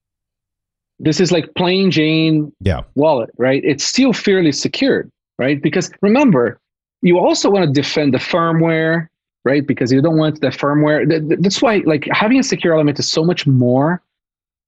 This 1.00 1.20
is 1.20 1.32
like 1.32 1.54
plain 1.56 1.92
jane 1.92 2.52
yeah. 2.60 2.82
wallet 2.96 3.30
right? 3.38 3.62
It's 3.66 3.84
still 3.84 4.14
fairly 4.14 4.52
secured 4.52 5.12
right? 5.38 5.62
Because 5.62 5.92
remember 6.02 6.60
you 7.02 7.18
also 7.18 7.50
want 7.50 7.66
to 7.66 7.72
defend 7.72 8.14
the 8.14 8.18
firmware 8.18 9.08
right? 9.46 9.66
Because 9.66 9.92
you 9.92 10.02
don't 10.02 10.18
want 10.18 10.42
the 10.42 10.48
firmware. 10.48 11.08
Th- 11.10 11.28
th- 11.28 11.40
that's 11.40 11.62
why 11.62 11.82
like 11.86 12.08
having 12.12 12.40
a 12.40 12.44
secure 12.44 12.74
element 12.74 13.00
is 13.00 13.10
so 13.10 13.24
much 13.24 13.48
more 13.48 14.02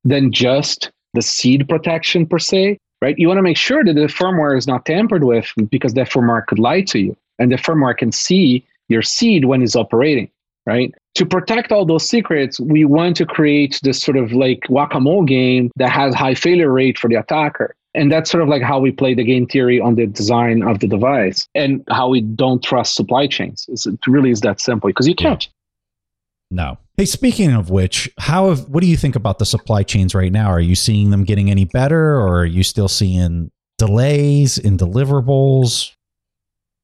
than 0.03 0.31
just 0.31 0.91
the 1.13 1.21
seed 1.21 1.67
protection 1.67 2.25
per 2.25 2.39
se 2.39 2.77
right? 3.01 3.17
You 3.17 3.27
want 3.27 3.39
to 3.39 3.43
make 3.43 3.57
sure 3.57 3.83
that 3.83 3.93
the 3.93 4.01
firmware 4.01 4.55
is 4.57 4.67
not 4.67 4.85
tampered 4.85 5.23
with 5.23 5.51
because 5.69 5.95
that 5.95 6.09
firmware 6.09 6.45
could 6.45 6.59
lie 6.59 6.81
to 6.81 6.99
you 6.99 7.17
and 7.39 7.51
the 7.51 7.55
firmware 7.55 7.97
can 7.97 8.11
see 8.11 8.65
your 8.89 9.01
seed 9.01 9.45
when 9.45 9.61
it's 9.61 9.75
operating 9.75 10.29
right? 10.67 10.93
To 11.15 11.25
protect 11.25 11.71
all 11.71 11.85
those 11.85 12.07
secrets 12.07 12.59
we 12.59 12.85
want 12.85 13.17
to 13.17 13.25
create 13.25 13.79
this 13.83 14.01
sort 14.01 14.17
of 14.17 14.31
like 14.31 14.63
whack-a-mole 14.69 15.23
game 15.23 15.71
that 15.75 15.91
has 15.91 16.15
high 16.15 16.35
failure 16.35 16.71
rate 16.71 16.97
for 16.97 17.09
the 17.09 17.15
attacker 17.15 17.75
and 17.93 18.11
that's 18.11 18.29
sort 18.31 18.41
of 18.41 18.49
like 18.49 18.61
how 18.61 18.79
we 18.79 18.91
play 18.91 19.13
the 19.13 19.23
game 19.23 19.45
theory 19.45 19.79
on 19.79 19.95
the 19.95 20.07
design 20.07 20.63
of 20.63 20.79
the 20.79 20.87
device 20.87 21.47
and 21.55 21.83
how 21.89 22.07
we 22.09 22.21
don't 22.21 22.63
trust 22.63 22.95
supply 22.95 23.27
chains. 23.27 23.65
It's, 23.69 23.85
it 23.85 23.99
really 24.07 24.31
is 24.31 24.41
that 24.41 24.61
simple 24.61 24.89
because 24.89 25.07
you 25.07 25.15
can't. 25.15 25.47
no 26.49 26.77
hey 26.97 27.05
speaking 27.05 27.51
of 27.53 27.69
which 27.69 28.09
how 28.17 28.49
have, 28.49 28.67
what 28.69 28.81
do 28.81 28.87
you 28.87 28.97
think 28.97 29.15
about 29.15 29.39
the 29.39 29.45
supply 29.45 29.83
chains 29.83 30.13
right 30.13 30.31
now 30.31 30.49
are 30.49 30.59
you 30.59 30.75
seeing 30.75 31.09
them 31.09 31.23
getting 31.23 31.49
any 31.49 31.65
better 31.65 32.15
or 32.15 32.39
are 32.41 32.45
you 32.45 32.63
still 32.63 32.87
seeing 32.89 33.49
delays 33.77 34.57
in 34.57 34.77
deliverables 34.77 35.93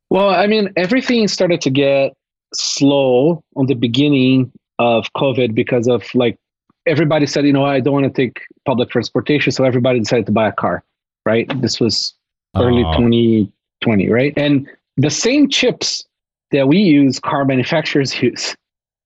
Well, 0.10 0.30
I 0.30 0.48
mean, 0.48 0.72
everything 0.78 1.28
started 1.28 1.60
to 1.62 1.70
get 1.70 2.14
slow 2.54 3.44
on 3.58 3.66
the 3.66 3.76
beginning 3.76 4.52
of 4.80 5.12
COVID 5.14 5.54
because 5.54 5.88
of 5.88 6.04
like 6.16 6.38
everybody 6.86 7.26
said, 7.26 7.46
you 7.46 7.52
know, 7.52 7.66
I 7.66 7.82
don't 7.82 7.94
want 7.94 8.06
to 8.06 8.22
take 8.22 8.40
public 8.66 8.90
transportation. 8.90 9.52
So 9.52 9.66
everybody 9.66 10.00
decided 10.00 10.26
to 10.28 10.32
buy 10.32 10.48
a 10.48 10.54
car, 10.54 10.84
right? 11.28 11.48
This 11.62 11.80
was 11.80 12.14
early 12.56 12.84
Oh. 12.86 12.94
2020, 12.98 14.10
right? 14.10 14.34
And 14.38 14.68
the 14.96 15.10
same 15.12 15.50
chips 15.50 16.08
that 16.52 16.68
we 16.68 16.78
use, 16.78 17.20
car 17.20 17.44
manufacturers 17.46 18.12
use. 18.24 18.56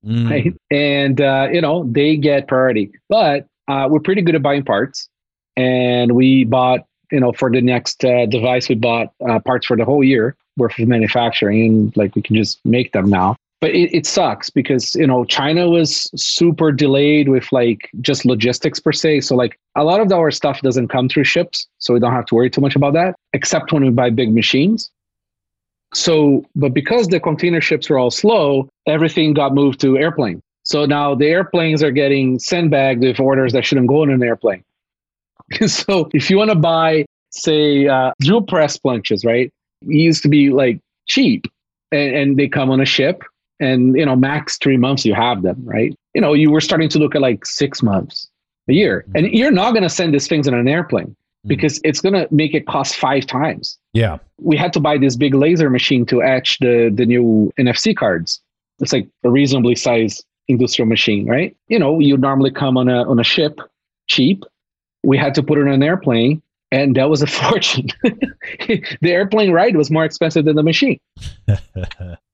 Mm. 0.06 0.30
right? 0.32 0.54
And 0.72 1.22
uh, 1.22 1.48
you 1.52 1.62
know 1.62 1.84
they 1.92 2.18
get 2.18 2.48
priority, 2.48 2.92
but 3.08 3.46
uh, 3.68 3.88
we're 3.90 4.00
pretty 4.00 4.24
good 4.24 4.34
at 4.36 4.42
buying 4.42 4.64
parts, 4.64 5.08
and 5.56 6.14
we 6.14 6.44
bought 6.46 6.82
you 7.12 7.20
know 7.20 7.32
for 7.34 7.52
the 7.52 7.62
next 7.62 8.04
uh, 8.04 8.26
device 8.26 8.68
we 8.68 8.76
bought 8.76 9.14
uh, 9.30 9.40
parts 9.40 9.68
for 9.68 9.78
the 9.78 9.86
whole 9.86 10.04
year 10.04 10.36
worth 10.58 10.80
of 10.80 10.88
manufacturing, 10.88 11.66
and 11.68 11.98
like 11.98 12.16
we 12.16 12.22
can 12.24 12.36
just 12.36 12.60
make 12.66 12.94
them 12.94 13.10
now. 13.10 13.36
But 13.62 13.72
it, 13.72 13.96
it 13.96 14.06
sucks 14.08 14.50
because 14.50 14.96
you 14.96 15.06
know 15.06 15.24
China 15.24 15.70
was 15.70 16.10
super 16.16 16.72
delayed 16.72 17.30
with 17.30 17.52
like 17.52 17.90
just 18.02 18.26
logistics 18.26 18.80
per 18.80 18.92
se. 18.92 19.22
So 19.22 19.36
like 19.36 19.60
a 19.76 19.84
lot 19.84 20.02
of 20.02 20.12
our 20.12 20.32
stuff 20.32 20.62
doesn't 20.62 20.88
come 20.88 21.08
through 21.08 21.26
ships, 21.26 21.68
so 21.78 21.94
we 21.94 22.00
don't 22.00 22.14
have 22.14 22.26
to 22.26 22.36
worry 22.36 22.50
too 22.50 22.62
much 22.62 22.76
about 22.76 22.94
that, 22.94 23.16
except 23.34 23.72
when 23.72 23.84
we 23.84 23.92
buy 23.92 24.10
big 24.10 24.34
machines. 24.34 24.90
So, 25.94 26.46
but 26.56 26.74
because 26.74 27.08
the 27.08 27.20
container 27.20 27.62
ships 27.62 27.90
were 27.90 28.00
all 28.00 28.12
slow, 28.12 28.70
everything 28.88 29.34
got 29.34 29.54
moved 29.54 29.80
to 29.82 29.98
airplane. 29.98 30.42
So 30.64 30.86
now 30.86 31.16
the 31.16 31.28
airplanes 31.28 31.84
are 31.84 31.92
getting 31.92 32.40
sandbagged 32.40 33.02
with 33.02 33.20
orders 33.20 33.54
that 33.54 33.66
shouldn't 33.66 33.88
go 33.88 34.04
in 34.04 34.10
an 34.10 34.24
airplane. 34.24 34.64
so 35.68 36.10
if 36.14 36.30
you 36.30 36.38
want 36.38 36.50
to 36.50 36.56
buy, 36.56 37.06
say, 37.32 37.88
uh, 37.88 38.12
drill 38.22 38.42
press 38.42 38.78
planches, 38.78 39.26
right? 39.26 39.52
It 39.82 39.96
used 39.96 40.24
to 40.24 40.30
be 40.30 40.50
like 40.50 40.80
cheap 41.08 41.46
and, 41.92 42.16
and 42.16 42.38
they 42.38 42.48
come 42.48 42.70
on 42.70 42.80
a 42.80 42.86
ship 42.86 43.24
and, 43.62 43.96
you 43.96 44.06
know, 44.06 44.16
max 44.16 44.58
three 44.58 44.78
months 44.78 45.06
you 45.06 45.14
have 45.14 45.44
them, 45.44 45.62
right? 45.64 45.96
You 46.14 46.22
know, 46.22 46.34
you 46.34 46.52
were 46.52 46.62
starting 46.62 46.90
to 46.90 47.00
look 47.00 47.16
at 47.16 47.22
like 47.22 47.46
six 47.46 47.82
months, 47.82 48.30
a 48.68 48.74
year. 48.74 49.06
Mm-hmm. 49.08 49.16
And 49.16 49.28
you're 49.34 49.52
not 49.52 49.72
going 49.72 49.84
to 49.84 49.90
send 49.90 50.14
these 50.14 50.28
things 50.28 50.48
in 50.48 50.54
an 50.54 50.68
airplane 50.68 51.08
mm-hmm. 51.08 51.48
because 51.48 51.80
it's 51.84 52.02
going 52.02 52.14
to 52.14 52.28
make 52.32 52.54
it 52.54 52.68
cost 52.68 52.96
five 52.96 53.26
times 53.26 53.78
yeah 53.94 54.18
we 54.42 54.58
had 54.58 54.74
to 54.74 54.80
buy 54.80 54.98
this 54.98 55.16
big 55.16 55.34
laser 55.34 55.70
machine 55.70 56.06
to 56.08 56.22
etch 56.22 56.58
the 56.60 56.92
the 56.94 57.06
new 57.06 57.52
NFC 57.60 57.96
cards. 57.96 58.42
It's 58.80 58.92
like 58.92 59.08
a 59.24 59.30
reasonably 59.30 59.76
sized 59.76 60.26
industrial 60.48 60.88
machine, 60.88 61.28
right? 61.28 61.56
You 61.68 61.80
know, 61.80 62.00
you 62.00 62.18
normally 62.18 62.52
come 62.52 62.78
on 62.78 62.90
a 62.90 63.08
on 63.10 63.20
a 63.20 63.24
ship, 63.24 63.60
cheap. 64.08 64.44
We 65.04 65.18
had 65.18 65.34
to 65.36 65.44
put 65.44 65.58
it 65.58 65.62
on 65.62 65.70
an 65.70 65.84
airplane, 65.84 66.42
and 66.72 66.96
that 66.96 67.10
was 67.10 67.22
a 67.22 67.28
fortune. 67.42 67.88
the 68.04 69.12
airplane 69.12 69.52
ride 69.52 69.76
was 69.76 69.92
more 69.92 70.06
expensive 70.06 70.46
than 70.46 70.56
the 70.56 70.64
machine. 70.64 71.00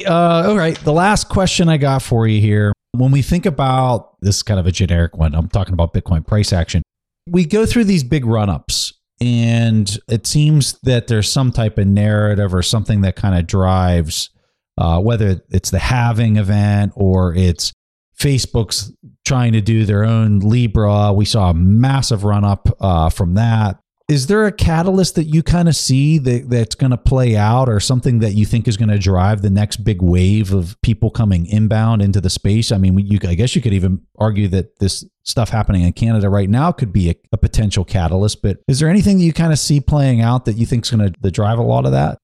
Uh, 0.00 0.48
all 0.48 0.56
right. 0.56 0.78
The 0.78 0.92
last 0.92 1.28
question 1.28 1.68
I 1.68 1.76
got 1.76 2.02
for 2.02 2.26
you 2.26 2.40
here. 2.40 2.72
When 2.92 3.10
we 3.10 3.22
think 3.22 3.46
about 3.46 4.20
this 4.20 4.36
is 4.36 4.42
kind 4.42 4.60
of 4.60 4.66
a 4.66 4.72
generic 4.72 5.16
one, 5.16 5.34
I'm 5.34 5.48
talking 5.48 5.72
about 5.72 5.94
Bitcoin 5.94 6.26
price 6.26 6.52
action. 6.52 6.82
We 7.26 7.44
go 7.44 7.64
through 7.64 7.84
these 7.84 8.04
big 8.04 8.26
run 8.26 8.50
ups, 8.50 8.92
and 9.20 9.98
it 10.08 10.26
seems 10.26 10.78
that 10.82 11.06
there's 11.06 11.30
some 11.30 11.52
type 11.52 11.78
of 11.78 11.86
narrative 11.86 12.54
or 12.54 12.62
something 12.62 13.00
that 13.02 13.16
kind 13.16 13.38
of 13.38 13.46
drives 13.46 14.30
uh, 14.78 15.00
whether 15.00 15.40
it's 15.50 15.70
the 15.70 15.78
halving 15.78 16.36
event 16.36 16.92
or 16.96 17.34
it's 17.34 17.72
Facebook's 18.18 18.92
trying 19.24 19.52
to 19.52 19.60
do 19.60 19.84
their 19.84 20.04
own 20.04 20.38
Libra. 20.38 21.12
We 21.12 21.24
saw 21.24 21.50
a 21.50 21.54
massive 21.54 22.24
run 22.24 22.44
up 22.44 22.68
uh, 22.80 23.10
from 23.10 23.34
that. 23.34 23.78
Is 24.08 24.26
there 24.26 24.46
a 24.46 24.52
catalyst 24.52 25.14
that 25.14 25.24
you 25.24 25.42
kind 25.42 25.68
of 25.68 25.76
see 25.76 26.18
that, 26.18 26.50
that's 26.50 26.74
going 26.74 26.90
to 26.90 26.96
play 26.96 27.36
out 27.36 27.68
or 27.68 27.80
something 27.80 28.18
that 28.18 28.34
you 28.34 28.44
think 28.44 28.68
is 28.68 28.76
going 28.76 28.88
to 28.90 28.98
drive 28.98 29.42
the 29.42 29.50
next 29.50 29.78
big 29.78 30.02
wave 30.02 30.52
of 30.52 30.76
people 30.82 31.10
coming 31.10 31.46
inbound 31.46 32.02
into 32.02 32.20
the 32.20 32.30
space? 32.30 32.72
I 32.72 32.78
mean, 32.78 32.98
you, 32.98 33.18
I 33.26 33.34
guess 33.34 33.54
you 33.54 33.62
could 33.62 33.72
even 33.72 34.02
argue 34.18 34.48
that 34.48 34.78
this 34.80 35.04
stuff 35.22 35.48
happening 35.48 35.82
in 35.82 35.92
Canada 35.92 36.28
right 36.28 36.50
now 36.50 36.72
could 36.72 36.92
be 36.92 37.10
a, 37.10 37.14
a 37.32 37.38
potential 37.38 37.84
catalyst, 37.84 38.42
but 38.42 38.58
is 38.68 38.80
there 38.80 38.88
anything 38.88 39.18
that 39.18 39.24
you 39.24 39.32
kind 39.32 39.52
of 39.52 39.58
see 39.58 39.80
playing 39.80 40.20
out 40.20 40.44
that 40.44 40.56
you 40.56 40.66
think 40.66 40.84
is 40.84 40.90
going 40.90 41.12
to 41.12 41.30
drive 41.30 41.58
a 41.58 41.62
lot 41.62 41.86
of 41.86 41.92
that? 41.92 42.18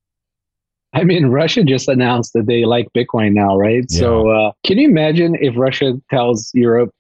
I 0.94 1.04
mean, 1.04 1.26
Russia 1.26 1.64
just 1.64 1.88
announced 1.88 2.32
that 2.32 2.46
they 2.46 2.64
like 2.64 2.88
Bitcoin 2.96 3.34
now, 3.34 3.56
right? 3.56 3.84
Yeah. 3.88 3.98
So, 3.98 4.30
uh, 4.30 4.52
can 4.64 4.78
you 4.78 4.88
imagine 4.88 5.36
if 5.40 5.54
Russia 5.56 5.94
tells 6.10 6.50
Europe, 6.54 6.90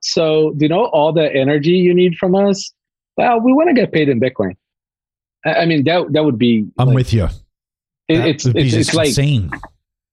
so 0.00 0.52
do 0.56 0.64
you 0.64 0.68
know 0.68 0.86
all 0.86 1.12
the 1.12 1.32
energy 1.32 1.72
you 1.72 1.94
need 1.94 2.16
from 2.16 2.34
us? 2.34 2.72
Well, 3.18 3.40
we 3.40 3.52
want 3.52 3.68
to 3.68 3.74
get 3.74 3.92
paid 3.92 4.08
in 4.08 4.20
Bitcoin. 4.20 4.54
I 5.44 5.66
mean, 5.66 5.84
that 5.84 6.12
that 6.12 6.24
would 6.24 6.38
be. 6.38 6.66
I'm 6.78 6.88
like, 6.88 6.94
with 6.94 7.12
you. 7.12 7.24
It, 8.06 8.20
it's 8.20 8.46
it's, 8.46 8.74
it's 8.74 8.94
like 8.94 9.08
insane. 9.08 9.50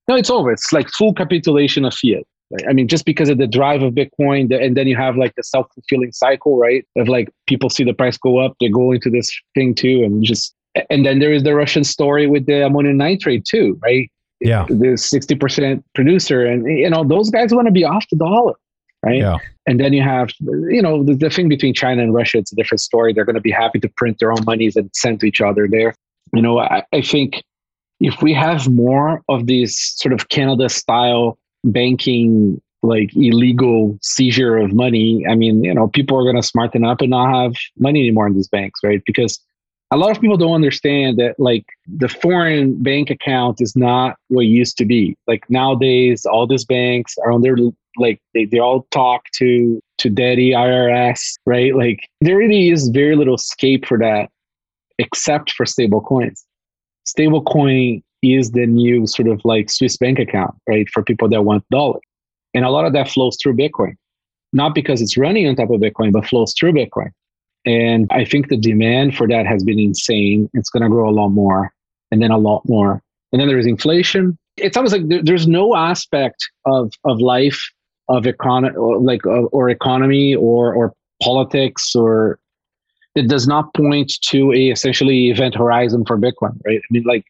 No, 0.08 0.16
it's 0.16 0.30
over. 0.30 0.52
It's 0.52 0.74
like 0.74 0.90
full 0.90 1.14
capitulation 1.14 1.86
of 1.86 1.94
fiat. 1.94 2.24
I 2.68 2.74
mean, 2.74 2.88
just 2.88 3.06
because 3.06 3.30
of 3.30 3.38
the 3.38 3.48
drive 3.48 3.82
of 3.82 3.94
Bitcoin, 3.94 4.50
the, 4.50 4.60
and 4.60 4.76
then 4.76 4.88
you 4.88 4.96
have 4.96 5.18
like 5.18 5.34
the 5.36 5.44
self 5.44 5.68
fulfilling 5.74 6.12
cycle, 6.12 6.58
right? 6.58 6.86
Of 6.98 7.08
like 7.08 7.30
people 7.48 7.70
see 7.70 7.84
the 7.84 7.94
price 7.94 8.18
go 8.18 8.40
up, 8.40 8.56
they 8.60 8.70
go 8.70 8.92
into 8.92 9.10
this 9.10 9.32
thing 9.54 9.76
too, 9.76 10.04
and 10.04 10.24
just 10.24 10.56
and 10.90 11.06
then 11.06 11.20
there 11.20 11.32
is 11.32 11.44
the 11.44 11.56
Russian 11.56 11.84
story 11.84 12.28
with 12.28 12.48
the 12.48 12.66
ammonium 12.66 12.98
nitrate 12.98 13.46
too, 13.46 13.80
right? 13.84 14.12
Yeah, 14.42 14.66
the 14.68 14.98
sixty 14.98 15.36
percent 15.36 15.86
producer, 15.94 16.44
and 16.44 16.66
you 16.66 16.90
know 16.90 17.04
those 17.04 17.30
guys 17.30 17.54
want 17.54 17.68
to 17.68 17.72
be 17.72 17.84
off 17.84 18.06
the 18.10 18.18
dollar, 18.18 18.54
right? 19.06 19.18
Yeah. 19.18 19.38
And 19.68 19.80
then 19.80 19.94
you 19.94 20.02
have, 20.02 20.30
you 20.40 20.82
know, 20.82 21.04
the, 21.04 21.16
the 21.16 21.30
thing 21.30 21.48
between 21.48 21.74
China 21.74 22.02
and 22.04 22.14
Russia, 22.14 22.40
it's 22.40 22.52
a 22.52 22.56
different 22.56 22.82
story. 22.82 23.14
They're 23.14 23.26
going 23.26 23.36
to 23.36 23.42
be 23.42 23.52
happy 23.52 23.80
to 23.80 23.90
print 23.90 24.20
their 24.20 24.32
own 24.32 24.44
monies 24.46 24.76
and 24.76 24.90
send 24.94 25.20
to 25.22 25.28
each 25.28 25.42
other 25.42 25.68
there. 25.70 25.96
You 26.34 26.42
know, 26.42 26.60
I, 26.60 26.84
I 26.92 27.02
think 27.02 27.44
if 28.00 28.22
we 28.22 28.34
have 28.34 28.70
more 28.70 29.22
of 29.30 29.48
these 29.48 29.78
sort 29.96 30.14
of 30.14 30.30
Canada 30.30 30.70
style 30.70 31.38
banking 31.64 32.62
like 32.84 33.16
illegal 33.16 33.98
seizure 34.02 34.58
of 34.58 34.74
money, 34.74 35.26
I 35.28 35.36
mean, 35.36 35.64
you 35.64 35.74
know, 35.74 35.88
people 35.88 36.18
are 36.20 36.24
going 36.24 36.36
to 36.36 36.44
smarten 36.44 36.86
up 36.86 37.02
and 37.02 37.12
not 37.12 37.34
have 37.34 37.54
money 37.78 38.02
anymore 38.02 38.28
in 38.28 38.36
these 38.36 38.48
banks, 38.48 38.80
right? 38.84 39.02
Because 39.06 39.40
a 39.92 39.98
lot 39.98 40.12
of 40.12 40.20
people 40.20 40.38
don't 40.38 40.54
understand 40.54 41.18
that 41.18 41.36
like 41.40 41.66
the 41.88 42.10
foreign 42.10 42.82
bank 42.82 43.10
account 43.10 43.62
is 43.62 43.76
not 43.76 44.18
what 44.28 44.42
it 44.42 44.50
used 44.50 44.78
to 44.78 44.86
be 44.86 45.16
like 45.28 45.44
nowadays 45.50 46.26
all 46.26 46.48
these 46.48 46.66
banks 46.66 47.16
are 47.24 47.32
on 47.32 47.42
their 47.42 47.56
like 47.98 48.20
they, 48.34 48.46
they 48.46 48.60
all 48.60 48.88
talk 48.92 49.24
to 49.34 49.80
to 49.98 50.10
daddy 50.10 50.52
irs 50.52 51.34
right 51.46 51.76
like 51.76 52.08
there 52.22 52.38
really 52.38 52.70
is 52.70 52.90
very 52.90 53.16
little 53.16 53.38
scape 53.38 53.86
for 53.86 53.98
that 53.98 54.30
except 55.00 55.52
for 55.52 55.66
stable 55.66 56.02
coins 56.02 56.46
stable 57.06 57.44
coin 57.44 58.02
is 58.22 58.52
the 58.52 58.66
new 58.66 59.06
sort 59.06 59.28
of 59.28 59.42
like 59.44 59.70
swiss 59.70 59.98
bank 59.98 60.20
account 60.20 60.54
right 60.68 60.88
for 60.90 61.04
people 61.04 61.30
that 61.30 61.44
want 61.44 61.64
dollar 61.70 62.00
and 62.54 62.66
a 62.66 62.70
lot 62.70 62.86
of 62.86 62.94
that 62.94 63.10
flows 63.10 63.38
through 63.42 63.56
bitcoin 63.56 63.96
not 64.54 64.74
because 64.74 65.02
it's 65.02 65.18
running 65.18 65.48
on 65.48 65.56
top 65.56 65.70
of 65.70 65.80
bitcoin 65.80 66.12
but 66.12 66.26
flows 66.26 66.54
through 66.58 66.72
bitcoin 66.72 67.12
and 67.66 68.08
I 68.12 68.26
think 68.26 68.50
the 68.50 68.58
demand 68.58 69.16
for 69.16 69.28
that 69.28 69.48
has 69.48 69.64
been 69.64 69.80
insane. 69.80 70.50
It's 70.54 70.70
going 70.70 70.84
to 70.84 70.90
grow 70.90 71.10
a 71.10 71.12
lot 71.12 71.30
more 71.30 71.74
and 72.12 72.22
then 72.22 72.32
a 72.32 72.38
lot 72.38 72.62
more. 72.68 73.02
And 73.32 73.42
then 73.42 73.48
there's 73.48 73.66
inflation. 73.66 74.38
It's 74.58 74.78
almost 74.78 74.96
like 74.96 75.26
there's 75.26 75.48
no 75.48 75.76
aspect 75.76 76.48
of, 76.66 76.94
of 77.04 77.20
life, 77.20 77.70
of 78.10 78.26
economy, 78.26 78.76
like, 78.78 79.26
or, 79.26 79.48
or 79.50 79.70
economy 79.70 80.36
or, 80.36 80.74
or 80.74 80.94
politics 81.22 81.96
or 81.96 82.40
it 83.16 83.28
does 83.30 83.48
not 83.48 83.74
point 83.74 84.14
to 84.24 84.52
a 84.52 84.70
essentially 84.70 85.30
event 85.30 85.56
horizon 85.56 86.04
for 86.06 86.18
Bitcoin, 86.18 86.60
right? 86.66 86.80
I 86.80 86.88
mean, 86.92 87.04
like, 87.04 87.24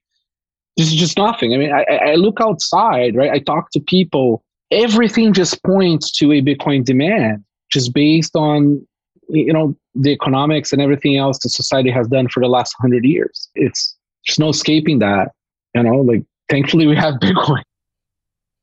this 0.77 0.88
is 0.88 0.95
just 0.95 1.18
nothing. 1.18 1.53
I 1.53 1.57
mean, 1.57 1.72
I, 1.72 1.84
I 1.84 2.15
look 2.15 2.41
outside, 2.41 3.15
right? 3.15 3.31
I 3.31 3.39
talk 3.39 3.72
to 3.72 3.80
people. 3.80 4.43
Everything 4.72 5.31
just 5.31 5.64
points 5.64 6.11
to 6.14 6.31
a 6.31 6.41
Bitcoin 6.41 6.84
demand, 6.84 7.43
just 7.72 7.93
based 7.93 8.35
on 8.35 8.85
you 9.30 9.53
know 9.53 9.76
the 9.95 10.11
economics 10.11 10.72
and 10.72 10.81
everything 10.81 11.18
else 11.18 11.39
the 11.39 11.49
society 11.49 11.89
has 11.89 12.07
done 12.07 12.27
for 12.27 12.41
the 12.41 12.47
last 12.47 12.76
100 12.80 13.03
years 13.03 13.49
it's 13.56 13.95
there's 14.27 14.39
no 14.39 14.49
escaping 14.49 14.99
that 14.99 15.31
you 15.73 15.81
know 15.81 15.95
like 15.95 16.23
thankfully 16.49 16.85
we 16.85 16.95
have 16.95 17.15
bitcoin 17.22 17.64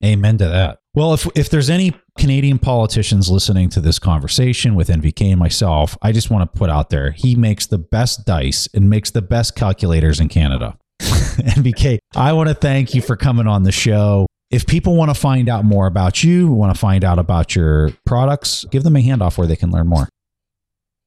amen 0.05 0.39
to 0.39 0.47
that 0.47 0.79
well 0.95 1.15
if 1.15 1.27
if 1.35 1.49
there's 1.51 1.71
any 1.71 1.95
canadian 2.19 2.59
politicians 2.59 3.31
listening 3.31 3.69
to 3.69 3.81
this 3.81 3.99
conversation 3.99 4.75
with 4.75 4.89
nvk 4.89 5.31
and 5.31 5.39
myself 5.39 5.97
i 6.03 6.13
just 6.13 6.31
want 6.31 6.51
to 6.51 6.59
put 6.59 6.71
out 6.71 6.91
there 6.91 7.13
he 7.13 7.35
makes 7.35 7.67
the 7.67 7.79
best 7.79 8.27
dice 8.27 8.69
and 8.75 8.89
makes 8.91 9.11
the 9.11 9.23
best 9.23 9.55
calculators 9.55 10.21
in 10.21 10.29
canada 10.29 10.77
nvk 11.01 11.99
i 12.17 12.33
want 12.33 12.49
to 12.49 12.55
thank 12.55 12.95
you 12.95 13.03
for 13.03 13.17
coming 13.17 13.47
on 13.47 13.63
the 13.63 13.73
show 13.73 14.27
if 14.51 14.67
people 14.67 14.97
want 14.97 15.09
to 15.09 15.15
find 15.15 15.49
out 15.49 15.65
more 15.65 15.87
about 15.87 16.23
you, 16.23 16.53
want 16.53 16.75
to 16.75 16.79
find 16.79 17.05
out 17.05 17.19
about 17.19 17.57
your 17.57 17.91
products, 18.05 18.67
give 18.71 18.83
them 18.83 18.97
a 18.97 18.99
handoff 18.99 19.39
where 19.39 19.47
they 19.47 19.57
can 19.57 19.71
learn 19.71 19.87
more 19.87 20.09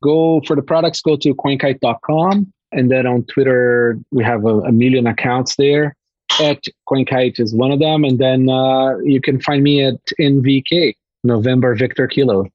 go 0.06 0.40
for 0.46 0.56
the 0.56 0.62
products, 0.62 1.02
go 1.02 1.18
to 1.18 1.34
coinkite.com. 1.34 2.52
And 2.72 2.92
then 2.92 3.08
on 3.08 3.24
Twitter, 3.26 3.98
we 4.12 4.24
have 4.24 4.46
a, 4.46 4.60
a 4.60 4.72
million 4.72 5.08
accounts 5.08 5.56
there. 5.56 5.96
At 6.42 6.64
CoinKite 6.90 7.40
is 7.40 7.54
one 7.54 7.72
of 7.72 7.80
them. 7.80 8.04
And 8.04 8.20
then 8.20 8.50
uh, 8.50 8.98
you 9.00 9.22
can 9.22 9.40
find 9.42 9.64
me 9.64 9.84
at 9.84 10.00
NVK, 10.20 10.96
November 11.24 11.76
Victor 11.76 12.08
Kilo 12.08 12.46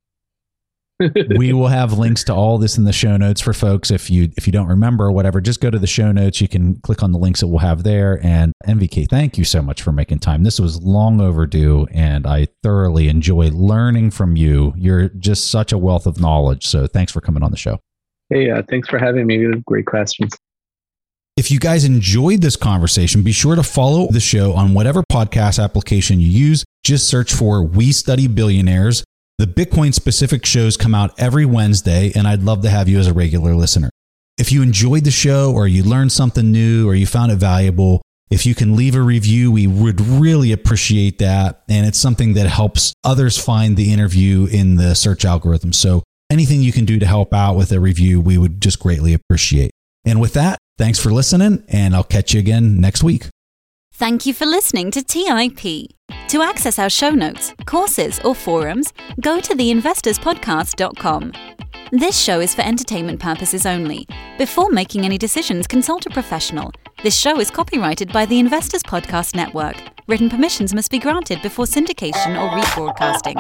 we 1.37 1.53
will 1.53 1.69
have 1.69 1.99
links 1.99 2.25
to 2.25 2.35
all 2.35 2.59
this 2.59 2.77
in 2.77 2.85
the 2.85 2.93
show 2.93 3.17
notes 3.17 3.41
for 3.41 3.53
folks. 3.53 3.91
If 3.91 4.11
you 4.11 4.31
if 4.37 4.47
you 4.47 4.53
don't 4.53 4.69
remember 4.69 5.07
or 5.07 5.13
whatever, 5.13 5.41
just 5.41 5.61
go 5.61 5.71
to 5.71 5.79
the 5.79 5.87
show 5.87 6.13
notes. 6.13 6.41
You 6.41 6.49
can 6.49 6.77
click 6.81 7.03
on 7.03 7.13
the 7.13 7.19
links 7.19 7.41
that 7.41 7.49
we'll 7.49 7.59
have 7.59 7.83
there. 7.83 8.21
And 8.23 8.53
NVK, 8.67 9.09
thank 9.09 9.39
you 9.39 9.45
so 9.45 9.63
much 9.63 9.83
for 9.83 9.93
making 9.93 10.19
time. 10.19 10.43
This 10.43 10.61
was 10.61 10.83
long 10.83 11.21
overdue, 11.21 11.87
and 11.93 12.27
I 12.27 12.49
thoroughly 12.63 13.09
enjoy 13.09 13.49
learning 13.51 14.11
from 14.11 14.37
you. 14.37 14.75
You're 14.77 15.09
just 15.09 15.51
such 15.51 15.73
a 15.73 15.79
wealth 15.79 16.07
of 16.07 16.21
knowledge. 16.21 16.67
So 16.67 16.87
thanks 16.87 17.13
for 17.13 17.21
coming 17.21 17.43
on 17.43 17.51
the 17.51 17.57
show. 17.57 17.79
Hey, 18.29 18.51
uh, 18.51 18.63
thanks 18.69 18.89
for 18.89 18.99
having 18.99 19.27
me. 19.27 19.53
Great 19.67 19.87
questions. 19.87 20.37
If 21.37 21.51
you 21.51 21.59
guys 21.59 21.85
enjoyed 21.85 22.43
this 22.43 22.57
conversation, 22.57 23.23
be 23.23 23.33
sure 23.33 23.57
to 23.57 23.63
follow 23.63 24.09
the 24.09 24.21
show 24.21 24.53
on 24.53 24.75
whatever 24.75 25.03
podcast 25.11 25.63
application 25.63 26.21
you 26.21 26.29
use. 26.29 26.65
Just 26.85 27.09
search 27.09 27.33
for 27.33 27.63
We 27.63 27.93
Study 27.93 28.27
Billionaires 28.27 29.05
the 29.41 29.47
Bitcoin 29.47 29.95
specific 29.95 30.45
shows 30.45 30.77
come 30.77 30.95
out 30.95 31.19
every 31.19 31.47
Wednesday, 31.47 32.13
and 32.15 32.29
I'd 32.29 32.43
love 32.43 32.61
to 32.61 32.69
have 32.69 32.91
you 32.91 32.99
as 32.99 33.07
a 33.07 33.15
regular 33.15 33.55
listener. 33.55 33.89
If 34.37 34.53
you 34.53 34.61
enjoyed 34.61 35.05
the 35.05 35.11
show 35.11 35.51
or 35.55 35.67
you 35.67 35.83
learned 35.83 36.13
something 36.13 36.53
new 36.53 36.87
or 36.87 36.95
you 36.95 37.07
found 37.07 37.33
it 37.33 37.37
valuable, 37.37 38.03
if 38.31 38.45
you 38.45 38.55
can 38.55 38.77
leave 38.77 38.95
a 38.95 39.01
review, 39.01 39.51
we 39.51 39.67
would 39.67 39.99
really 39.99 40.53
appreciate 40.53 41.21
that. 41.21 41.63
And 41.71 41.87
it's 41.87 41.97
something 41.97 42.35
that 42.35 42.49
helps 42.49 42.93
others 43.03 43.43
find 43.43 43.79
the 43.79 43.95
interview 43.95 44.45
in 44.45 44.77
the 44.77 44.95
search 44.95 45.25
algorithm. 45.25 45.73
So 45.73 46.03
anything 46.31 46.61
you 46.61 46.71
can 46.71 46.85
do 46.85 46.99
to 46.99 47.07
help 47.07 47.33
out 47.33 47.57
with 47.57 47.73
a 47.73 47.81
review, 47.81 48.21
we 48.21 48.37
would 48.37 48.61
just 48.61 48.79
greatly 48.79 49.15
appreciate. 49.15 49.71
And 50.05 50.21
with 50.21 50.35
that, 50.35 50.59
thanks 50.81 50.99
for 50.99 51.11
listening, 51.11 51.63
and 51.69 51.95
I'll 51.95 52.03
catch 52.03 52.33
you 52.33 52.41
again 52.41 52.81
next 52.81 53.03
week. 53.03 53.29
Thank 53.93 54.25
you 54.25 54.33
for 54.33 54.47
listening 54.47 54.91
to 54.93 55.03
TIP. 55.03 55.91
To 56.29 56.43
access 56.43 56.79
our 56.79 56.89
show 56.89 57.11
notes, 57.11 57.53
courses, 57.67 58.19
or 58.25 58.35
forums, 58.35 58.95
go 59.21 59.41
to 59.41 59.55
theinvestorspodcast.com. 59.55 61.33
This 61.93 62.19
show 62.19 62.41
is 62.41 62.55
for 62.55 62.63
entertainment 62.63 63.21
purposes 63.21 63.67
only. 63.67 64.09
Before 64.39 64.71
making 64.71 65.05
any 65.05 65.19
decisions, 65.19 65.67
consult 65.67 66.07
a 66.07 66.11
professional. 66.11 66.73
This 67.03 67.19
show 67.19 67.39
is 67.41 67.51
copyrighted 67.51 68.11
by 68.11 68.25
the 68.25 68.39
Investors 68.39 68.83
Podcast 68.83 69.35
Network. 69.37 69.77
Written 70.07 70.31
permissions 70.31 70.73
must 70.73 70.91
be 70.91 70.99
granted 70.99 71.43
before 71.43 71.67
syndication 71.67 72.41
or 72.41 72.49
rebroadcasting. 72.59 73.37